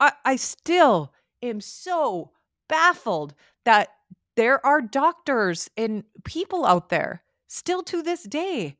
I, 0.00 0.12
I 0.24 0.36
still 0.36 1.12
am 1.42 1.60
so 1.60 2.32
baffled 2.68 3.34
that 3.64 3.88
there 4.36 4.64
are 4.64 4.80
doctors 4.80 5.68
and 5.76 6.04
people 6.24 6.64
out 6.64 6.90
there 6.90 7.22
still 7.48 7.82
to 7.84 8.02
this 8.02 8.22
day 8.22 8.76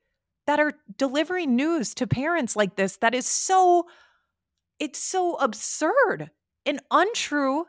that 0.47 0.61
are 0.61 0.75
delivering 0.97 1.57
news 1.57 1.95
to 1.95 2.07
parents 2.07 2.57
like 2.57 2.77
this 2.77 2.97
that 2.99 3.15
is 3.15 3.27
so 3.27 3.87
it's 4.79 4.99
so 4.99 5.35
absurd 5.35 6.31
and 6.65 6.81
untrue 6.91 7.67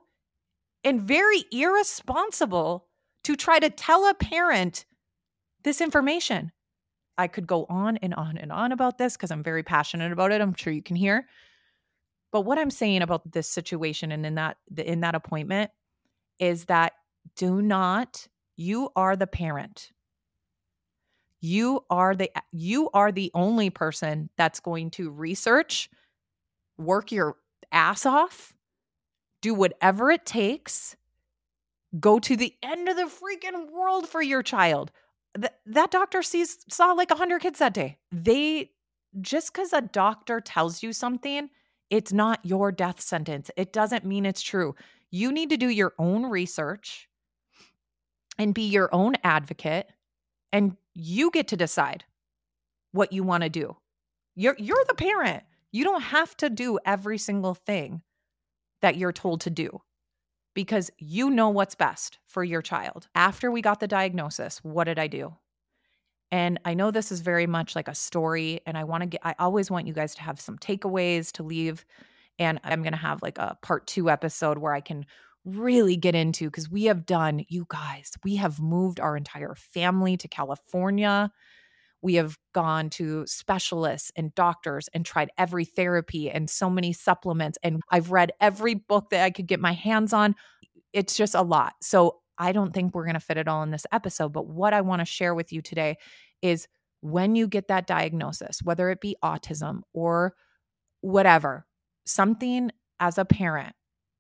and 0.83 1.01
very 1.01 1.45
irresponsible 1.51 2.85
to 3.23 3.35
try 3.35 3.59
to 3.59 3.69
tell 3.69 4.07
a 4.07 4.13
parent 4.13 4.85
this 5.63 5.81
information. 5.81 6.51
I 7.17 7.27
could 7.27 7.47
go 7.47 7.65
on 7.69 7.97
and 7.97 8.13
on 8.13 8.37
and 8.37 8.51
on 8.51 8.71
about 8.71 8.97
this 8.97 9.17
because 9.17 9.31
I'm 9.31 9.43
very 9.43 9.63
passionate 9.63 10.11
about 10.11 10.31
it. 10.31 10.39
I'm 10.39 10.53
sure 10.53 10.71
you 10.71 10.81
can 10.81 10.95
hear. 10.95 11.27
But 12.31 12.41
what 12.41 12.57
I'm 12.59 12.69
saying 12.69 13.01
about 13.01 13.31
this 13.31 13.49
situation 13.49 14.11
and 14.11 14.25
in 14.25 14.35
that 14.35 14.57
in 14.77 15.01
that 15.01 15.15
appointment 15.15 15.71
is 16.39 16.65
that 16.65 16.93
do 17.35 17.61
not 17.61 18.27
you 18.55 18.89
are 18.95 19.15
the 19.15 19.27
parent. 19.27 19.91
You 21.41 21.85
are 21.89 22.15
the 22.15 22.29
you 22.51 22.89
are 22.93 23.11
the 23.11 23.31
only 23.33 23.69
person 23.69 24.29
that's 24.37 24.59
going 24.59 24.91
to 24.91 25.09
research, 25.09 25.89
work 26.77 27.11
your 27.11 27.37
ass 27.71 28.05
off, 28.05 28.53
do 29.41 29.53
whatever 29.53 30.11
it 30.11 30.25
takes, 30.25 30.97
go 31.99 32.19
to 32.19 32.35
the 32.35 32.53
end 32.61 32.89
of 32.89 32.97
the 32.97 33.03
freaking 33.03 33.71
world 33.71 34.07
for 34.07 34.21
your 34.21 34.43
child. 34.43 34.91
Th- 35.39 35.53
that 35.67 35.91
doctor 35.91 36.21
sees 36.21 36.57
saw 36.69 36.91
like 36.91 37.09
100 37.09 37.41
kids 37.41 37.59
that 37.59 37.73
day. 37.73 37.97
They 38.11 38.71
just 39.21 39.53
cuz 39.53 39.71
a 39.71 39.81
doctor 39.81 40.41
tells 40.41 40.83
you 40.83 40.91
something 40.91 41.49
it's 41.89 42.13
not 42.13 42.39
your 42.43 42.71
death 42.71 43.01
sentence. 43.01 43.49
It 43.57 43.73
doesn't 43.73 44.05
mean 44.05 44.25
it's 44.25 44.41
true. 44.41 44.75
You 45.11 45.31
need 45.31 45.49
to 45.49 45.57
do 45.57 45.69
your 45.69 45.93
own 45.97 46.25
research 46.25 47.07
and 48.37 48.53
be 48.53 48.67
your 48.67 48.89
own 48.93 49.15
advocate 49.23 49.87
and 50.51 50.77
you 50.93 51.31
get 51.31 51.47
to 51.49 51.57
decide 51.57 52.03
what 52.91 53.13
you 53.13 53.23
want 53.23 53.43
to 53.43 53.49
do. 53.49 53.77
You're 54.35 54.55
you're 54.57 54.83
the 54.87 54.95
parent. 54.95 55.43
You 55.71 55.83
don't 55.83 56.01
have 56.01 56.35
to 56.37 56.49
do 56.49 56.79
every 56.85 57.17
single 57.17 57.53
thing 57.53 58.01
that 58.81 58.97
you're 58.97 59.11
told 59.11 59.41
to 59.41 59.49
do 59.49 59.81
because 60.55 60.89
you 60.97 61.29
know 61.29 61.49
what's 61.49 61.75
best 61.75 62.17
for 62.25 62.43
your 62.43 62.61
child. 62.61 63.07
After 63.13 63.51
we 63.51 63.61
got 63.61 63.79
the 63.79 63.87
diagnosis, 63.87 64.59
what 64.63 64.85
did 64.85 64.97
I 64.97 65.07
do? 65.07 65.35
And 66.31 66.59
I 66.63 66.73
know 66.73 66.91
this 66.91 67.11
is 67.11 67.21
very 67.21 67.47
much 67.47 67.75
like 67.75 67.87
a 67.87 67.95
story, 67.95 68.61
and 68.65 68.77
I 68.77 68.83
want 68.83 69.01
to 69.01 69.07
get, 69.07 69.21
I 69.23 69.35
always 69.39 69.71
want 69.71 69.87
you 69.87 69.93
guys 69.93 70.13
to 70.15 70.21
have 70.21 70.39
some 70.39 70.57
takeaways 70.57 71.31
to 71.33 71.43
leave. 71.43 71.85
And 72.37 72.59
I'm 72.63 72.83
going 72.83 72.93
to 72.93 72.99
have 72.99 73.21
like 73.21 73.37
a 73.37 73.57
part 73.61 73.87
two 73.87 74.09
episode 74.09 74.59
where 74.59 74.73
I 74.73 74.81
can 74.81 75.05
really 75.45 75.95
get 75.97 76.15
into 76.15 76.45
because 76.45 76.69
we 76.69 76.83
have 76.85 77.05
done, 77.05 77.45
you 77.49 77.65
guys, 77.69 78.11
we 78.23 78.35
have 78.35 78.59
moved 78.59 78.99
our 78.99 79.17
entire 79.17 79.55
family 79.55 80.17
to 80.17 80.27
California. 80.27 81.31
We 82.01 82.15
have 82.15 82.37
gone 82.53 82.89
to 82.91 83.25
specialists 83.27 84.11
and 84.15 84.33
doctors 84.35 84.87
and 84.93 85.05
tried 85.05 85.31
every 85.37 85.65
therapy 85.65 86.29
and 86.29 86.49
so 86.49 86.69
many 86.69 86.93
supplements. 86.93 87.57
And 87.63 87.81
I've 87.89 88.11
read 88.11 88.31
every 88.39 88.75
book 88.75 89.09
that 89.09 89.23
I 89.23 89.31
could 89.31 89.47
get 89.47 89.59
my 89.59 89.73
hands 89.73 90.13
on. 90.13 90.35
It's 90.93 91.17
just 91.17 91.35
a 91.35 91.41
lot. 91.41 91.73
So 91.81 92.21
I 92.39 92.53
don't 92.53 92.73
think 92.73 92.95
we're 92.95 93.03
going 93.03 93.15
to 93.15 93.19
fit 93.19 93.37
it 93.37 93.47
all 93.47 93.61
in 93.63 93.71
this 93.71 93.85
episode, 93.91 94.31
but 94.31 94.47
what 94.47 94.73
I 94.73 94.81
want 94.81 95.01
to 95.01 95.05
share 95.05 95.35
with 95.35 95.51
you 95.51 95.61
today 95.61 95.97
is 96.41 96.67
when 97.01 97.35
you 97.35 97.47
get 97.47 97.67
that 97.67 97.85
diagnosis, 97.85 98.61
whether 98.63 98.89
it 98.89 99.01
be 99.01 99.17
autism 99.23 99.81
or 99.93 100.33
whatever, 101.01 101.65
something 102.05 102.71
as 102.99 103.17
a 103.17 103.25
parent, 103.25 103.75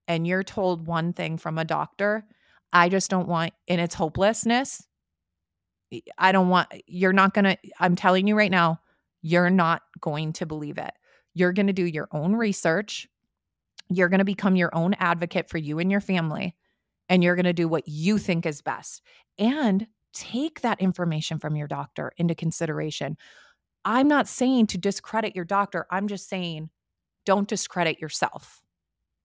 and 0.07 0.27
you're 0.27 0.43
told 0.43 0.85
one 0.85 1.13
thing 1.13 1.37
from 1.37 1.57
a 1.57 1.65
doctor, 1.65 2.25
I 2.73 2.89
just 2.89 3.09
don't 3.09 3.27
want, 3.27 3.53
in 3.67 3.79
its 3.79 3.95
hopelessness, 3.95 4.85
I 6.17 6.31
don't 6.31 6.49
want, 6.49 6.67
you're 6.87 7.13
not 7.13 7.33
going 7.33 7.45
to, 7.45 7.57
I'm 7.79 7.95
telling 7.95 8.27
you 8.27 8.35
right 8.35 8.51
now, 8.51 8.79
you're 9.21 9.49
not 9.49 9.81
going 9.99 10.33
to 10.33 10.45
believe 10.45 10.77
it. 10.77 10.91
You're 11.33 11.53
going 11.53 11.67
to 11.67 11.73
do 11.73 11.85
your 11.85 12.07
own 12.11 12.35
research. 12.35 13.07
You're 13.89 14.09
going 14.09 14.19
to 14.19 14.25
become 14.25 14.55
your 14.55 14.73
own 14.75 14.93
advocate 14.95 15.49
for 15.49 15.57
you 15.57 15.79
and 15.79 15.91
your 15.91 16.01
family 16.01 16.55
and 17.09 17.23
you're 17.23 17.35
going 17.35 17.45
to 17.45 17.53
do 17.53 17.67
what 17.67 17.87
you 17.87 18.17
think 18.17 18.45
is 18.45 18.61
best. 18.61 19.01
And 19.37 19.87
take 20.13 20.61
that 20.61 20.81
information 20.81 21.39
from 21.39 21.55
your 21.55 21.67
doctor 21.67 22.11
into 22.17 22.35
consideration. 22.35 23.17
I'm 23.85 24.07
not 24.07 24.27
saying 24.27 24.67
to 24.67 24.77
discredit 24.77 25.35
your 25.35 25.45
doctor. 25.45 25.85
I'm 25.91 26.07
just 26.07 26.29
saying 26.29 26.69
don't 27.25 27.47
discredit 27.47 27.99
yourself, 27.99 28.61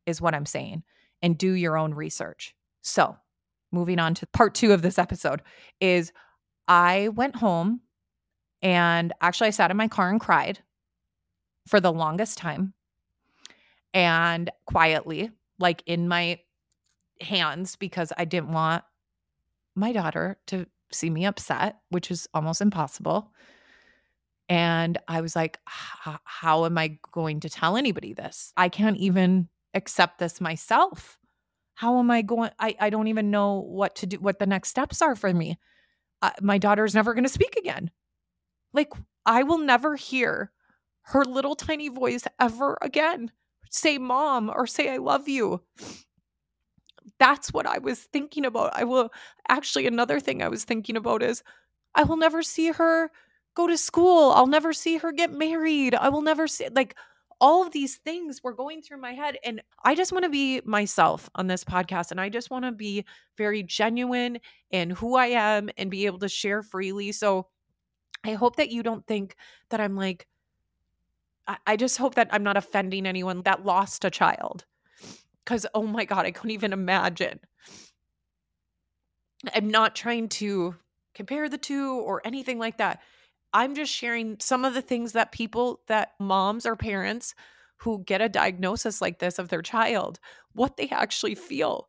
is 0.07 0.21
what 0.21 0.35
I'm 0.35 0.47
saying, 0.47 0.83
and 1.23 1.39
do 1.39 1.53
your 1.53 1.79
own 1.79 1.95
research. 1.95 2.55
So, 2.83 3.17
moving 3.73 3.99
on 3.99 4.15
to 4.15 4.27
part 4.27 4.55
two 4.55 4.73
of 4.73 4.83
this 4.83 4.99
episode, 4.99 5.43
is 5.81 6.13
I 6.69 7.09
went 7.09 7.37
home 7.37 7.81
and 8.63 9.13
actually 9.21 9.49
I 9.49 9.51
sat 9.51 9.71
in 9.71 9.77
my 9.77 9.89
car 9.89 10.11
and 10.11 10.21
cried 10.21 10.61
for 11.67 11.81
the 11.81 11.93
longest 11.93 12.39
time 12.39 12.75
and 13.93 14.51
quietly, 14.67 15.31
like 15.59 15.83
in 15.87 16.09
my 16.09 16.41
hands 17.21 17.77
because 17.77 18.13
I 18.17 18.25
didn't 18.25 18.53
want 18.53 18.85
my 19.75 19.93
daughter 19.93 20.39
to 20.49 20.67
see 20.93 21.11
me 21.11 21.25
upset, 21.25 21.77
which 21.91 22.11
is 22.11 22.29
almost 22.35 22.61
impossible. 22.61 23.33
And 24.49 24.99
I 25.09 25.21
was 25.21 25.35
like, 25.35 25.59
how 25.65 26.67
am 26.67 26.77
I 26.77 26.99
going 27.13 27.41
to 27.41 27.49
tell 27.49 27.77
anybody 27.77 28.13
this? 28.13 28.53
I 28.57 28.69
can't 28.69 28.99
even 28.99 29.49
accept 29.73 30.19
this 30.19 30.41
myself. 30.41 31.19
How 31.75 31.99
am 31.99 32.11
I 32.11 32.23
going? 32.23 32.51
I, 32.59 32.77
I 32.79 32.91
don't 32.91 33.09
even 33.09 33.31
know 33.31 33.61
what 33.61 33.97
to 33.97 34.07
do, 34.07 34.19
what 34.19 34.39
the 34.39 34.47
next 34.47 34.69
steps 34.69 35.01
are 35.03 35.17
for 35.17 35.33
me. 35.33 35.59
Uh, 36.23 36.31
my 36.43 36.59
daughter's 36.59 36.95
never 36.95 37.15
going 37.15 37.25
to 37.25 37.31
speak 37.31 37.57
again. 37.57 37.91
Like, 38.73 38.93
I 39.27 39.43
will 39.43 39.59
never 39.59 39.97
hear 39.97 40.53
her 41.07 41.25
little 41.25 41.57
tiny 41.57 41.89
voice 41.89 42.25
ever 42.39 42.79
again 42.81 43.31
say 43.75 43.99
mom 43.99 44.51
or 44.55 44.67
say 44.67 44.89
I 44.91 44.99
love 44.99 45.29
you 45.29 45.63
that's 47.19 47.53
what 47.53 47.67
I 47.67 47.79
was 47.79 48.01
thinking 48.01 48.45
about. 48.45 48.73
I 48.75 48.85
will 48.85 49.13
actually, 49.49 49.87
another 49.87 50.21
thing 50.21 50.43
I 50.43 50.49
was 50.49 50.65
thinking 50.65 50.97
about 50.97 51.23
is 51.23 51.43
I 51.95 52.03
will 52.03 52.17
never 52.17 52.43
see 52.43 52.73
her 52.73 53.11
go 53.55 53.67
to 53.67 53.77
school. 53.77 54.33
I'll 54.33 54.47
never 54.47 54.73
see 54.73 54.97
her 54.97 55.13
get 55.13 55.33
married. 55.33 55.95
I 55.95 56.09
will 56.09 56.23
never 56.23 56.49
see, 56.49 56.69
like, 56.71 56.97
all 57.41 57.65
of 57.67 57.73
these 57.73 57.97
things 57.97 58.43
were 58.43 58.55
going 58.55 58.81
through 58.81 59.01
my 59.01 59.13
head. 59.13 59.37
And 59.45 59.61
I 59.85 59.95
just 59.95 60.13
want 60.13 60.25
to 60.25 60.31
be 60.31 60.61
myself 60.65 61.29
on 61.35 61.47
this 61.47 61.65
podcast. 61.65 62.11
And 62.11 62.21
I 62.21 62.29
just 62.29 62.51
want 62.51 62.65
to 62.65 62.73
be 62.73 63.05
very 63.37 63.63
genuine 63.63 64.39
in 64.71 64.91
who 64.91 65.17
I 65.17 65.27
am 65.27 65.69
and 65.77 65.91
be 65.91 66.07
able 66.07 66.21
to 66.21 66.29
share 66.29 66.63
freely. 66.63 67.13
So 67.13 67.49
I 68.25 68.33
hope 68.33 68.57
that 68.57 68.71
you 68.71 68.83
don't 68.83 69.07
think 69.07 69.37
that 69.71 69.81
I'm 69.81 69.97
like, 69.97 70.27
I 71.67 71.77
just 71.77 71.99
hope 71.99 72.15
that 72.15 72.29
I'm 72.33 72.43
not 72.43 72.57
offending 72.57 73.05
anyone 73.07 73.43
that 73.43 73.67
lost 73.67 74.05
a 74.05 74.11
child 74.11 74.65
because 75.45 75.67
oh 75.75 75.83
my 75.83 76.05
god 76.05 76.27
i 76.27 76.31
couldn't 76.31 76.51
even 76.53 76.73
imagine. 76.73 77.41
I'm 79.55 79.69
not 79.69 79.95
trying 79.95 80.29
to 80.31 80.77
compare 81.15 81.49
the 81.49 81.59
two 81.59 82.01
or 82.01 82.23
anything 82.25 82.59
like 82.59 82.79
that. 82.79 83.01
I'm 83.53 83.75
just 83.75 83.93
sharing 83.93 84.37
some 84.41 84.65
of 84.65 84.75
the 84.75 84.83
things 84.83 85.13
that 85.13 85.33
people 85.33 85.81
that 85.87 86.13
moms 86.19 86.67
or 86.67 86.77
parents 86.77 87.35
who 87.79 88.03
get 88.05 88.21
a 88.23 88.29
diagnosis 88.29 89.01
like 89.01 89.19
this 89.19 89.39
of 89.39 89.49
their 89.49 89.63
child 89.63 90.19
what 90.53 90.77
they 90.77 90.89
actually 90.89 91.35
feel 91.35 91.89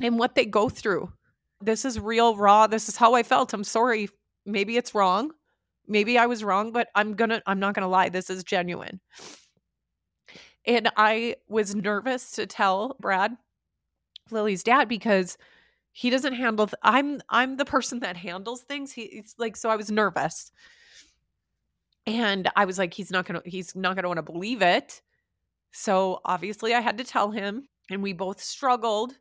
and 0.00 0.18
what 0.18 0.34
they 0.34 0.46
go 0.46 0.68
through. 0.68 1.12
This 1.60 1.84
is 1.84 1.98
real 1.98 2.36
raw 2.36 2.66
this 2.66 2.88
is 2.88 2.96
how 2.96 3.14
i 3.14 3.22
felt 3.22 3.52
i'm 3.54 3.64
sorry 3.64 4.08
maybe 4.44 4.76
it's 4.76 4.94
wrong 4.94 5.32
maybe 5.88 6.18
i 6.18 6.26
was 6.26 6.44
wrong 6.44 6.70
but 6.72 6.88
i'm 6.94 7.14
gonna 7.14 7.42
i'm 7.46 7.58
not 7.58 7.74
gonna 7.74 7.88
lie 7.88 8.08
this 8.08 8.28
is 8.30 8.44
genuine 8.44 9.00
and 10.66 10.90
I 10.96 11.36
was 11.48 11.74
nervous 11.74 12.32
to 12.32 12.46
tell 12.46 12.96
Brad, 13.00 13.36
Lily's 14.30 14.62
dad, 14.62 14.88
because 14.88 15.38
he 15.92 16.10
doesn't 16.10 16.34
handle 16.34 16.66
th- 16.66 16.74
i'm 16.82 17.22
i'm 17.30 17.56
the 17.56 17.64
person 17.64 18.00
that 18.00 18.18
handles 18.18 18.60
things. 18.60 18.92
He, 18.92 19.06
he's 19.06 19.34
like 19.38 19.56
so 19.56 19.70
i 19.70 19.76
was 19.76 19.90
nervous. 19.90 20.52
And 22.06 22.50
i 22.54 22.66
was 22.66 22.78
like 22.78 22.92
he's 22.92 23.10
not 23.10 23.24
gonna 23.24 23.40
he's 23.46 23.74
not 23.74 23.96
gonna 23.96 24.08
want 24.08 24.18
to 24.18 24.22
believe 24.22 24.60
it. 24.60 25.00
So 25.72 26.20
obviously 26.24 26.74
i 26.74 26.80
had 26.80 26.98
to 26.98 27.04
tell 27.04 27.30
him 27.30 27.66
and 27.90 28.02
we 28.02 28.12
both 28.12 28.42
struggled. 28.42 29.14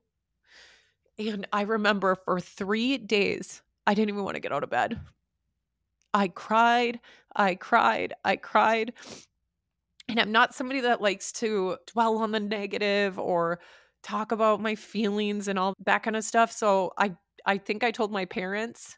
And 1.17 1.47
i 1.53 1.61
remember 1.61 2.15
for 2.25 2.41
three 2.41 2.97
days 2.97 3.61
i 3.87 3.93
didn't 3.93 4.09
even 4.09 4.25
want 4.25 4.35
to 4.35 4.41
get 4.41 4.51
out 4.51 4.63
of 4.63 4.69
bed. 4.69 4.99
I 6.13 6.27
cried 6.27 6.99
i 7.37 7.55
cried 7.55 8.15
i 8.25 8.35
cried 8.35 8.91
and 10.07 10.19
i'm 10.19 10.31
not 10.31 10.53
somebody 10.53 10.81
that 10.81 11.01
likes 11.01 11.31
to 11.31 11.77
dwell 11.87 12.17
on 12.17 12.31
the 12.31 12.39
negative 12.39 13.17
or 13.19 13.59
talk 14.05 14.31
about 14.31 14.61
my 14.61 14.75
feelings 14.75 15.47
and 15.47 15.57
all 15.57 15.73
that 15.83 16.03
kind 16.03 16.15
of 16.15 16.23
stuff. 16.23 16.51
So 16.51 16.93
I 16.97 17.13
I 17.45 17.57
think 17.57 17.83
I 17.83 17.91
told 17.91 18.11
my 18.11 18.25
parents 18.25 18.97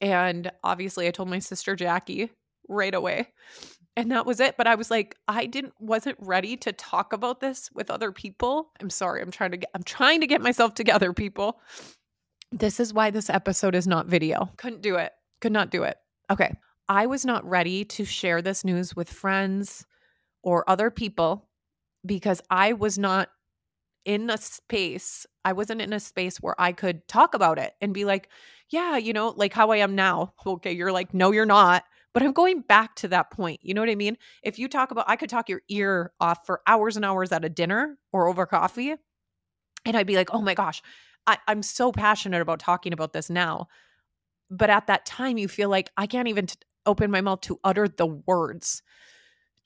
and 0.00 0.50
obviously 0.64 1.08
I 1.08 1.10
told 1.10 1.28
my 1.28 1.40
sister 1.40 1.76
Jackie 1.76 2.30
right 2.68 2.94
away. 2.94 3.28
And 3.98 4.10
that 4.12 4.26
was 4.26 4.40
it, 4.40 4.56
but 4.56 4.66
I 4.66 4.74
was 4.76 4.90
like 4.90 5.16
I 5.26 5.46
didn't 5.46 5.74
wasn't 5.80 6.16
ready 6.20 6.56
to 6.58 6.72
talk 6.72 7.12
about 7.12 7.40
this 7.40 7.70
with 7.74 7.90
other 7.90 8.12
people. 8.12 8.70
I'm 8.80 8.90
sorry. 8.90 9.20
I'm 9.20 9.32
trying 9.32 9.50
to 9.50 9.56
get 9.56 9.70
I'm 9.74 9.82
trying 9.82 10.20
to 10.20 10.26
get 10.26 10.40
myself 10.40 10.74
together, 10.74 11.12
people. 11.12 11.60
This 12.52 12.78
is 12.78 12.94
why 12.94 13.10
this 13.10 13.28
episode 13.28 13.74
is 13.74 13.88
not 13.88 14.06
video. 14.06 14.48
Couldn't 14.56 14.82
do 14.82 14.94
it. 14.94 15.12
Could 15.40 15.52
not 15.52 15.70
do 15.70 15.82
it. 15.82 15.96
Okay. 16.30 16.54
I 16.88 17.06
was 17.06 17.24
not 17.24 17.44
ready 17.44 17.84
to 17.84 18.04
share 18.04 18.40
this 18.40 18.64
news 18.64 18.94
with 18.94 19.10
friends 19.10 19.84
or 20.46 20.64
other 20.70 20.90
people 20.90 21.48
because 22.06 22.40
I 22.48 22.72
was 22.72 22.96
not 22.96 23.28
in 24.04 24.30
a 24.30 24.38
space, 24.38 25.26
I 25.44 25.52
wasn't 25.52 25.82
in 25.82 25.92
a 25.92 25.98
space 25.98 26.36
where 26.38 26.54
I 26.56 26.70
could 26.70 27.06
talk 27.08 27.34
about 27.34 27.58
it 27.58 27.74
and 27.80 27.92
be 27.92 28.04
like, 28.04 28.28
yeah, 28.70 28.96
you 28.96 29.12
know, 29.12 29.34
like 29.36 29.52
how 29.52 29.72
I 29.72 29.78
am 29.78 29.96
now. 29.96 30.34
Okay, 30.46 30.72
you're 30.72 30.92
like, 30.92 31.12
no, 31.12 31.32
you're 31.32 31.44
not. 31.44 31.82
But 32.14 32.22
I'm 32.22 32.32
going 32.32 32.60
back 32.60 32.94
to 32.96 33.08
that 33.08 33.32
point. 33.32 33.58
You 33.62 33.74
know 33.74 33.82
what 33.82 33.90
I 33.90 33.96
mean? 33.96 34.16
If 34.44 34.58
you 34.60 34.68
talk 34.68 34.92
about, 34.92 35.06
I 35.08 35.16
could 35.16 35.28
talk 35.28 35.48
your 35.48 35.62
ear 35.68 36.12
off 36.20 36.46
for 36.46 36.62
hours 36.68 36.94
and 36.94 37.04
hours 37.04 37.32
at 37.32 37.44
a 37.44 37.48
dinner 37.48 37.98
or 38.12 38.28
over 38.28 38.46
coffee. 38.46 38.94
And 39.84 39.96
I'd 39.96 40.06
be 40.06 40.16
like, 40.16 40.32
oh 40.32 40.40
my 40.40 40.54
gosh, 40.54 40.80
I, 41.26 41.38
I'm 41.48 41.64
so 41.64 41.90
passionate 41.90 42.40
about 42.40 42.60
talking 42.60 42.92
about 42.92 43.12
this 43.12 43.28
now. 43.28 43.66
But 44.48 44.70
at 44.70 44.86
that 44.86 45.06
time, 45.06 45.38
you 45.38 45.48
feel 45.48 45.68
like 45.68 45.90
I 45.96 46.06
can't 46.06 46.28
even 46.28 46.46
t- 46.46 46.54
open 46.86 47.10
my 47.10 47.20
mouth 47.20 47.40
to 47.42 47.58
utter 47.64 47.88
the 47.88 48.06
words 48.06 48.82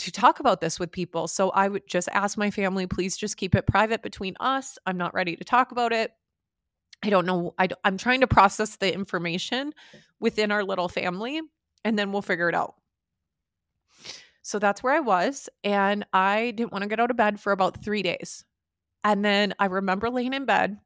to 0.00 0.10
talk 0.10 0.40
about 0.40 0.62
this 0.62 0.80
with 0.80 0.90
people. 0.90 1.28
So 1.28 1.50
I 1.50 1.68
would 1.68 1.86
just 1.86 2.08
ask 2.12 2.38
my 2.38 2.50
family, 2.50 2.86
please 2.86 3.18
just 3.18 3.36
keep 3.36 3.54
it 3.54 3.66
private 3.66 4.02
between 4.02 4.34
us. 4.40 4.78
I'm 4.86 4.96
not 4.96 5.12
ready 5.12 5.36
to 5.36 5.44
talk 5.44 5.72
about 5.72 5.92
it. 5.92 6.12
I 7.02 7.10
don't 7.10 7.26
know. 7.26 7.54
I, 7.58 7.68
am 7.84 7.98
trying 7.98 8.20
to 8.20 8.26
process 8.26 8.76
the 8.76 8.92
information 8.92 9.74
within 10.18 10.50
our 10.50 10.64
little 10.64 10.88
family 10.88 11.40
and 11.84 11.98
then 11.98 12.12
we'll 12.12 12.22
figure 12.22 12.48
it 12.48 12.54
out. 12.54 12.76
So 14.42 14.58
that's 14.58 14.82
where 14.82 14.94
I 14.94 15.00
was. 15.00 15.50
And 15.64 16.06
I 16.14 16.52
didn't 16.52 16.72
want 16.72 16.82
to 16.82 16.88
get 16.88 16.98
out 16.98 17.10
of 17.10 17.16
bed 17.18 17.38
for 17.38 17.52
about 17.52 17.84
three 17.84 18.02
days. 18.02 18.44
And 19.04 19.22
then 19.22 19.54
I 19.58 19.66
remember 19.66 20.08
laying 20.08 20.32
in 20.32 20.46
bed. 20.46 20.78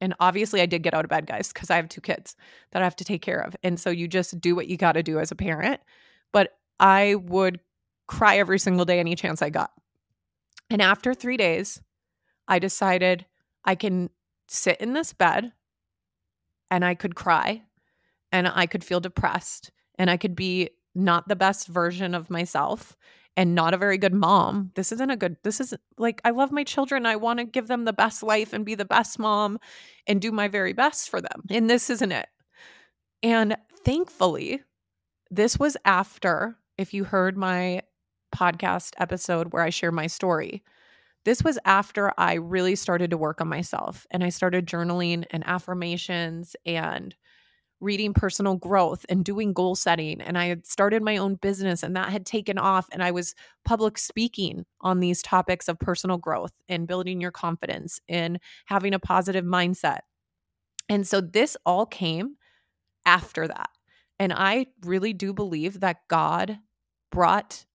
And 0.00 0.12
obviously, 0.20 0.60
I 0.60 0.66
did 0.66 0.82
get 0.82 0.92
out 0.92 1.06
of 1.06 1.08
bed, 1.08 1.26
guys, 1.26 1.52
because 1.52 1.70
I 1.70 1.76
have 1.76 1.88
two 1.88 2.02
kids 2.02 2.36
that 2.72 2.82
I 2.82 2.84
have 2.84 2.96
to 2.96 3.04
take 3.04 3.22
care 3.22 3.40
of. 3.40 3.56
And 3.62 3.80
so 3.80 3.88
you 3.88 4.08
just 4.08 4.38
do 4.40 4.54
what 4.54 4.66
you 4.66 4.76
got 4.76 4.92
to 4.92 5.02
do 5.02 5.18
as 5.18 5.30
a 5.30 5.36
parent. 5.36 5.80
But 6.32 6.58
I 6.78 7.14
would 7.14 7.60
cry 8.06 8.38
every 8.38 8.58
single 8.58 8.84
day 8.84 8.98
any 8.98 9.14
chance 9.14 9.42
I 9.42 9.50
got. 9.50 9.70
And 10.70 10.82
after 10.82 11.14
three 11.14 11.36
days, 11.36 11.80
I 12.48 12.58
decided 12.58 13.26
I 13.64 13.74
can 13.74 14.10
sit 14.48 14.80
in 14.80 14.92
this 14.92 15.12
bed 15.12 15.52
and 16.70 16.84
I 16.84 16.94
could 16.94 17.14
cry 17.14 17.62
and 18.32 18.48
I 18.48 18.66
could 18.66 18.84
feel 18.84 19.00
depressed 19.00 19.70
and 19.98 20.10
I 20.10 20.16
could 20.16 20.34
be 20.34 20.70
not 20.94 21.28
the 21.28 21.36
best 21.36 21.68
version 21.68 22.14
of 22.14 22.30
myself 22.30 22.96
and 23.36 23.54
not 23.54 23.74
a 23.74 23.78
very 23.78 23.98
good 23.98 24.14
mom. 24.14 24.72
This 24.74 24.92
isn't 24.92 25.10
a 25.10 25.16
good, 25.16 25.36
this 25.44 25.60
is 25.60 25.74
like, 25.98 26.20
I 26.24 26.30
love 26.30 26.50
my 26.50 26.64
children. 26.64 27.04
I 27.04 27.16
want 27.16 27.38
to 27.38 27.44
give 27.44 27.68
them 27.68 27.84
the 27.84 27.92
best 27.92 28.22
life 28.22 28.52
and 28.52 28.64
be 28.64 28.74
the 28.74 28.84
best 28.84 29.18
mom 29.18 29.58
and 30.06 30.20
do 30.20 30.32
my 30.32 30.48
very 30.48 30.72
best 30.72 31.10
for 31.10 31.20
them. 31.20 31.42
And 31.50 31.68
this 31.68 31.90
isn't 31.90 32.12
it. 32.12 32.28
And 33.22 33.56
thankfully, 33.84 34.62
this 35.30 35.58
was 35.58 35.76
after, 35.84 36.56
if 36.78 36.94
you 36.94 37.04
heard 37.04 37.36
my 37.36 37.82
podcast 38.34 38.92
episode 38.98 39.52
where 39.52 39.62
I 39.62 39.70
share 39.70 39.92
my 39.92 40.06
story. 40.06 40.62
This 41.24 41.42
was 41.42 41.58
after 41.64 42.12
I 42.18 42.34
really 42.34 42.76
started 42.76 43.10
to 43.10 43.18
work 43.18 43.40
on 43.40 43.48
myself 43.48 44.06
and 44.10 44.22
I 44.22 44.28
started 44.28 44.66
journaling 44.66 45.24
and 45.30 45.46
affirmations 45.46 46.54
and 46.64 47.14
reading 47.80 48.14
personal 48.14 48.56
growth 48.56 49.04
and 49.08 49.24
doing 49.24 49.52
goal 49.52 49.74
setting. 49.74 50.20
And 50.20 50.38
I 50.38 50.46
had 50.46 50.66
started 50.66 51.02
my 51.02 51.16
own 51.18 51.34
business 51.34 51.82
and 51.82 51.94
that 51.96 52.10
had 52.10 52.24
taken 52.24 52.58
off. 52.58 52.88
And 52.90 53.02
I 53.02 53.10
was 53.10 53.34
public 53.64 53.98
speaking 53.98 54.64
on 54.80 55.00
these 55.00 55.22
topics 55.22 55.68
of 55.68 55.78
personal 55.78 56.16
growth 56.16 56.52
and 56.68 56.86
building 56.86 57.20
your 57.20 57.32
confidence 57.32 58.00
and 58.08 58.38
having 58.66 58.94
a 58.94 58.98
positive 58.98 59.44
mindset. 59.44 60.00
And 60.88 61.06
so 61.06 61.20
this 61.20 61.56
all 61.66 61.86
came 61.86 62.36
after 63.04 63.46
that. 63.46 63.70
And 64.18 64.32
I 64.32 64.66
really 64.84 65.12
do 65.12 65.34
believe 65.34 65.80
that 65.80 66.08
God 66.08 66.58
brought 67.12 67.66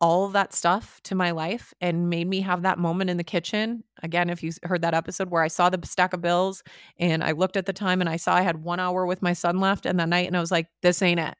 all 0.00 0.28
that 0.28 0.54
stuff 0.54 1.00
to 1.04 1.14
my 1.14 1.30
life 1.30 1.74
and 1.80 2.08
made 2.08 2.26
me 2.26 2.40
have 2.40 2.62
that 2.62 2.78
moment 2.78 3.10
in 3.10 3.18
the 3.18 3.24
kitchen. 3.24 3.84
Again, 4.02 4.30
if 4.30 4.42
you 4.42 4.50
heard 4.62 4.82
that 4.82 4.94
episode 4.94 5.30
where 5.30 5.42
I 5.42 5.48
saw 5.48 5.68
the 5.68 5.86
stack 5.86 6.14
of 6.14 6.22
bills 6.22 6.62
and 6.98 7.22
I 7.22 7.32
looked 7.32 7.56
at 7.56 7.66
the 7.66 7.72
time 7.72 8.00
and 8.00 8.08
I 8.08 8.16
saw 8.16 8.34
I 8.34 8.40
had 8.40 8.62
one 8.62 8.80
hour 8.80 9.04
with 9.04 9.20
my 9.20 9.34
son 9.34 9.60
left 9.60 9.84
and 9.84 10.00
that 10.00 10.08
night 10.08 10.26
and 10.26 10.36
I 10.36 10.40
was 10.40 10.50
like, 10.50 10.68
this 10.82 11.02
ain't 11.02 11.20
it. 11.20 11.34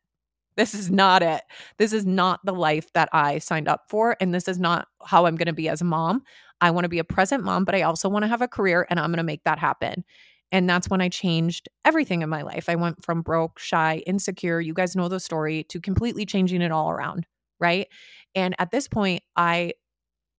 This 0.57 0.75
is 0.75 0.91
not 0.91 1.23
it. 1.23 1.41
This 1.79 1.95
is 1.95 2.05
not 2.05 2.41
the 2.45 2.53
life 2.53 2.93
that 2.93 3.09
I 3.13 3.39
signed 3.39 3.69
up 3.69 3.85
for. 3.89 4.17
And 4.21 4.35
this 4.35 4.47
is 4.47 4.59
not 4.59 4.89
how 5.03 5.25
I'm 5.25 5.37
going 5.37 5.47
to 5.47 5.55
be 5.55 5.69
as 5.69 5.81
a 5.81 5.87
mom. 5.87 6.23
I 6.61 6.71
want 6.71 6.85
to 6.85 6.91
be 6.91 6.99
a 6.99 7.05
present 7.05 7.43
mom, 7.43 7.65
but 7.65 7.75
I 7.75 7.83
also 7.83 8.11
want 8.11 8.25
to 8.25 8.29
have 8.29 8.43
a 8.43 8.49
career 8.49 8.87
and 8.91 9.01
I'm 9.01 9.11
going 9.11 9.17
to 9.19 9.23
make 9.23 9.45
that 9.45 9.59
happen. 9.59 10.05
And 10.53 10.69
that's 10.69 10.91
when 10.91 11.01
I 11.01 11.09
changed 11.09 11.69
everything 11.85 12.21
in 12.21 12.29
my 12.29 12.43
life. 12.43 12.69
I 12.69 12.75
went 12.75 13.03
from 13.03 13.23
broke, 13.23 13.59
shy, 13.59 14.03
insecure, 14.07 14.61
you 14.61 14.75
guys 14.75 14.97
know 14.97 15.09
the 15.09 15.21
story, 15.21 15.65
to 15.65 15.81
completely 15.81 16.27
changing 16.27 16.61
it 16.61 16.73
all 16.73 16.91
around. 16.91 17.25
Right. 17.61 17.89
And 18.35 18.55
at 18.59 18.71
this 18.71 18.89
point, 18.89 19.23
I 19.37 19.75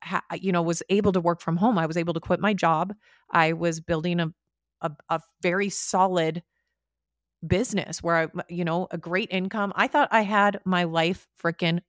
ha- 0.03 0.23
you 0.35 0.51
know 0.51 0.61
was 0.63 0.83
able 0.89 1.11
to 1.13 1.21
work 1.21 1.41
from 1.41 1.57
home. 1.57 1.77
I 1.77 1.85
was 1.87 1.97
able 1.97 2.13
to 2.15 2.19
quit 2.21 2.39
my 2.39 2.53
job. 2.53 2.93
I 3.31 3.53
was 3.53 3.79
building 3.81 4.19
a 4.19 4.33
a, 4.81 4.91
a 5.09 5.21
very 5.41 5.69
solid 5.69 6.43
business 7.45 8.03
where 8.03 8.15
I 8.17 8.27
you 8.49 8.63
know 8.63 8.87
a 8.91 8.97
great 8.97 9.29
income. 9.31 9.73
I 9.75 9.87
thought 9.87 10.09
I 10.11 10.21
had 10.21 10.59
my 10.65 10.83
life 10.83 11.27
freaking 11.41 11.79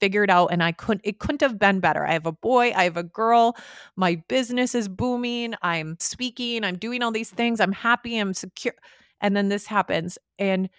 figured 0.00 0.30
out 0.30 0.46
and 0.52 0.62
I 0.62 0.72
couldn't 0.72 1.02
it 1.04 1.18
couldn't 1.18 1.42
have 1.42 1.58
been 1.58 1.80
better. 1.80 2.06
I 2.06 2.12
have 2.12 2.24
a 2.26 2.32
boy, 2.32 2.72
I 2.74 2.84
have 2.84 2.96
a 2.96 3.02
girl, 3.02 3.56
my 3.94 4.22
business 4.28 4.74
is 4.74 4.88
booming, 4.88 5.54
I'm 5.62 5.96
speaking, 6.00 6.64
I'm 6.64 6.78
doing 6.78 7.02
all 7.02 7.12
these 7.12 7.30
things, 7.30 7.60
I'm 7.60 7.72
happy, 7.72 8.16
I'm 8.18 8.32
secure. 8.32 8.74
And 9.20 9.36
then 9.36 9.48
this 9.50 9.66
happens 9.66 10.16
and 10.38 10.70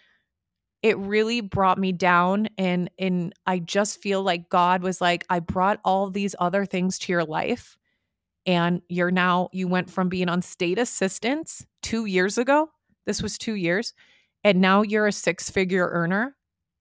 it 0.84 0.98
really 0.98 1.42
brought 1.42 1.78
me 1.78 1.92
down 1.92 2.48
and 2.58 2.90
and 3.00 3.34
I 3.46 3.60
just 3.60 4.02
feel 4.02 4.22
like 4.24 4.50
God 4.50 4.84
was 4.84 5.02
like 5.02 5.26
I 5.30 5.40
brought 5.40 5.80
all 5.84 6.10
these 6.10 6.36
other 6.40 6.66
things 6.66 7.00
to 7.00 7.12
your 7.12 7.26
life 7.26 7.78
and 8.46 8.82
you're 8.88 9.12
now 9.12 9.50
you 9.52 9.68
went 9.68 9.90
from 9.90 10.10
being 10.10 10.30
on 10.30 10.42
state 10.42 10.78
assistance 10.80 11.66
2 11.84 12.06
years 12.06 12.38
ago 12.38 12.70
this 13.06 13.22
was 13.22 13.38
2 13.38 13.56
years 13.56 13.94
and 14.44 14.62
now 14.62 14.82
you're 14.82 15.08
a 15.08 15.12
six 15.12 15.50
figure 15.50 15.90
earner 15.92 16.36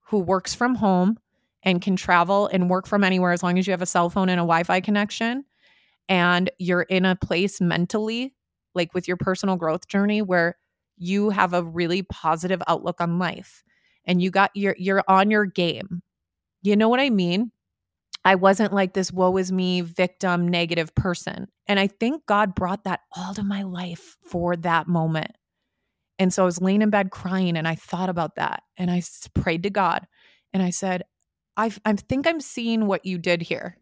who 0.08 0.18
works 0.18 0.54
from 0.54 0.74
home 0.74 1.18
and 1.62 1.82
can 1.82 1.96
travel 1.96 2.46
and 2.48 2.70
work 2.70 2.86
from 2.86 3.02
anywhere 3.02 3.32
as 3.32 3.42
long 3.42 3.58
as 3.58 3.66
you 3.66 3.72
have 3.72 3.82
a 3.82 3.86
cell 3.86 4.10
phone 4.10 4.28
and 4.28 4.38
a 4.38 4.42
Wi-Fi 4.42 4.80
connection 4.80 5.44
and 6.08 6.50
you're 6.58 6.82
in 6.82 7.04
a 7.04 7.16
place 7.16 7.60
mentally 7.60 8.34
like 8.74 8.94
with 8.94 9.08
your 9.08 9.16
personal 9.16 9.56
growth 9.56 9.88
journey 9.88 10.22
where 10.22 10.56
you 10.98 11.30
have 11.30 11.54
a 11.54 11.62
really 11.64 12.02
positive 12.02 12.62
outlook 12.68 13.00
on 13.00 13.18
life 13.18 13.64
and 14.06 14.22
you 14.22 14.30
got 14.30 14.50
you're 14.54 14.76
you're 14.78 15.04
on 15.08 15.30
your 15.30 15.44
game. 15.44 16.02
You 16.62 16.76
know 16.76 16.88
what 16.88 17.00
I 17.00 17.10
mean? 17.10 17.50
I 18.24 18.34
wasn't 18.34 18.72
like 18.72 18.92
this 18.92 19.12
woe 19.12 19.36
is 19.36 19.52
me 19.52 19.82
victim 19.82 20.48
negative 20.48 20.94
person. 20.94 21.46
And 21.68 21.78
I 21.78 21.86
think 21.86 22.26
God 22.26 22.56
brought 22.56 22.84
that 22.84 23.00
all 23.16 23.34
to 23.34 23.44
my 23.44 23.62
life 23.62 24.16
for 24.20 24.56
that 24.56 24.88
moment. 24.88 25.30
And 26.18 26.32
so 26.32 26.42
I 26.42 26.46
was 26.46 26.60
laying 26.60 26.82
in 26.82 26.90
bed 26.90 27.10
crying 27.10 27.56
and 27.56 27.68
I 27.68 27.74
thought 27.74 28.08
about 28.08 28.36
that 28.36 28.62
and 28.76 28.90
I 28.90 29.02
prayed 29.34 29.62
to 29.64 29.70
God 29.70 30.06
and 30.52 30.62
I 30.62 30.70
said, 30.70 31.04
I, 31.56 31.70
I 31.84 31.92
think 31.92 32.26
I'm 32.26 32.40
seeing 32.40 32.86
what 32.86 33.06
you 33.06 33.18
did 33.18 33.42
here. 33.42 33.76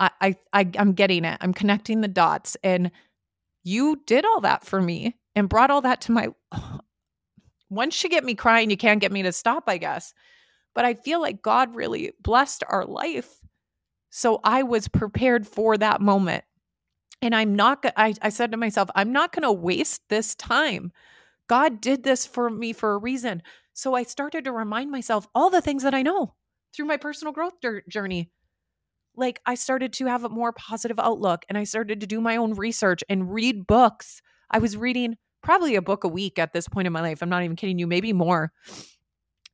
I, 0.00 0.10
I, 0.20 0.36
I 0.52 0.70
I'm 0.78 0.92
getting 0.92 1.24
it. 1.24 1.38
I'm 1.40 1.54
connecting 1.54 2.00
the 2.00 2.08
dots 2.08 2.56
and 2.64 2.90
you 3.62 4.02
did 4.06 4.24
all 4.24 4.40
that 4.40 4.64
for 4.64 4.80
me 4.80 5.16
and 5.34 5.48
brought 5.48 5.70
all 5.70 5.82
that 5.82 6.00
to 6.02 6.12
my 6.12 6.28
once 7.70 8.02
you 8.02 8.10
get 8.10 8.24
me 8.24 8.34
crying, 8.34 8.70
you 8.70 8.76
can't 8.76 9.00
get 9.00 9.12
me 9.12 9.22
to 9.22 9.32
stop, 9.32 9.64
I 9.66 9.78
guess. 9.78 10.14
But 10.74 10.84
I 10.84 10.94
feel 10.94 11.20
like 11.20 11.42
God 11.42 11.74
really 11.74 12.12
blessed 12.20 12.64
our 12.68 12.84
life. 12.84 13.40
So 14.10 14.40
I 14.44 14.62
was 14.62 14.88
prepared 14.88 15.46
for 15.46 15.76
that 15.76 16.00
moment. 16.00 16.44
And 17.20 17.34
I'm 17.34 17.56
not, 17.56 17.84
I, 17.96 18.14
I 18.22 18.28
said 18.28 18.52
to 18.52 18.56
myself, 18.56 18.88
I'm 18.94 19.12
not 19.12 19.32
going 19.32 19.42
to 19.42 19.52
waste 19.52 20.02
this 20.08 20.34
time. 20.36 20.92
God 21.48 21.80
did 21.80 22.04
this 22.04 22.26
for 22.26 22.48
me 22.48 22.72
for 22.72 22.92
a 22.92 22.98
reason. 22.98 23.42
So 23.72 23.94
I 23.94 24.04
started 24.04 24.44
to 24.44 24.52
remind 24.52 24.90
myself 24.90 25.26
all 25.34 25.50
the 25.50 25.60
things 25.60 25.82
that 25.82 25.94
I 25.94 26.02
know 26.02 26.34
through 26.74 26.86
my 26.86 26.96
personal 26.96 27.32
growth 27.32 27.54
journey. 27.88 28.30
Like 29.16 29.40
I 29.46 29.56
started 29.56 29.92
to 29.94 30.06
have 30.06 30.24
a 30.24 30.28
more 30.28 30.52
positive 30.52 31.00
outlook 31.00 31.44
and 31.48 31.58
I 31.58 31.64
started 31.64 32.00
to 32.00 32.06
do 32.06 32.20
my 32.20 32.36
own 32.36 32.54
research 32.54 33.02
and 33.08 33.32
read 33.32 33.66
books. 33.66 34.22
I 34.50 34.58
was 34.58 34.76
reading 34.76 35.16
probably 35.42 35.76
a 35.76 35.82
book 35.82 36.04
a 36.04 36.08
week 36.08 36.38
at 36.38 36.52
this 36.52 36.68
point 36.68 36.86
in 36.86 36.92
my 36.92 37.00
life. 37.00 37.22
I'm 37.22 37.28
not 37.28 37.42
even 37.42 37.56
kidding 37.56 37.78
you, 37.78 37.86
maybe 37.86 38.12
more. 38.12 38.52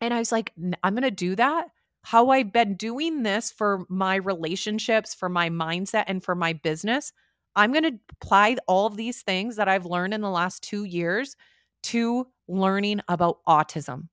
And 0.00 0.12
I 0.12 0.18
was 0.18 0.32
like, 0.32 0.52
I'm 0.82 0.94
going 0.94 1.02
to 1.02 1.10
do 1.10 1.36
that. 1.36 1.68
How 2.02 2.30
I've 2.30 2.52
been 2.52 2.74
doing 2.74 3.22
this 3.22 3.50
for 3.50 3.84
my 3.88 4.16
relationships, 4.16 5.14
for 5.14 5.28
my 5.28 5.48
mindset, 5.48 6.04
and 6.06 6.22
for 6.22 6.34
my 6.34 6.52
business. 6.52 7.12
I'm 7.56 7.72
going 7.72 7.84
to 7.84 7.98
apply 8.20 8.56
all 8.66 8.86
of 8.86 8.96
these 8.96 9.22
things 9.22 9.56
that 9.56 9.68
I've 9.68 9.86
learned 9.86 10.12
in 10.12 10.20
the 10.20 10.30
last 10.30 10.62
two 10.62 10.84
years 10.84 11.36
to 11.84 12.26
learning 12.48 13.00
about 13.08 13.38
autism 13.46 14.08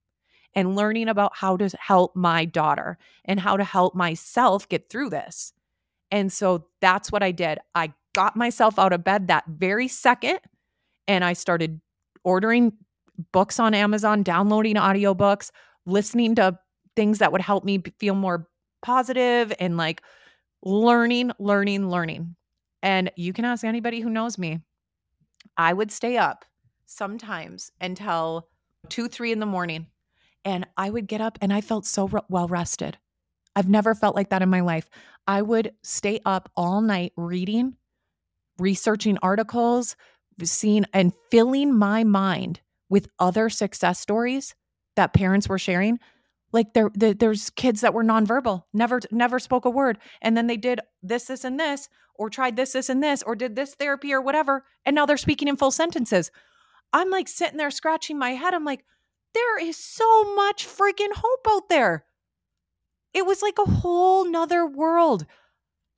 and 0.53 0.75
learning 0.75 1.07
about 1.07 1.35
how 1.35 1.57
to 1.57 1.69
help 1.79 2.15
my 2.15 2.45
daughter 2.45 2.97
and 3.25 3.39
how 3.39 3.57
to 3.57 3.63
help 3.63 3.95
myself 3.95 4.69
get 4.69 4.89
through 4.89 5.09
this. 5.09 5.53
And 6.11 6.31
so 6.31 6.67
that's 6.81 7.11
what 7.11 7.23
I 7.23 7.31
did. 7.31 7.59
I 7.73 7.93
got 8.13 8.35
myself 8.35 8.77
out 8.77 8.93
of 8.93 9.03
bed 9.03 9.27
that 9.27 9.45
very 9.47 9.87
second 9.87 10.39
and 11.11 11.25
I 11.25 11.33
started 11.33 11.81
ordering 12.23 12.71
books 13.33 13.59
on 13.59 13.73
Amazon, 13.73 14.23
downloading 14.23 14.75
audiobooks, 14.75 15.51
listening 15.85 16.35
to 16.35 16.57
things 16.95 17.19
that 17.19 17.33
would 17.33 17.41
help 17.41 17.65
me 17.65 17.83
feel 17.99 18.15
more 18.15 18.47
positive 18.81 19.51
and 19.59 19.75
like 19.75 20.01
learning, 20.63 21.33
learning, 21.37 21.89
learning. 21.89 22.37
And 22.81 23.11
you 23.17 23.33
can 23.33 23.43
ask 23.43 23.65
anybody 23.65 23.99
who 23.99 24.09
knows 24.09 24.37
me. 24.37 24.61
I 25.57 25.73
would 25.73 25.91
stay 25.91 26.15
up 26.15 26.45
sometimes 26.85 27.73
until 27.81 28.47
two, 28.87 29.09
three 29.09 29.33
in 29.33 29.39
the 29.39 29.45
morning. 29.45 29.87
And 30.45 30.65
I 30.77 30.89
would 30.89 31.07
get 31.07 31.19
up 31.19 31.37
and 31.41 31.51
I 31.51 31.59
felt 31.59 31.85
so 31.85 32.07
re- 32.07 32.21
well 32.29 32.47
rested. 32.47 32.97
I've 33.53 33.69
never 33.69 33.93
felt 33.95 34.15
like 34.15 34.29
that 34.29 34.41
in 34.41 34.49
my 34.49 34.61
life. 34.61 34.89
I 35.27 35.41
would 35.41 35.73
stay 35.83 36.21
up 36.25 36.49
all 36.55 36.79
night 36.79 37.11
reading, 37.17 37.75
researching 38.57 39.17
articles, 39.21 39.97
seeing 40.43 40.85
and 40.93 41.13
filling 41.29 41.77
my 41.77 42.03
mind 42.03 42.61
with 42.89 43.07
other 43.19 43.49
success 43.49 43.99
stories 43.99 44.55
that 44.95 45.13
parents 45.13 45.47
were 45.47 45.59
sharing 45.59 45.99
like 46.53 46.73
there, 46.73 46.91
there, 46.93 47.13
there's 47.13 47.49
kids 47.51 47.81
that 47.81 47.93
were 47.93 48.03
nonverbal 48.03 48.63
never 48.73 48.99
never 49.11 49.39
spoke 49.39 49.65
a 49.65 49.69
word 49.69 49.97
and 50.21 50.35
then 50.35 50.47
they 50.47 50.57
did 50.57 50.79
this 51.01 51.25
this 51.25 51.43
and 51.43 51.59
this 51.59 51.89
or 52.15 52.29
tried 52.29 52.55
this 52.55 52.73
this 52.73 52.89
and 52.89 53.01
this 53.01 53.23
or 53.23 53.35
did 53.35 53.55
this 53.55 53.75
therapy 53.75 54.13
or 54.13 54.21
whatever 54.21 54.65
and 54.85 54.95
now 54.95 55.05
they're 55.05 55.17
speaking 55.17 55.47
in 55.47 55.57
full 55.57 55.71
sentences. 55.71 56.31
I'm 56.93 57.09
like 57.09 57.27
sitting 57.27 57.57
there 57.57 57.71
scratching 57.71 58.19
my 58.19 58.31
head. 58.31 58.53
I'm 58.53 58.65
like 58.65 58.83
there 59.33 59.59
is 59.59 59.77
so 59.77 60.35
much 60.35 60.67
freaking 60.67 61.13
hope 61.15 61.47
out 61.47 61.69
there. 61.69 62.05
It 63.13 63.25
was 63.25 63.41
like 63.41 63.57
a 63.59 63.69
whole 63.69 64.29
nother 64.29 64.65
world 64.65 65.25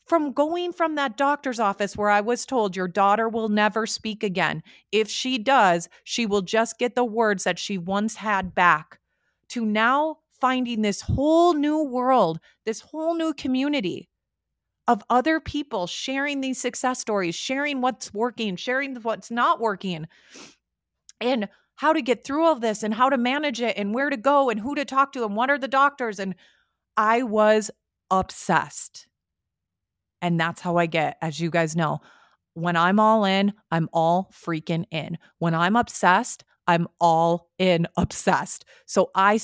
from 0.05 0.33
going 0.33 0.73
from 0.73 0.95
that 0.95 1.17
doctor's 1.17 1.59
office 1.59 1.95
where 1.95 2.09
I 2.09 2.21
was 2.21 2.45
told 2.45 2.75
your 2.75 2.87
daughter 2.87 3.29
will 3.29 3.49
never 3.49 3.85
speak 3.85 4.23
again. 4.23 4.61
If 4.91 5.09
she 5.09 5.37
does, 5.37 5.87
she 6.03 6.25
will 6.25 6.41
just 6.41 6.77
get 6.77 6.95
the 6.95 7.05
words 7.05 7.45
that 7.45 7.57
she 7.59 7.77
once 7.77 8.15
had 8.15 8.53
back, 8.53 8.99
to 9.49 9.65
now 9.65 10.17
finding 10.41 10.81
this 10.81 11.01
whole 11.01 11.53
new 11.53 11.81
world, 11.83 12.39
this 12.65 12.81
whole 12.81 13.15
new 13.15 13.33
community 13.33 14.09
of 14.89 15.01
other 15.09 15.39
people 15.39 15.87
sharing 15.87 16.41
these 16.41 16.57
success 16.59 16.99
stories, 16.99 17.35
sharing 17.35 17.79
what's 17.79 18.13
working, 18.13 18.57
sharing 18.57 18.95
what's 18.97 19.31
not 19.31 19.61
working, 19.61 20.05
and 21.21 21.47
how 21.75 21.93
to 21.93 22.01
get 22.01 22.25
through 22.25 22.43
all 22.43 22.55
this 22.55 22.83
and 22.83 22.93
how 22.93 23.09
to 23.09 23.17
manage 23.17 23.61
it 23.61 23.77
and 23.77 23.93
where 23.93 24.09
to 24.09 24.17
go 24.17 24.49
and 24.49 24.59
who 24.59 24.75
to 24.75 24.83
talk 24.83 25.13
to 25.13 25.23
and 25.23 25.35
what 25.35 25.49
are 25.49 25.57
the 25.57 25.67
doctors. 25.67 26.19
And 26.19 26.35
I 26.97 27.23
was 27.23 27.71
obsessed. 28.11 29.07
And 30.23 30.39
that's 30.39 30.61
how 30.61 30.77
I 30.77 30.87
get, 30.87 31.17
as 31.21 31.39
you 31.39 31.51
guys 31.51 31.75
know. 31.75 31.99
When 32.55 32.75
I'm 32.75 32.99
all 32.99 33.25
in, 33.25 33.53
I'm 33.71 33.89
all 33.93 34.31
freaking 34.33 34.85
in. 34.89 35.17
When 35.39 35.53
I'm 35.53 35.75
obsessed, 35.75 36.45
I'm 36.65 36.87
all 36.99 37.49
in 37.59 37.87
obsessed. 37.97 38.65
So 38.87 39.11
I 39.13 39.39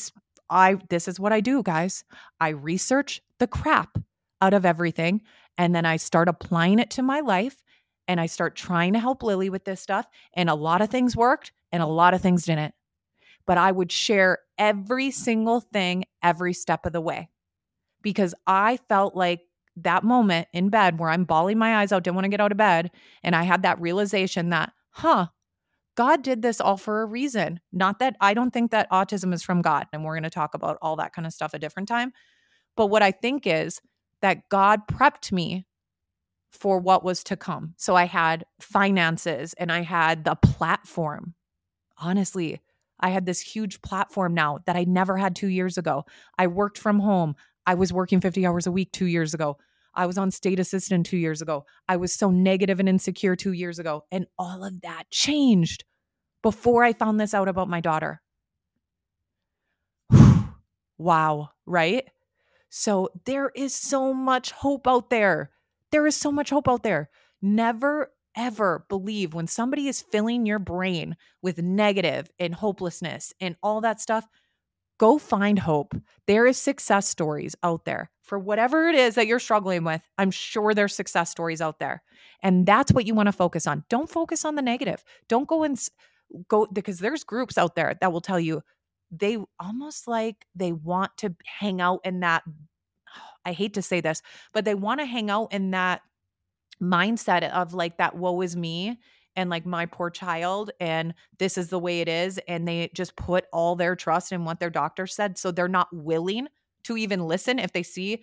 I 0.50 0.78
this 0.90 1.08
is 1.08 1.20
what 1.20 1.34
I 1.34 1.42
do, 1.42 1.62
guys. 1.62 2.04
I 2.40 2.50
research 2.50 3.22
the 3.40 3.48
crap 3.48 4.00
out 4.42 4.54
of 4.54 4.66
everything 4.66 5.22
and 5.58 5.76
then 5.76 5.86
I 5.86 5.98
start 5.98 6.30
applying 6.30 6.80
it 6.80 6.90
to 6.92 7.04
my 7.04 7.20
life 7.20 7.62
and 8.08 8.20
I 8.20 8.26
start 8.26 8.56
trying 8.56 8.94
to 8.94 9.00
help 9.00 9.22
Lily 9.22 9.50
with 9.50 9.66
this 9.66 9.82
stuff 9.82 10.08
and 10.34 10.50
a 10.50 10.56
lot 10.56 10.82
of 10.82 10.90
things 10.90 11.16
worked 11.16 11.52
and 11.72 11.84
a 11.84 11.88
lot 11.88 12.14
of 12.14 12.22
things 12.22 12.46
didn't. 12.46 12.74
But 13.46 13.58
I 13.58 13.72
would 13.72 13.92
share 13.92 14.40
every 14.58 15.12
single 15.12 15.60
thing 15.60 16.06
every 16.24 16.54
step 16.54 16.86
of 16.86 16.94
the 16.94 17.02
way 17.02 17.30
because 18.02 18.34
I 18.48 18.78
felt 18.88 19.16
like 19.16 19.42
that 19.84 20.04
moment 20.04 20.48
in 20.54 20.70
bed 20.70 21.00
where 21.00 21.10
I'm 21.10 21.26
bawling 21.26 21.58
my 21.58 21.78
eyes 21.78 21.92
out, 21.92 22.04
didn't 22.04 22.16
want 22.16 22.26
to 22.26 22.30
get 22.30 22.42
out 22.42 22.52
of 22.52 22.58
bed. 22.58 22.92
And 23.24 23.36
I 23.36 23.44
had 23.44 23.64
that 23.64 23.80
realization 23.82 24.50
that, 24.50 24.72
huh, 24.92 25.28
God 25.96 26.22
did 26.22 26.42
this 26.42 26.62
all 26.62 26.78
for 26.78 27.02
a 27.02 27.06
reason. 27.06 27.60
Not 27.74 28.00
that 28.00 28.16
I 28.22 28.34
don't 28.34 28.52
think 28.52 28.72
that 28.72 28.90
autism 28.92 29.34
is 29.34 29.44
from 29.44 29.62
God. 29.62 29.88
And 29.92 30.04
we're 30.04 30.16
going 30.16 30.24
to 30.24 30.30
talk 30.30 30.54
about 30.54 30.78
all 30.82 30.96
that 30.96 31.14
kind 31.14 31.26
of 31.26 31.34
stuff 31.34 31.54
a 31.54 31.60
different 31.60 31.90
time. 31.90 32.14
But 32.78 32.88
what 32.88 33.04
I 33.04 33.12
think 33.12 33.46
is 33.46 33.82
that 34.22 34.48
God 34.50 34.88
prepped 34.88 35.32
me 35.32 35.66
for 36.52 36.80
what 36.80 37.04
was 37.04 37.24
to 37.26 37.38
come. 37.38 37.74
So 37.78 37.96
I 37.96 38.06
had 38.06 38.46
finances 38.60 39.54
and 39.56 39.72
I 39.72 39.82
had 39.82 40.24
the 40.24 40.36
platform. 40.36 41.36
Honestly, 41.98 42.62
I 43.00 43.10
had 43.10 43.26
this 43.26 43.42
huge 43.42 43.82
platform 43.82 44.34
now 44.34 44.60
that 44.66 44.76
I 44.76 44.84
never 44.84 45.18
had 45.18 45.36
two 45.36 45.48
years 45.48 45.78
ago. 45.78 46.06
I 46.38 46.48
worked 46.48 46.78
from 46.78 47.00
home. 47.00 47.36
I 47.66 47.76
was 47.76 47.94
working 47.94 48.20
50 48.20 48.46
hours 48.46 48.68
a 48.68 48.72
week 48.72 48.92
two 48.92 49.06
years 49.06 49.34
ago. 49.34 49.58
I 49.94 50.06
was 50.06 50.18
on 50.18 50.32
state 50.32 50.60
assistant 50.60 51.06
two 51.06 51.18
years 51.18 51.42
ago. 51.42 51.66
I 51.88 51.98
was 51.98 52.14
so 52.14 52.30
negative 52.30 52.80
and 52.80 52.90
insecure 52.90 53.36
two 53.36 53.54
years 53.54 53.80
ago. 53.80 54.06
And 54.12 54.28
all 54.38 54.64
of 54.64 54.82
that 54.82 55.10
changed 55.10 55.84
before 56.42 56.84
I 56.84 56.94
found 56.94 57.20
this 57.20 57.34
out 57.34 57.48
about 57.48 57.70
my 57.70 57.82
daughter. 57.82 58.22
wow, 60.98 61.50
right? 61.66 62.06
So 62.70 63.10
there 63.26 63.52
is 63.56 63.74
so 63.74 64.14
much 64.14 64.52
hope 64.52 64.88
out 64.88 65.10
there. 65.10 65.52
There 65.92 66.06
is 66.08 66.16
so 66.16 66.32
much 66.32 66.50
hope 66.50 66.68
out 66.68 66.84
there. 66.84 67.10
Never 67.42 68.12
ever 68.36 68.86
believe 68.90 69.34
when 69.34 69.48
somebody 69.48 69.88
is 69.88 70.02
filling 70.02 70.46
your 70.46 70.60
brain 70.60 71.16
with 71.42 71.62
negative 71.62 72.30
and 72.40 72.54
hopelessness 72.54 73.34
and 73.42 73.56
all 73.62 73.82
that 73.82 74.00
stuff, 74.00 74.26
go 75.00 75.18
find 75.18 75.58
hope. 75.58 75.96
There 76.28 76.46
is 76.46 76.58
success 76.58 77.08
stories 77.08 77.56
out 77.64 77.86
there 77.86 78.12
for 78.22 78.38
whatever 78.38 78.88
it 78.88 78.96
is 78.96 79.16
that 79.16 79.26
you're 79.26 79.40
struggling 79.40 79.84
with. 79.84 80.02
I'm 80.20 80.30
sure 80.30 80.76
there's 80.76 80.94
success 80.94 81.32
stories 81.32 81.62
out 81.62 81.80
there. 81.80 82.04
And 82.44 82.68
that's 82.68 82.92
what 82.92 83.08
you 83.08 83.16
want 83.16 83.28
to 83.28 83.34
focus 83.34 83.66
on. 83.66 83.84
Don't 83.90 84.10
focus 84.10 84.46
on 84.46 84.54
the 84.54 84.62
negative. 84.62 85.04
Don't 85.28 85.48
go 85.48 85.64
and 85.64 85.80
go 86.48 86.68
because 86.72 87.00
there's 87.00 87.24
groups 87.24 87.58
out 87.58 87.76
there 87.76 87.98
that 88.00 88.12
will 88.12 88.22
tell 88.22 88.40
you 88.40 88.62
they 89.10 89.38
almost 89.60 90.08
like 90.08 90.46
they 90.54 90.72
want 90.72 91.18
to 91.18 91.34
hang 91.46 91.82
out 91.82 92.02
in 92.04 92.20
that 92.20 92.44
I 93.46 93.54
hate 93.54 93.74
to 93.76 93.82
say 93.82 94.02
this, 94.02 94.22
but 94.54 94.66
they 94.66 94.76
want 94.76 95.00
to 95.00 95.06
hang 95.06 95.32
out 95.32 95.54
in 95.54 95.72
that 95.72 96.02
mindset 96.82 97.50
of 97.50 97.74
like 97.74 97.98
that 97.98 98.16
woe 98.16 98.42
is 98.42 98.56
me 98.56 99.00
and 99.40 99.50
like 99.50 99.66
my 99.66 99.86
poor 99.86 100.10
child 100.10 100.70
and 100.82 101.14
this 101.38 101.58
is 101.58 101.70
the 101.70 101.80
way 101.80 102.02
it 102.02 102.10
is 102.10 102.42
and 102.46 102.68
they 102.68 102.90
just 102.94 103.16
put 103.16 103.46
all 103.54 103.74
their 103.74 103.96
trust 103.96 104.34
in 104.34 104.44
what 104.44 104.60
their 104.60 104.70
doctor 104.70 105.08
said 105.08 105.38
so 105.38 105.50
they're 105.50 105.70
not 105.70 105.88
willing 105.94 106.46
to 106.84 106.98
even 106.98 107.26
listen 107.26 107.58
if 107.58 107.72
they 107.72 107.82
see 107.82 108.22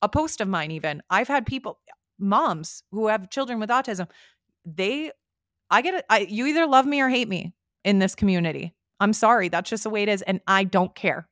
a 0.00 0.08
post 0.08 0.40
of 0.40 0.48
mine 0.48 0.70
even. 0.70 1.02
I've 1.10 1.28
had 1.28 1.44
people 1.44 1.80
moms 2.18 2.82
who 2.92 3.08
have 3.08 3.28
children 3.28 3.60
with 3.60 3.68
autism 3.68 4.08
they 4.64 5.10
i 5.68 5.82
get 5.82 6.04
it 6.08 6.30
you 6.30 6.46
either 6.46 6.64
love 6.66 6.86
me 6.86 7.00
or 7.00 7.08
hate 7.08 7.28
me 7.28 7.52
in 7.84 7.98
this 7.98 8.14
community. 8.14 8.72
I'm 9.00 9.12
sorry 9.12 9.50
that's 9.50 9.68
just 9.68 9.82
the 9.82 9.90
way 9.90 10.02
it 10.02 10.08
is 10.08 10.22
and 10.22 10.40
i 10.46 10.64
don't 10.64 10.94
care. 10.94 11.28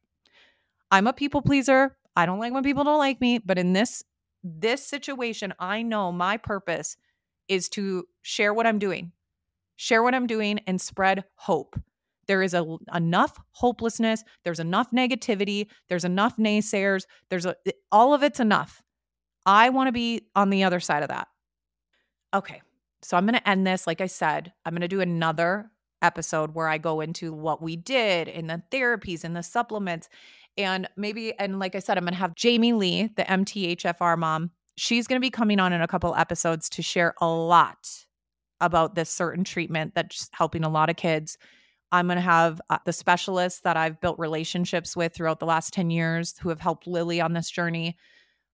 I'm 0.90 1.06
a 1.06 1.14
people 1.14 1.40
pleaser 1.40 1.96
i 2.16 2.26
don't 2.26 2.38
like 2.38 2.52
when 2.52 2.64
people 2.64 2.84
don't 2.84 2.98
like 2.98 3.18
me 3.20 3.38
but 3.38 3.58
in 3.58 3.72
this 3.72 4.04
this 4.44 4.84
situation 4.86 5.54
i 5.58 5.80
know 5.80 6.12
my 6.12 6.36
purpose 6.36 6.98
is 7.48 7.68
to 7.70 8.06
share 8.22 8.54
what 8.54 8.66
I'm 8.66 8.78
doing, 8.78 9.12
share 9.82 10.04
what 10.04 10.14
I'm 10.14 10.28
doing, 10.28 10.60
and 10.68 10.80
spread 10.80 11.24
hope. 11.34 11.74
There 12.28 12.40
is 12.40 12.54
a, 12.54 12.76
enough 12.94 13.36
hopelessness. 13.50 14.22
There's 14.44 14.60
enough 14.60 14.92
negativity. 14.92 15.66
There's 15.88 16.04
enough 16.04 16.36
naysayers. 16.36 17.02
There's 17.30 17.46
a, 17.46 17.56
all 17.90 18.14
of 18.14 18.22
it's 18.22 18.38
enough. 18.38 18.80
I 19.44 19.70
want 19.70 19.88
to 19.88 19.92
be 19.92 20.28
on 20.36 20.50
the 20.50 20.62
other 20.62 20.78
side 20.78 21.02
of 21.02 21.08
that. 21.08 21.26
Okay. 22.32 22.62
So 23.02 23.16
I'm 23.16 23.26
going 23.26 23.34
to 23.34 23.48
end 23.48 23.66
this. 23.66 23.88
Like 23.88 24.00
I 24.00 24.06
said, 24.06 24.52
I'm 24.64 24.72
going 24.72 24.82
to 24.82 24.88
do 24.88 25.00
another 25.00 25.72
episode 26.00 26.54
where 26.54 26.68
I 26.68 26.78
go 26.78 27.00
into 27.00 27.32
what 27.32 27.60
we 27.60 27.74
did 27.74 28.28
in 28.28 28.46
the 28.46 28.62
therapies 28.70 29.24
and 29.24 29.34
the 29.34 29.42
supplements. 29.42 30.08
And 30.56 30.88
maybe, 30.96 31.36
and 31.40 31.58
like 31.58 31.74
I 31.74 31.80
said, 31.80 31.98
I'm 31.98 32.04
going 32.04 32.12
to 32.12 32.20
have 32.20 32.36
Jamie 32.36 32.72
Lee, 32.72 33.10
the 33.16 33.24
MTHFR 33.24 34.16
mom, 34.16 34.52
she's 34.76 35.08
going 35.08 35.20
to 35.20 35.24
be 35.24 35.30
coming 35.30 35.58
on 35.58 35.72
in 35.72 35.82
a 35.82 35.88
couple 35.88 36.14
episodes 36.14 36.68
to 36.70 36.82
share 36.82 37.14
a 37.20 37.26
lot 37.26 38.06
about 38.62 38.94
this 38.94 39.10
certain 39.10 39.44
treatment 39.44 39.94
that's 39.94 40.30
helping 40.32 40.64
a 40.64 40.70
lot 40.70 40.88
of 40.88 40.96
kids. 40.96 41.36
I'm 41.92 42.06
going 42.06 42.16
to 42.16 42.22
have 42.22 42.60
uh, 42.70 42.78
the 42.86 42.92
specialists 42.92 43.60
that 43.60 43.76
I've 43.76 44.00
built 44.00 44.18
relationships 44.18 44.96
with 44.96 45.14
throughout 45.14 45.40
the 45.40 45.46
last 45.46 45.74
10 45.74 45.90
years 45.90 46.38
who 46.38 46.48
have 46.48 46.60
helped 46.60 46.86
Lily 46.86 47.20
on 47.20 47.34
this 47.34 47.50
journey. 47.50 47.96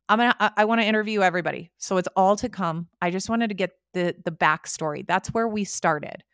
I'm 0.08 0.18
gonna 0.18 0.34
I, 0.40 0.50
I 0.58 0.64
want 0.64 0.80
to 0.80 0.86
interview 0.86 1.20
everybody. 1.20 1.70
So 1.78 1.98
it's 1.98 2.08
all 2.16 2.34
to 2.36 2.48
come. 2.48 2.88
I 3.00 3.10
just 3.10 3.28
wanted 3.28 3.48
to 3.48 3.54
get 3.54 3.72
the 3.92 4.14
the 4.24 4.32
backstory. 4.32 5.06
That's 5.06 5.28
where 5.28 5.46
we 5.46 5.64
started. 5.64 6.24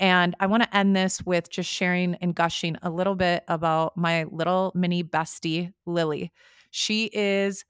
And 0.00 0.36
I 0.38 0.46
want 0.46 0.62
to 0.62 0.76
end 0.76 0.94
this 0.94 1.20
with 1.22 1.50
just 1.50 1.68
sharing 1.68 2.14
and 2.16 2.34
gushing 2.34 2.76
a 2.82 2.90
little 2.90 3.16
bit 3.16 3.42
about 3.48 3.96
my 3.96 4.24
little 4.30 4.72
mini 4.74 5.02
bestie, 5.02 5.72
Lily. 5.86 6.32
She 6.70 7.10
is, 7.12 7.64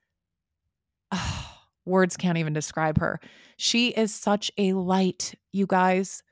oh, 1.13 1.38
words 1.89 2.17
can't 2.17 2.39
even 2.39 2.53
describe 2.53 2.99
her. 2.99 3.21
She 3.57 3.89
is 3.89 4.15
such 4.15 4.51
a 4.59 4.73
light, 4.75 5.35
you 5.53 5.67
guys. 5.67 6.23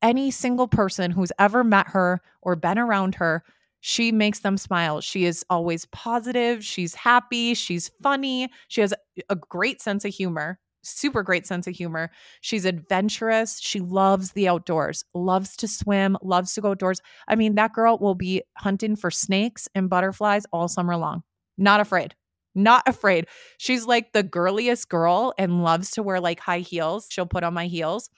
Any 0.00 0.30
single 0.30 0.66
person 0.66 1.10
who's 1.10 1.32
ever 1.38 1.62
met 1.62 1.88
her 1.88 2.20
or 2.42 2.56
been 2.56 2.78
around 2.78 3.14
her, 3.16 3.44
she 3.80 4.10
makes 4.12 4.40
them 4.40 4.56
smile. 4.56 5.00
She 5.00 5.24
is 5.24 5.44
always 5.50 5.86
positive. 5.86 6.64
She's 6.64 6.94
happy. 6.94 7.54
She's 7.54 7.90
funny. 8.02 8.48
She 8.68 8.80
has 8.80 8.94
a 9.28 9.36
great 9.36 9.80
sense 9.80 10.04
of 10.04 10.12
humor 10.12 10.58
super 10.82 11.22
great 11.22 11.46
sense 11.46 11.66
of 11.66 11.74
humor. 11.74 12.10
She's 12.40 12.64
adventurous. 12.64 13.60
She 13.60 13.80
loves 13.80 14.32
the 14.32 14.48
outdoors, 14.48 15.04
loves 15.14 15.56
to 15.56 15.68
swim, 15.68 16.16
loves 16.22 16.54
to 16.54 16.60
go 16.60 16.70
outdoors. 16.72 17.00
I 17.28 17.36
mean, 17.36 17.54
that 17.54 17.72
girl 17.72 17.98
will 17.98 18.14
be 18.14 18.42
hunting 18.58 18.96
for 18.96 19.10
snakes 19.10 19.68
and 19.74 19.88
butterflies 19.88 20.46
all 20.52 20.68
summer 20.68 20.96
long. 20.96 21.22
Not 21.58 21.80
afraid. 21.80 22.14
Not 22.54 22.82
afraid. 22.86 23.26
She's 23.58 23.86
like 23.86 24.12
the 24.12 24.22
girliest 24.22 24.88
girl 24.88 25.32
and 25.38 25.62
loves 25.62 25.90
to 25.92 26.02
wear 26.02 26.20
like 26.20 26.40
high 26.40 26.60
heels. 26.60 27.06
She'll 27.10 27.26
put 27.26 27.44
on 27.44 27.54
my 27.54 27.66
heels 27.66 28.10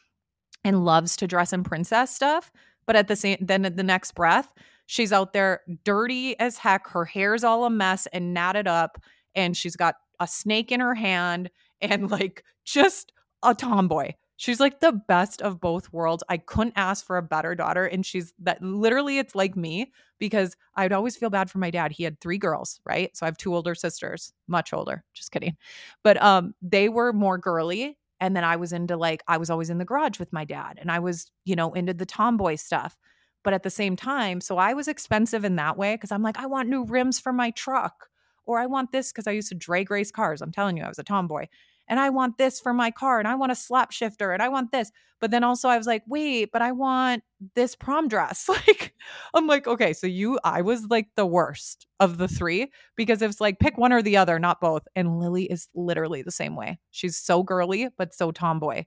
and 0.64 0.84
loves 0.84 1.16
to 1.18 1.26
dress 1.26 1.52
in 1.52 1.62
princess 1.62 2.14
stuff. 2.14 2.50
But 2.86 2.96
at 2.96 3.08
the 3.08 3.16
same, 3.16 3.38
then 3.40 3.64
at 3.64 3.76
the 3.76 3.82
next 3.82 4.14
breath, 4.14 4.52
she's 4.86 5.12
out 5.12 5.32
there 5.32 5.60
dirty 5.84 6.38
as 6.40 6.58
heck. 6.58 6.88
Her 6.88 7.04
hair's 7.04 7.44
all 7.44 7.64
a 7.64 7.70
mess 7.70 8.06
and 8.12 8.34
knotted 8.34 8.66
up, 8.66 8.98
and 9.34 9.56
she's 9.56 9.76
got 9.76 9.94
a 10.20 10.26
snake 10.26 10.70
in 10.72 10.80
her 10.80 10.94
hand 10.94 11.50
and 11.80 12.10
like 12.10 12.44
just 12.64 13.12
a 13.42 13.54
tomboy. 13.54 14.12
She's 14.36 14.58
like 14.58 14.80
the 14.80 14.92
best 14.92 15.40
of 15.42 15.60
both 15.60 15.92
worlds. 15.92 16.24
I 16.28 16.38
couldn't 16.38 16.74
ask 16.76 17.06
for 17.06 17.16
a 17.16 17.22
better 17.22 17.54
daughter. 17.54 17.84
And 17.84 18.04
she's 18.04 18.34
that 18.40 18.60
literally, 18.62 19.18
it's 19.18 19.34
like 19.34 19.56
me 19.56 19.92
because 20.18 20.56
I'd 20.74 20.92
always 20.92 21.16
feel 21.16 21.30
bad 21.30 21.50
for 21.50 21.58
my 21.58 21.70
dad. 21.70 21.92
He 21.92 22.02
had 22.02 22.20
three 22.20 22.38
girls, 22.38 22.80
right? 22.84 23.16
So 23.16 23.24
I 23.24 23.28
have 23.28 23.36
two 23.36 23.54
older 23.54 23.74
sisters, 23.74 24.32
much 24.48 24.72
older. 24.72 25.04
Just 25.14 25.30
kidding. 25.30 25.56
But 26.02 26.20
um, 26.20 26.54
they 26.62 26.88
were 26.88 27.12
more 27.12 27.38
girly. 27.38 27.96
And 28.20 28.34
then 28.34 28.44
I 28.44 28.56
was 28.56 28.72
into 28.72 28.96
like, 28.96 29.22
I 29.28 29.36
was 29.36 29.50
always 29.50 29.70
in 29.70 29.78
the 29.78 29.84
garage 29.84 30.18
with 30.18 30.32
my 30.32 30.44
dad 30.44 30.78
and 30.80 30.90
I 30.90 30.98
was, 30.98 31.30
you 31.44 31.54
know, 31.56 31.72
into 31.72 31.94
the 31.94 32.06
tomboy 32.06 32.56
stuff. 32.56 32.96
But 33.42 33.52
at 33.52 33.62
the 33.62 33.70
same 33.70 33.94
time, 33.94 34.40
so 34.40 34.56
I 34.56 34.72
was 34.72 34.88
expensive 34.88 35.44
in 35.44 35.56
that 35.56 35.76
way 35.76 35.94
because 35.94 36.10
I'm 36.10 36.22
like, 36.22 36.38
I 36.38 36.46
want 36.46 36.68
new 36.68 36.84
rims 36.84 37.20
for 37.20 37.32
my 37.32 37.50
truck 37.50 38.08
or 38.46 38.58
I 38.58 38.66
want 38.66 38.90
this 38.90 39.12
because 39.12 39.26
I 39.26 39.32
used 39.32 39.50
to 39.50 39.54
drag 39.54 39.90
race 39.90 40.10
cars. 40.10 40.40
I'm 40.40 40.52
telling 40.52 40.76
you, 40.76 40.84
I 40.84 40.88
was 40.88 40.98
a 40.98 41.04
tomboy 41.04 41.46
and 41.88 42.00
I 42.00 42.10
want 42.10 42.38
this 42.38 42.60
for 42.60 42.72
my 42.72 42.90
car 42.90 43.18
and 43.18 43.28
I 43.28 43.34
want 43.34 43.52
a 43.52 43.56
slap 43.56 43.92
shifter 43.92 44.32
and 44.32 44.42
I 44.42 44.48
want 44.48 44.72
this. 44.72 44.90
But 45.20 45.30
then 45.30 45.44
also 45.44 45.68
I 45.68 45.78
was 45.78 45.86
like, 45.86 46.02
wait, 46.06 46.50
but 46.52 46.62
I 46.62 46.72
want 46.72 47.22
this 47.54 47.74
prom 47.74 48.08
dress. 48.08 48.48
Like, 48.66 48.94
I'm 49.34 49.46
like, 49.46 49.66
okay, 49.66 49.92
so 49.92 50.06
you, 50.06 50.38
I 50.44 50.62
was 50.62 50.86
like 50.86 51.08
the 51.14 51.26
worst 51.26 51.86
of 52.00 52.16
the 52.16 52.28
three 52.28 52.70
because 52.96 53.20
it's 53.20 53.40
like 53.40 53.58
pick 53.58 53.76
one 53.76 53.92
or 53.92 54.00
the 54.00 54.16
other, 54.16 54.38
not 54.38 54.60
both. 54.60 54.86
And 54.96 55.18
Lily 55.18 55.44
is 55.44 55.68
literally 55.74 56.22
the 56.22 56.30
same 56.30 56.56
way. 56.56 56.78
She's 56.90 57.16
so 57.16 57.42
girly, 57.42 57.88
but 57.98 58.14
so 58.14 58.32
tomboy. 58.32 58.84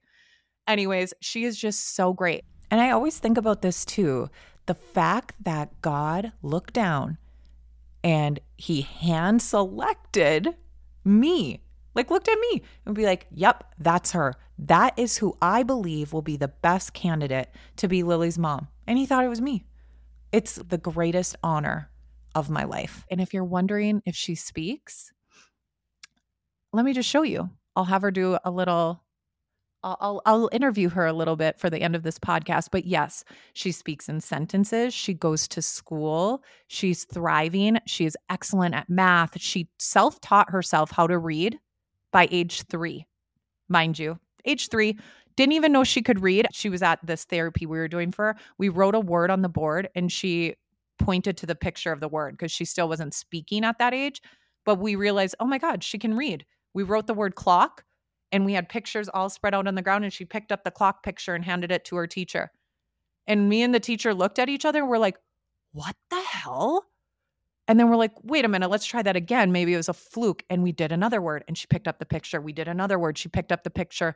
Anyways, 0.67 1.13
she 1.21 1.43
is 1.43 1.57
just 1.57 1.95
so 1.95 2.13
great. 2.13 2.45
And 2.71 2.81
I 2.81 2.91
always 2.91 3.19
think 3.19 3.37
about 3.37 3.61
this 3.61 3.85
too 3.85 4.29
the 4.65 4.75
fact 4.75 5.33
that 5.43 5.81
God 5.81 6.33
looked 6.41 6.73
down 6.73 7.17
and 8.03 8.39
he 8.57 8.81
hand 8.81 9.41
selected 9.41 10.55
me 11.05 11.61
like, 11.97 12.11
looked 12.11 12.29
at 12.29 12.39
me 12.39 12.61
and 12.85 12.95
be 12.95 13.05
like, 13.05 13.27
yep, 13.31 13.63
that's 13.79 14.11
her. 14.13 14.35
That 14.59 14.97
is 14.97 15.17
who 15.17 15.35
I 15.41 15.63
believe 15.63 16.13
will 16.13 16.21
be 16.21 16.37
the 16.37 16.47
best 16.47 16.93
candidate 16.93 17.49
to 17.77 17.87
be 17.87 18.03
Lily's 18.03 18.39
mom. 18.39 18.67
And 18.87 18.97
he 18.97 19.05
thought 19.05 19.23
it 19.23 19.29
was 19.29 19.41
me. 19.41 19.65
It's 20.31 20.55
the 20.55 20.77
greatest 20.77 21.35
honor 21.43 21.89
of 22.35 22.49
my 22.49 22.63
life. 22.63 23.05
And 23.09 23.19
if 23.19 23.33
you're 23.33 23.43
wondering 23.43 24.01
if 24.05 24.15
she 24.15 24.35
speaks, 24.35 25.11
let 26.71 26.85
me 26.85 26.93
just 26.93 27.09
show 27.09 27.23
you. 27.23 27.49
I'll 27.75 27.85
have 27.85 28.01
her 28.03 28.11
do 28.11 28.37
a 28.43 28.51
little 28.51 29.03
I'll, 29.83 30.21
I'll 30.25 30.49
interview 30.51 30.89
her 30.89 31.05
a 31.05 31.13
little 31.13 31.35
bit 31.35 31.59
for 31.59 31.69
the 31.69 31.81
end 31.81 31.95
of 31.95 32.03
this 32.03 32.19
podcast. 32.19 32.69
But 32.71 32.85
yes, 32.85 33.23
she 33.53 33.71
speaks 33.71 34.09
in 34.09 34.19
sentences. 34.19 34.93
She 34.93 35.13
goes 35.13 35.47
to 35.49 35.61
school. 35.61 36.43
She's 36.67 37.05
thriving. 37.05 37.77
She 37.85 38.05
is 38.05 38.17
excellent 38.29 38.75
at 38.75 38.89
math. 38.89 39.39
She 39.39 39.69
self 39.79 40.19
taught 40.19 40.49
herself 40.49 40.91
how 40.91 41.07
to 41.07 41.17
read 41.17 41.59
by 42.11 42.27
age 42.31 42.63
three, 42.63 43.05
mind 43.69 43.99
you. 43.99 44.19
Age 44.45 44.69
three, 44.69 44.97
didn't 45.35 45.53
even 45.53 45.71
know 45.71 45.83
she 45.83 46.01
could 46.01 46.21
read. 46.21 46.47
She 46.51 46.69
was 46.69 46.81
at 46.81 46.99
this 47.05 47.25
therapy 47.25 47.65
we 47.65 47.77
were 47.77 47.87
doing 47.87 48.11
for 48.11 48.25
her. 48.25 48.35
We 48.57 48.69
wrote 48.69 48.95
a 48.95 48.99
word 48.99 49.29
on 49.29 49.43
the 49.43 49.49
board 49.49 49.87
and 49.95 50.11
she 50.11 50.55
pointed 50.97 51.37
to 51.37 51.45
the 51.45 51.55
picture 51.55 51.91
of 51.91 51.99
the 51.99 52.07
word 52.07 52.33
because 52.33 52.51
she 52.51 52.65
still 52.65 52.89
wasn't 52.89 53.13
speaking 53.13 53.63
at 53.63 53.77
that 53.77 53.93
age. 53.93 54.21
But 54.65 54.79
we 54.79 54.95
realized, 54.95 55.35
oh 55.39 55.45
my 55.45 55.59
God, 55.59 55.83
she 55.83 55.99
can 55.99 56.17
read. 56.17 56.45
We 56.73 56.83
wrote 56.83 57.07
the 57.07 57.13
word 57.13 57.35
clock 57.35 57.83
and 58.31 58.45
we 58.45 58.53
had 58.53 58.67
pictures 58.67 59.09
all 59.09 59.29
spread 59.29 59.53
out 59.53 59.67
on 59.67 59.75
the 59.75 59.81
ground 59.81 60.03
and 60.03 60.11
she 60.11 60.25
picked 60.25 60.51
up 60.51 60.63
the 60.63 60.71
clock 60.71 61.03
picture 61.03 61.35
and 61.35 61.45
handed 61.45 61.71
it 61.71 61.85
to 61.85 61.95
her 61.95 62.07
teacher. 62.07 62.51
And 63.27 63.47
me 63.47 63.61
and 63.61 63.73
the 63.73 63.79
teacher 63.79 64.13
looked 64.13 64.39
at 64.39 64.49
each 64.49 64.65
other 64.65 64.79
and 64.79 64.89
we're 64.89 64.97
like, 64.97 65.17
what 65.71 65.95
the 66.09 66.19
hell? 66.21 66.83
And 67.67 67.79
then 67.79 67.89
we're 67.89 67.97
like, 67.97 68.13
wait 68.23 68.45
a 68.45 68.47
minute, 68.47 68.69
let's 68.69 68.85
try 68.85 69.01
that 69.01 69.15
again. 69.15 69.51
Maybe 69.51 69.73
it 69.73 69.77
was 69.77 69.89
a 69.89 69.93
fluke. 69.93 70.43
And 70.49 70.63
we 70.63 70.71
did 70.71 70.91
another 70.91 71.21
word 71.21 71.43
and 71.47 71.57
she 71.57 71.67
picked 71.67 71.87
up 71.87 71.99
the 71.99 72.05
picture. 72.05 72.39
We 72.39 72.53
did 72.53 72.67
another 72.67 72.97
word. 72.97 73.17
She 73.17 73.29
picked 73.29 73.51
up 73.51 73.63
the 73.63 73.69
picture. 73.69 74.15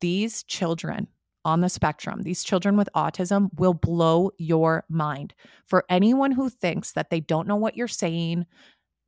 These 0.00 0.44
children 0.44 1.08
on 1.44 1.62
the 1.62 1.68
spectrum, 1.68 2.22
these 2.22 2.44
children 2.44 2.76
with 2.76 2.88
autism 2.94 3.48
will 3.58 3.74
blow 3.74 4.30
your 4.38 4.84
mind. 4.88 5.34
For 5.64 5.84
anyone 5.88 6.32
who 6.32 6.50
thinks 6.50 6.92
that 6.92 7.10
they 7.10 7.20
don't 7.20 7.48
know 7.48 7.56
what 7.56 7.76
you're 7.76 7.88
saying, 7.88 8.46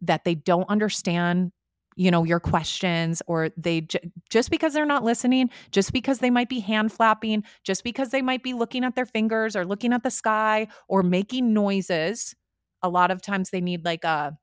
that 0.00 0.24
they 0.24 0.34
don't 0.34 0.68
understand 0.68 1.52
you 1.94 2.10
know 2.10 2.24
your 2.24 2.40
questions 2.40 3.22
or 3.26 3.50
they 3.56 3.82
j- 3.82 4.10
just 4.30 4.50
because 4.50 4.72
they're 4.72 4.86
not 4.86 5.04
listening 5.04 5.50
just 5.72 5.92
because 5.92 6.20
they 6.20 6.30
might 6.30 6.48
be 6.48 6.58
hand 6.58 6.90
flapping 6.90 7.44
just 7.64 7.84
because 7.84 8.08
they 8.08 8.22
might 8.22 8.42
be 8.42 8.54
looking 8.54 8.82
at 8.82 8.94
their 8.94 9.04
fingers 9.04 9.54
or 9.54 9.66
looking 9.66 9.92
at 9.92 10.02
the 10.02 10.10
sky 10.10 10.66
or 10.88 11.02
making 11.02 11.52
noises 11.52 12.34
a 12.82 12.88
lot 12.88 13.10
of 13.10 13.22
times 13.22 13.50
they 13.50 13.60
need 13.60 13.84
like 13.84 14.04
a 14.04 14.36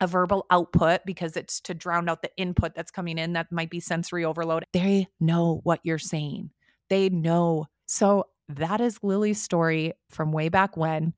a 0.00 0.06
verbal 0.06 0.46
output 0.50 1.00
because 1.06 1.36
it's 1.36 1.60
to 1.60 1.74
drown 1.74 2.08
out 2.08 2.22
the 2.22 2.30
input 2.36 2.74
that's 2.74 2.90
coming 2.90 3.18
in 3.18 3.32
that 3.32 3.50
might 3.50 3.70
be 3.70 3.80
sensory 3.80 4.24
overload. 4.24 4.64
They 4.72 5.08
know 5.20 5.60
what 5.64 5.80
you're 5.84 5.98
saying. 5.98 6.50
They 6.90 7.08
know. 7.08 7.66
So 7.86 8.26
that 8.48 8.80
is 8.80 9.02
Lily's 9.02 9.40
story 9.40 9.92
from 10.10 10.32
way 10.32 10.48
back 10.48 10.76
when. 10.76 11.14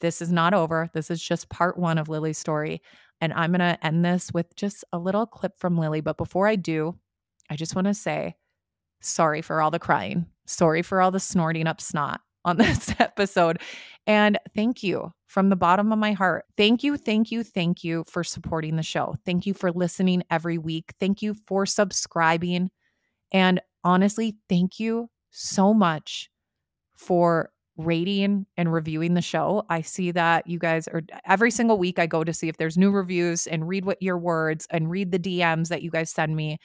This 0.00 0.22
is 0.22 0.32
not 0.32 0.54
over. 0.54 0.88
This 0.94 1.10
is 1.10 1.22
just 1.22 1.48
part 1.48 1.76
1 1.78 1.98
of 1.98 2.08
Lily's 2.08 2.38
story. 2.38 2.80
And 3.20 3.32
I'm 3.32 3.50
going 3.52 3.60
to 3.60 3.86
end 3.86 4.04
this 4.04 4.32
with 4.32 4.54
just 4.56 4.84
a 4.92 4.98
little 4.98 5.26
clip 5.26 5.58
from 5.58 5.78
Lily, 5.78 6.00
but 6.00 6.16
before 6.16 6.48
I 6.48 6.56
do, 6.56 6.96
I 7.50 7.56
just 7.56 7.74
want 7.74 7.86
to 7.86 7.94
say 7.94 8.36
sorry 9.00 9.42
for 9.42 9.60
all 9.60 9.70
the 9.70 9.78
crying. 9.78 10.26
Sorry 10.46 10.82
for 10.82 11.00
all 11.00 11.10
the 11.10 11.20
snorting 11.20 11.66
up 11.66 11.80
snot 11.80 12.20
on 12.44 12.56
this 12.58 12.94
episode. 12.98 13.60
And 14.06 14.38
thank 14.54 14.82
you 14.82 15.12
from 15.26 15.48
the 15.48 15.56
bottom 15.56 15.92
of 15.92 15.98
my 15.98 16.12
heart. 16.12 16.44
Thank 16.56 16.82
you, 16.82 16.96
thank 16.96 17.30
you, 17.30 17.42
thank 17.44 17.84
you 17.84 18.04
for 18.08 18.24
supporting 18.24 18.76
the 18.76 18.82
show. 18.82 19.16
Thank 19.24 19.46
you 19.46 19.54
for 19.54 19.70
listening 19.72 20.22
every 20.30 20.58
week. 20.58 20.92
Thank 21.00 21.22
you 21.22 21.34
for 21.46 21.66
subscribing. 21.66 22.70
And 23.32 23.60
honestly, 23.84 24.36
thank 24.48 24.78
you 24.78 25.08
so 25.30 25.72
much 25.72 26.28
for 26.96 27.50
rating 27.78 28.46
and 28.56 28.72
reviewing 28.72 29.14
the 29.14 29.22
show. 29.22 29.64
I 29.70 29.80
see 29.80 30.10
that 30.12 30.46
you 30.46 30.58
guys 30.58 30.86
are 30.88 31.02
every 31.26 31.50
single 31.50 31.78
week 31.78 31.98
I 31.98 32.06
go 32.06 32.22
to 32.22 32.32
see 32.32 32.48
if 32.48 32.58
there's 32.58 32.76
new 32.76 32.90
reviews 32.90 33.46
and 33.46 33.66
read 33.66 33.84
what 33.84 34.02
your 34.02 34.18
words 34.18 34.66
and 34.70 34.90
read 34.90 35.10
the 35.10 35.18
DMs 35.18 35.68
that 35.68 35.82
you 35.82 35.90
guys 35.90 36.10
send 36.10 36.36
me. 36.36 36.58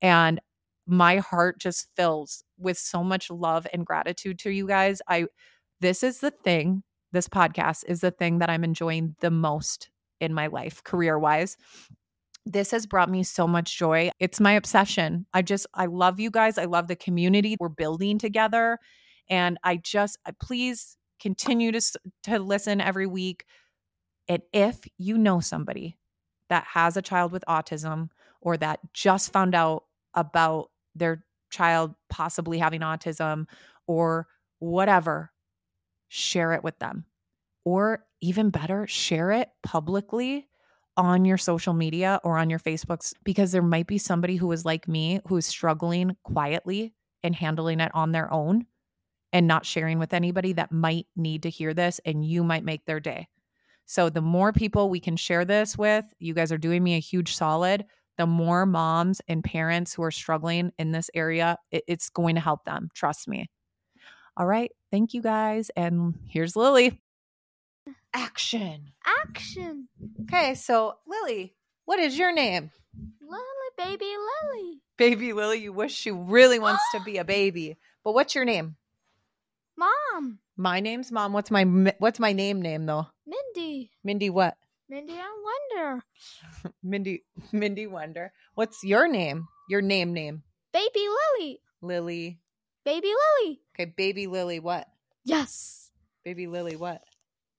And 0.00 0.40
my 0.86 1.18
heart 1.18 1.58
just 1.58 1.88
fills 1.96 2.44
with 2.58 2.78
so 2.78 3.02
much 3.04 3.30
love 3.30 3.66
and 3.72 3.86
gratitude 3.86 4.38
to 4.40 4.50
you 4.50 4.66
guys. 4.66 5.00
I 5.08 5.26
this 5.80 6.02
is 6.02 6.20
the 6.20 6.30
thing, 6.30 6.82
this 7.12 7.28
podcast 7.28 7.84
is 7.88 8.00
the 8.00 8.10
thing 8.10 8.38
that 8.38 8.50
I'm 8.50 8.64
enjoying 8.64 9.16
the 9.20 9.30
most 9.30 9.90
in 10.20 10.32
my 10.32 10.46
life 10.46 10.82
career-wise. 10.84 11.56
This 12.46 12.70
has 12.72 12.86
brought 12.86 13.10
me 13.10 13.22
so 13.22 13.46
much 13.46 13.76
joy. 13.76 14.10
It's 14.20 14.40
my 14.40 14.52
obsession. 14.52 15.26
I 15.32 15.42
just 15.42 15.66
I 15.74 15.86
love 15.86 16.20
you 16.20 16.30
guys. 16.30 16.58
I 16.58 16.66
love 16.66 16.88
the 16.88 16.96
community 16.96 17.56
we're 17.58 17.68
building 17.68 18.18
together 18.18 18.78
and 19.28 19.58
I 19.64 19.76
just 19.76 20.18
I, 20.26 20.32
please 20.40 20.96
continue 21.20 21.72
to 21.72 21.80
to 22.24 22.38
listen 22.38 22.80
every 22.80 23.06
week. 23.06 23.44
And 24.28 24.42
if 24.52 24.80
you 24.98 25.18
know 25.18 25.40
somebody 25.40 25.96
that 26.50 26.64
has 26.64 26.96
a 26.96 27.02
child 27.02 27.32
with 27.32 27.44
autism 27.48 28.08
or 28.40 28.56
that 28.58 28.80
just 28.92 29.32
found 29.32 29.54
out 29.54 29.84
about 30.14 30.70
their 30.94 31.24
child 31.54 31.94
possibly 32.10 32.58
having 32.58 32.80
autism 32.80 33.46
or 33.86 34.26
whatever, 34.58 35.30
share 36.08 36.52
it 36.52 36.64
with 36.64 36.78
them. 36.78 37.04
Or 37.64 38.04
even 38.20 38.50
better, 38.50 38.86
share 38.86 39.30
it 39.30 39.48
publicly 39.62 40.48
on 40.96 41.24
your 41.24 41.38
social 41.38 41.74
media 41.74 42.20
or 42.24 42.38
on 42.38 42.50
your 42.50 42.58
Facebooks 42.58 43.14
because 43.24 43.52
there 43.52 43.62
might 43.62 43.86
be 43.86 43.98
somebody 43.98 44.36
who 44.36 44.50
is 44.52 44.64
like 44.64 44.86
me 44.86 45.20
who 45.26 45.36
is 45.36 45.46
struggling 45.46 46.16
quietly 46.22 46.94
and 47.22 47.34
handling 47.34 47.80
it 47.80 47.90
on 47.94 48.12
their 48.12 48.32
own 48.32 48.66
and 49.32 49.48
not 49.48 49.66
sharing 49.66 49.98
with 49.98 50.14
anybody 50.14 50.52
that 50.52 50.70
might 50.70 51.06
need 51.16 51.42
to 51.42 51.50
hear 51.50 51.74
this 51.74 52.00
and 52.04 52.24
you 52.24 52.44
might 52.44 52.64
make 52.64 52.84
their 52.84 53.00
day. 53.00 53.26
So 53.86 54.08
the 54.08 54.22
more 54.22 54.52
people 54.52 54.88
we 54.88 55.00
can 55.00 55.16
share 55.16 55.44
this 55.44 55.76
with, 55.76 56.04
you 56.18 56.32
guys 56.32 56.52
are 56.52 56.58
doing 56.58 56.82
me 56.82 56.94
a 56.94 57.00
huge 57.00 57.34
solid. 57.34 57.84
The 58.16 58.26
more 58.26 58.64
moms 58.66 59.20
and 59.26 59.42
parents 59.42 59.94
who 59.94 60.02
are 60.02 60.10
struggling 60.10 60.72
in 60.78 60.92
this 60.92 61.10
area, 61.14 61.58
it, 61.70 61.84
it's 61.88 62.10
going 62.10 62.36
to 62.36 62.40
help 62.40 62.64
them. 62.64 62.88
Trust 62.94 63.26
me. 63.26 63.50
All 64.36 64.46
right. 64.46 64.70
Thank 64.90 65.14
you 65.14 65.22
guys. 65.22 65.70
And 65.76 66.14
here's 66.28 66.56
Lily. 66.56 67.00
Action. 68.12 68.92
Action. 69.22 69.88
Okay. 70.22 70.54
So, 70.54 70.94
Lily, 71.06 71.54
what 71.84 71.98
is 71.98 72.16
your 72.16 72.32
name? 72.32 72.70
Lily, 73.20 73.42
baby 73.76 74.04
Lily. 74.06 74.80
Baby 74.96 75.32
Lily, 75.32 75.58
you 75.58 75.72
wish 75.72 75.92
she 75.92 76.10
really 76.10 76.58
wants 76.58 76.82
to 76.92 77.00
be 77.00 77.18
a 77.18 77.24
baby. 77.24 77.76
But 78.04 78.14
what's 78.14 78.34
your 78.34 78.44
name? 78.44 78.76
Mom. 79.76 80.38
My 80.56 80.80
name's 80.80 81.10
Mom. 81.10 81.32
What's 81.32 81.50
my 81.50 81.64
what's 81.98 82.20
my 82.20 82.32
name 82.32 82.62
name 82.62 82.86
though? 82.86 83.08
Mindy. 83.26 83.90
Mindy 84.04 84.30
what? 84.30 84.56
Mindy 84.94 85.14
and 85.14 85.74
Wonder. 85.74 86.04
Mindy 86.84 87.24
Mindy 87.50 87.88
Wonder. 87.88 88.32
What's 88.54 88.84
your 88.84 89.08
name? 89.08 89.48
Your 89.68 89.82
name 89.82 90.12
name? 90.12 90.44
Baby 90.72 91.08
Lily. 91.40 91.60
Lily. 91.82 92.38
Baby 92.84 93.08
Lily. 93.08 93.60
Okay, 93.74 93.92
baby 93.96 94.28
Lily 94.28 94.60
what? 94.60 94.86
Yes. 95.24 95.90
Baby 96.24 96.46
Lily 96.46 96.76
what? 96.76 97.02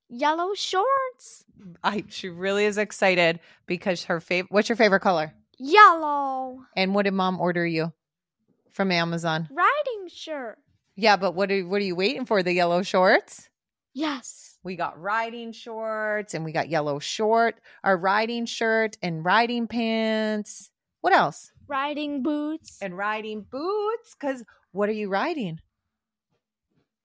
Yellow 0.08 0.54
shorts. 0.54 1.44
I 1.84 2.06
she 2.08 2.30
really 2.30 2.64
is 2.64 2.78
excited 2.78 3.42
because 3.66 4.06
her 4.06 4.22
favorite 4.22 4.54
what's 4.54 4.70
your 4.70 4.78
favorite 4.78 5.02
color? 5.02 5.34
Yellow. 5.58 6.62
And 6.78 6.96
what 6.96 7.04
did 7.04 7.16
mom 7.16 7.42
order 7.42 7.68
you 7.68 7.92
from 8.72 8.94
Amazon? 8.94 9.50
Riding 9.52 10.08
shirt. 10.08 10.58
Yeah, 10.96 11.18
but 11.18 11.36
what 11.36 11.52
are 11.52 11.68
what 11.68 11.82
are 11.82 11.86
you 11.86 11.98
waiting 11.98 12.24
for? 12.26 12.42
The 12.42 12.54
yellow 12.54 12.82
shorts? 12.82 13.50
Yes. 13.94 14.45
We 14.66 14.76
got 14.76 15.00
riding 15.00 15.52
shorts 15.52 16.34
and 16.34 16.44
we 16.44 16.52
got 16.52 16.70
yellow 16.70 16.98
short, 16.98 17.62
our 17.84 17.96
riding 17.96 18.48
shirt 18.48 18.98
and 19.04 19.24
riding 19.24 19.68
pants. 19.68 20.72
What 21.02 21.14
else? 21.14 21.52
Riding 21.68 22.24
boots. 22.24 22.80
And 22.82 22.98
riding 22.98 23.44
boots. 23.44 24.16
Cause 24.16 24.44
what 24.72 24.90
are 24.90 24.94
you 24.94 25.08
riding? 25.08 25.60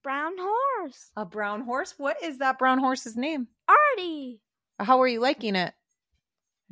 Brown 0.02 0.32
horse. 0.38 1.10
A 1.18 1.26
brown 1.26 1.60
horse? 1.60 1.94
What 1.98 2.16
is 2.22 2.38
that 2.38 2.58
brown 2.58 2.78
horse's 2.78 3.14
name? 3.14 3.48
Artie. 3.68 4.40
How 4.78 5.02
are 5.02 5.08
you 5.08 5.20
liking 5.20 5.54
it? 5.54 5.74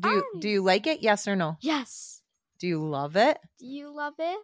Do 0.00 0.08
you 0.08 0.16
Artie. 0.16 0.40
do 0.40 0.48
you 0.48 0.62
like 0.62 0.86
it? 0.86 1.02
Yes 1.02 1.28
or 1.28 1.36
no? 1.36 1.58
Yes. 1.60 2.22
Do 2.60 2.66
you 2.66 2.82
love 2.82 3.14
it? 3.14 3.38
Do 3.58 3.66
you 3.66 3.94
love 3.94 4.14
it? 4.18 4.38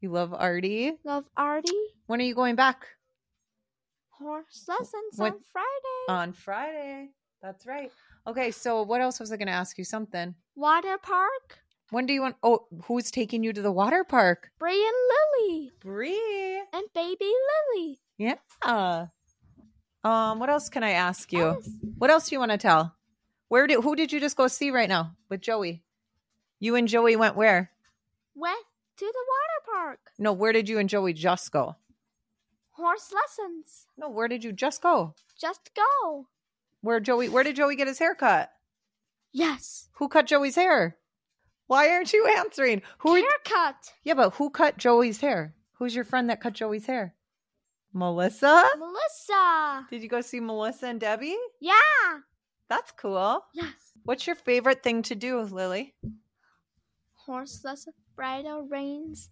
You 0.00 0.10
love 0.10 0.34
Artie? 0.34 0.94
Love 1.04 1.26
Artie? 1.36 1.70
When 2.06 2.20
are 2.20 2.24
you 2.24 2.34
going 2.34 2.56
back? 2.56 2.84
Horse 4.22 4.64
lessons 4.68 5.16
What- 5.16 5.34
on 5.34 5.40
Friday. 5.52 6.06
On 6.08 6.32
Friday. 6.32 7.10
That's 7.42 7.66
right. 7.66 7.90
Okay, 8.26 8.52
so 8.52 8.82
what 8.82 9.00
else 9.00 9.18
was 9.18 9.32
I 9.32 9.36
going 9.36 9.48
to 9.48 9.52
ask 9.52 9.76
you? 9.76 9.84
Something. 9.84 10.34
Water 10.54 10.96
park. 10.96 11.58
When 11.90 12.06
do 12.06 12.12
you 12.14 12.22
want? 12.22 12.36
Oh, 12.42 12.66
who's 12.84 13.10
taking 13.10 13.42
you 13.42 13.52
to 13.52 13.60
the 13.60 13.72
water 13.72 14.04
park? 14.04 14.50
Brie 14.58 14.82
and 14.86 14.96
Lily. 15.50 15.72
Bree. 15.80 16.62
And 16.72 16.84
baby 16.94 17.30
Lily. 17.74 17.98
Yeah. 18.16 18.36
Um. 20.04 20.38
What 20.38 20.48
else 20.50 20.68
can 20.68 20.82
I 20.82 20.92
ask 20.92 21.32
you? 21.32 21.40
Yes. 21.60 21.70
What 21.98 22.10
else 22.10 22.28
do 22.28 22.34
you 22.34 22.38
want 22.38 22.52
to 22.52 22.58
tell? 22.58 22.94
Where 23.48 23.66
did? 23.66 23.82
Who 23.82 23.94
did 23.96 24.12
you 24.12 24.20
just 24.20 24.36
go 24.36 24.46
see 24.48 24.70
right 24.70 24.88
now 24.88 25.16
with 25.28 25.40
Joey? 25.42 25.82
You 26.60 26.76
and 26.76 26.88
Joey 26.88 27.16
went 27.16 27.36
where? 27.36 27.70
Went 28.34 28.64
to 28.96 29.04
the 29.04 29.24
water 29.28 29.86
park. 29.86 29.98
No, 30.18 30.32
where 30.32 30.52
did 30.52 30.68
you 30.68 30.78
and 30.78 30.88
Joey 30.88 31.12
just 31.12 31.50
go? 31.52 31.76
Horse 32.72 33.12
lessons. 33.12 33.86
No, 33.96 34.08
where 34.08 34.28
did 34.28 34.42
you 34.44 34.52
just 34.52 34.82
go? 34.82 35.14
Just 35.40 35.70
go. 35.74 36.26
Where 36.80 37.00
Joey? 37.00 37.28
Where 37.28 37.44
did 37.44 37.56
Joey 37.56 37.76
get 37.76 37.86
his 37.86 37.98
hair 37.98 38.14
cut? 38.14 38.50
Yes. 39.32 39.88
Who 39.94 40.08
cut 40.08 40.26
Joey's 40.26 40.56
hair? 40.56 40.96
Why 41.66 41.90
aren't 41.90 42.12
you 42.12 42.26
answering? 42.26 42.82
Who? 42.98 43.14
Haircut. 43.14 43.92
Yeah, 44.04 44.14
but 44.14 44.34
who 44.34 44.50
cut 44.50 44.76
Joey's 44.78 45.20
hair? 45.20 45.54
Who's 45.74 45.94
your 45.94 46.04
friend 46.04 46.28
that 46.30 46.40
cut 46.40 46.52
Joey's 46.54 46.86
hair? 46.86 47.14
Melissa? 47.92 48.64
Melissa. 48.78 49.86
Did 49.90 50.02
you 50.02 50.08
go 50.08 50.20
see 50.22 50.40
Melissa 50.40 50.86
and 50.86 51.00
Debbie? 51.00 51.36
Yeah. 51.60 51.74
That's 52.68 52.90
cool. 52.92 53.44
Yes. 53.52 53.72
What's 54.04 54.26
your 54.26 54.36
favorite 54.36 54.82
thing 54.82 55.02
to 55.02 55.14
do, 55.14 55.40
Lily? 55.42 55.94
Horse 57.26 57.60
lesson. 57.64 57.92
Bridle 58.16 58.66
reins. 58.68 59.28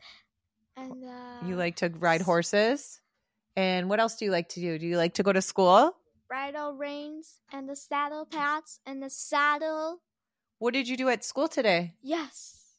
And 0.76 1.05
uh 1.05 1.47
You 1.47 1.57
like 1.57 1.76
to 1.76 1.88
ride 1.88 2.20
horses? 2.22 3.01
And 3.57 3.88
what 3.88 4.01
else 4.01 4.16
do 4.16 4.24
you 4.24 4.30
like 4.30 4.48
to 4.51 4.61
do? 4.61 4.78
Do 4.78 4.86
you 4.86 4.96
like 4.96 5.14
to 5.14 5.22
go 5.22 5.32
to 5.32 5.42
school? 5.42 5.96
bridle 6.28 6.74
reins 6.74 7.40
and 7.53 7.68
the 7.68 7.74
saddle 7.74 8.24
pads 8.24 8.78
and 8.86 9.03
the 9.03 9.11
saddle. 9.11 9.98
What 10.61 10.74
did 10.74 10.86
you 10.88 10.96
do 10.96 11.09
at 11.09 11.24
school 11.24 11.48
today? 11.48 11.96
Yes. 12.03 12.76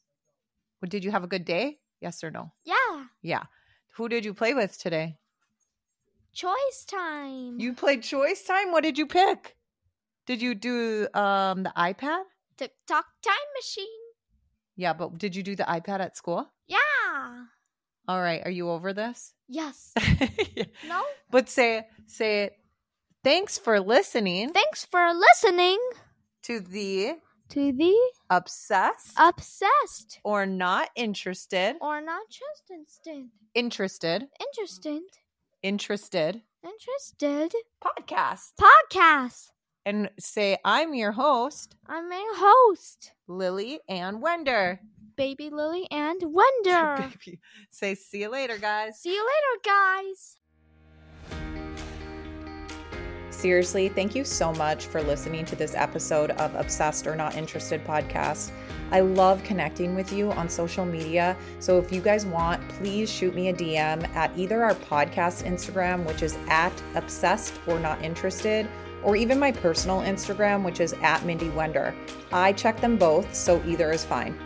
What- 0.80 0.89
Did 0.89 1.03
you 1.03 1.11
have 1.11 1.26
a 1.26 1.28
good 1.28 1.43
day? 1.43 1.80
Yes 1.99 2.24
or 2.24 2.32
no? 2.32 2.53
Yeah. 2.63 3.05
Yeah. 3.22 3.43
Who 3.97 4.07
did 4.07 4.24
you 4.24 4.34
play 4.34 4.53
with 4.53 4.78
today? 4.80 5.17
Choice 6.34 6.86
time. 6.88 7.59
You 7.59 7.74
played 7.74 8.03
choice 8.03 8.43
time? 8.43 8.72
What 8.72 8.84
did 8.84 8.97
you 8.97 9.05
pick? 9.05 9.57
Did 10.26 10.41
you 10.41 10.55
do 10.55 11.07
um 11.13 11.63
the 11.63 11.74
iPad? 11.76 12.24
TikTok 12.55 13.05
time 13.22 13.49
machine. 13.59 13.99
Yeah, 14.78 14.93
but 14.93 15.17
did 15.17 15.36
you 15.36 15.43
do 15.43 15.55
the 15.57 15.63
iPad 15.67 15.99
at 15.99 16.15
school? 16.15 16.47
Yeah. 16.67 17.45
All 18.08 18.20
right, 18.22 18.41
are 18.43 18.52
you 18.52 18.70
over 18.70 18.93
this? 18.93 19.34
Yes. 19.54 19.91
Yeah. 20.56 20.64
No? 20.88 21.02
But 21.30 21.49
say 21.49 21.86
say 22.08 22.43
it. 22.43 22.54
Thanks 23.22 23.58
for 23.58 23.82
listening 23.82 24.52
Thanks 24.54 24.86
for 24.86 25.14
listening 25.14 25.78
to 26.43 26.62
the 26.62 27.16
to 27.49 27.74
the 27.74 27.93
obsessed 28.30 29.14
obsessed 29.20 30.20
or 30.24 30.45
not 30.45 30.89
interested 30.95 31.76
or 31.82 31.99
not 31.99 32.22
just 32.30 32.72
instant 32.72 33.32
interested 33.54 34.28
interested 34.39 35.04
interested 35.62 36.41
interested 36.64 37.54
podcast 37.84 38.54
podcast. 38.60 39.49
and 39.86 40.10
say 40.18 40.58
I'm 40.64 40.93
your 40.93 41.12
host 41.12 41.76
I'm 41.88 42.10
a 42.12 42.24
host, 42.36 43.12
Lily 43.28 43.82
Ann 43.89 44.22
Wender. 44.22 44.80
Baby 45.16 45.49
Lily 45.49 45.88
and 45.91 46.22
Wonder. 46.24 47.09
Baby. 47.26 47.39
Say 47.70 47.95
see 47.95 48.22
you 48.22 48.30
later 48.30 48.57
guys. 48.57 48.99
See 48.99 49.14
you 49.14 49.22
later, 49.26 49.62
guys. 49.64 50.38
Seriously, 53.32 53.89
thank 53.89 54.14
you 54.14 54.24
so 54.24 54.53
much 54.53 54.86
for 54.86 55.01
listening 55.01 55.45
to 55.45 55.55
this 55.55 55.74
episode 55.74 56.30
of 56.32 56.53
Obsessed 56.53 57.07
or 57.07 57.16
Not 57.16 57.36
Interested 57.36 57.84
podcast. 57.84 58.51
I 58.91 58.99
love 58.99 59.43
connecting 59.43 59.95
with 59.95 60.14
you 60.14 60.32
on 60.34 60.47
social 60.47 60.86
media. 60.86 61.36
So 61.59 61.80
if 61.80 61.91
you 61.91 62.01
guys 62.01 62.26
want, 62.26 62.68
please 62.70 63.09
shoot 63.09 63.34
me 63.34 63.47
a 63.47 63.53
DM 63.53 64.07
at 64.16 64.38
either 64.38 64.64
our 64.64 64.76
podcast 64.76 65.43
Instagram, 65.43 66.05
which 66.05 66.22
is 66.22 66.38
at 66.49 66.74
Obsessed 66.93 67.59
or 67.66 67.80
Not 67.80 68.03
Interested, 68.03 68.68
or 69.01 69.16
even 69.16 69.39
my 69.39 69.51
personal 69.51 70.01
Instagram, 70.01 70.64
which 70.64 70.80
is 70.80 70.93
at 71.01 71.26
Mindy 71.26 71.49
Wender. 71.49 71.95
I 72.32 72.53
check 72.53 72.80
them 72.80 72.95
both, 72.97 73.34
so 73.34 73.64
either 73.66 73.91
is 73.91 74.05
fine. 74.05 74.38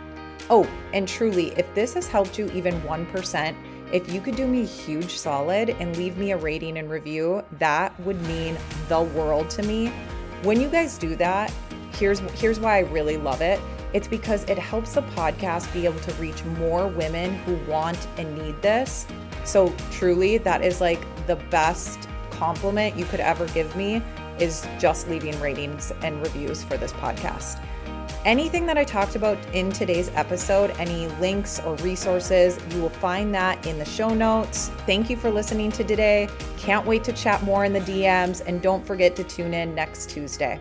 Oh, 0.48 0.68
and 0.92 1.08
truly, 1.08 1.48
if 1.58 1.72
this 1.74 1.94
has 1.94 2.06
helped 2.06 2.38
you 2.38 2.50
even 2.52 2.80
1%, 2.82 3.56
if 3.92 4.12
you 4.12 4.20
could 4.20 4.36
do 4.36 4.46
me 4.46 4.62
a 4.62 4.66
huge 4.66 5.16
solid 5.16 5.70
and 5.70 5.96
leave 5.96 6.16
me 6.18 6.32
a 6.32 6.36
rating 6.36 6.78
and 6.78 6.90
review, 6.90 7.42
that 7.58 7.98
would 8.00 8.20
mean 8.22 8.56
the 8.88 9.02
world 9.02 9.48
to 9.50 9.62
me. 9.62 9.88
When 10.42 10.60
you 10.60 10.68
guys 10.68 10.98
do 10.98 11.16
that, 11.16 11.52
here's 11.92 12.20
here's 12.40 12.60
why 12.60 12.76
I 12.76 12.80
really 12.80 13.16
love 13.16 13.40
it. 13.40 13.60
It's 13.92 14.08
because 14.08 14.44
it 14.44 14.58
helps 14.58 14.94
the 14.94 15.02
podcast 15.02 15.72
be 15.72 15.84
able 15.84 16.00
to 16.00 16.12
reach 16.14 16.44
more 16.44 16.88
women 16.88 17.34
who 17.38 17.56
want 17.70 18.06
and 18.18 18.36
need 18.36 18.60
this. 18.60 19.06
So 19.44 19.74
truly, 19.92 20.38
that 20.38 20.62
is 20.62 20.80
like 20.80 21.00
the 21.26 21.36
best 21.50 22.08
compliment 22.30 22.96
you 22.96 23.04
could 23.06 23.20
ever 23.20 23.46
give 23.48 23.74
me 23.76 24.02
is 24.38 24.66
just 24.78 25.08
leaving 25.08 25.38
ratings 25.40 25.92
and 26.02 26.20
reviews 26.20 26.62
for 26.62 26.76
this 26.76 26.92
podcast. 26.92 27.60
Anything 28.26 28.66
that 28.66 28.76
I 28.76 28.82
talked 28.82 29.14
about 29.14 29.38
in 29.54 29.70
today's 29.70 30.10
episode, 30.16 30.72
any 30.80 31.06
links 31.20 31.60
or 31.60 31.76
resources, 31.76 32.58
you 32.74 32.82
will 32.82 32.88
find 32.88 33.32
that 33.36 33.64
in 33.68 33.78
the 33.78 33.84
show 33.84 34.08
notes. 34.08 34.68
Thank 34.84 35.08
you 35.08 35.16
for 35.16 35.30
listening 35.30 35.70
to 35.70 35.84
today. 35.84 36.28
Can't 36.56 36.84
wait 36.84 37.04
to 37.04 37.12
chat 37.12 37.40
more 37.44 37.64
in 37.64 37.72
the 37.72 37.82
DMs, 37.82 38.42
and 38.44 38.60
don't 38.60 38.84
forget 38.84 39.14
to 39.14 39.22
tune 39.22 39.54
in 39.54 39.76
next 39.76 40.10
Tuesday. 40.10 40.58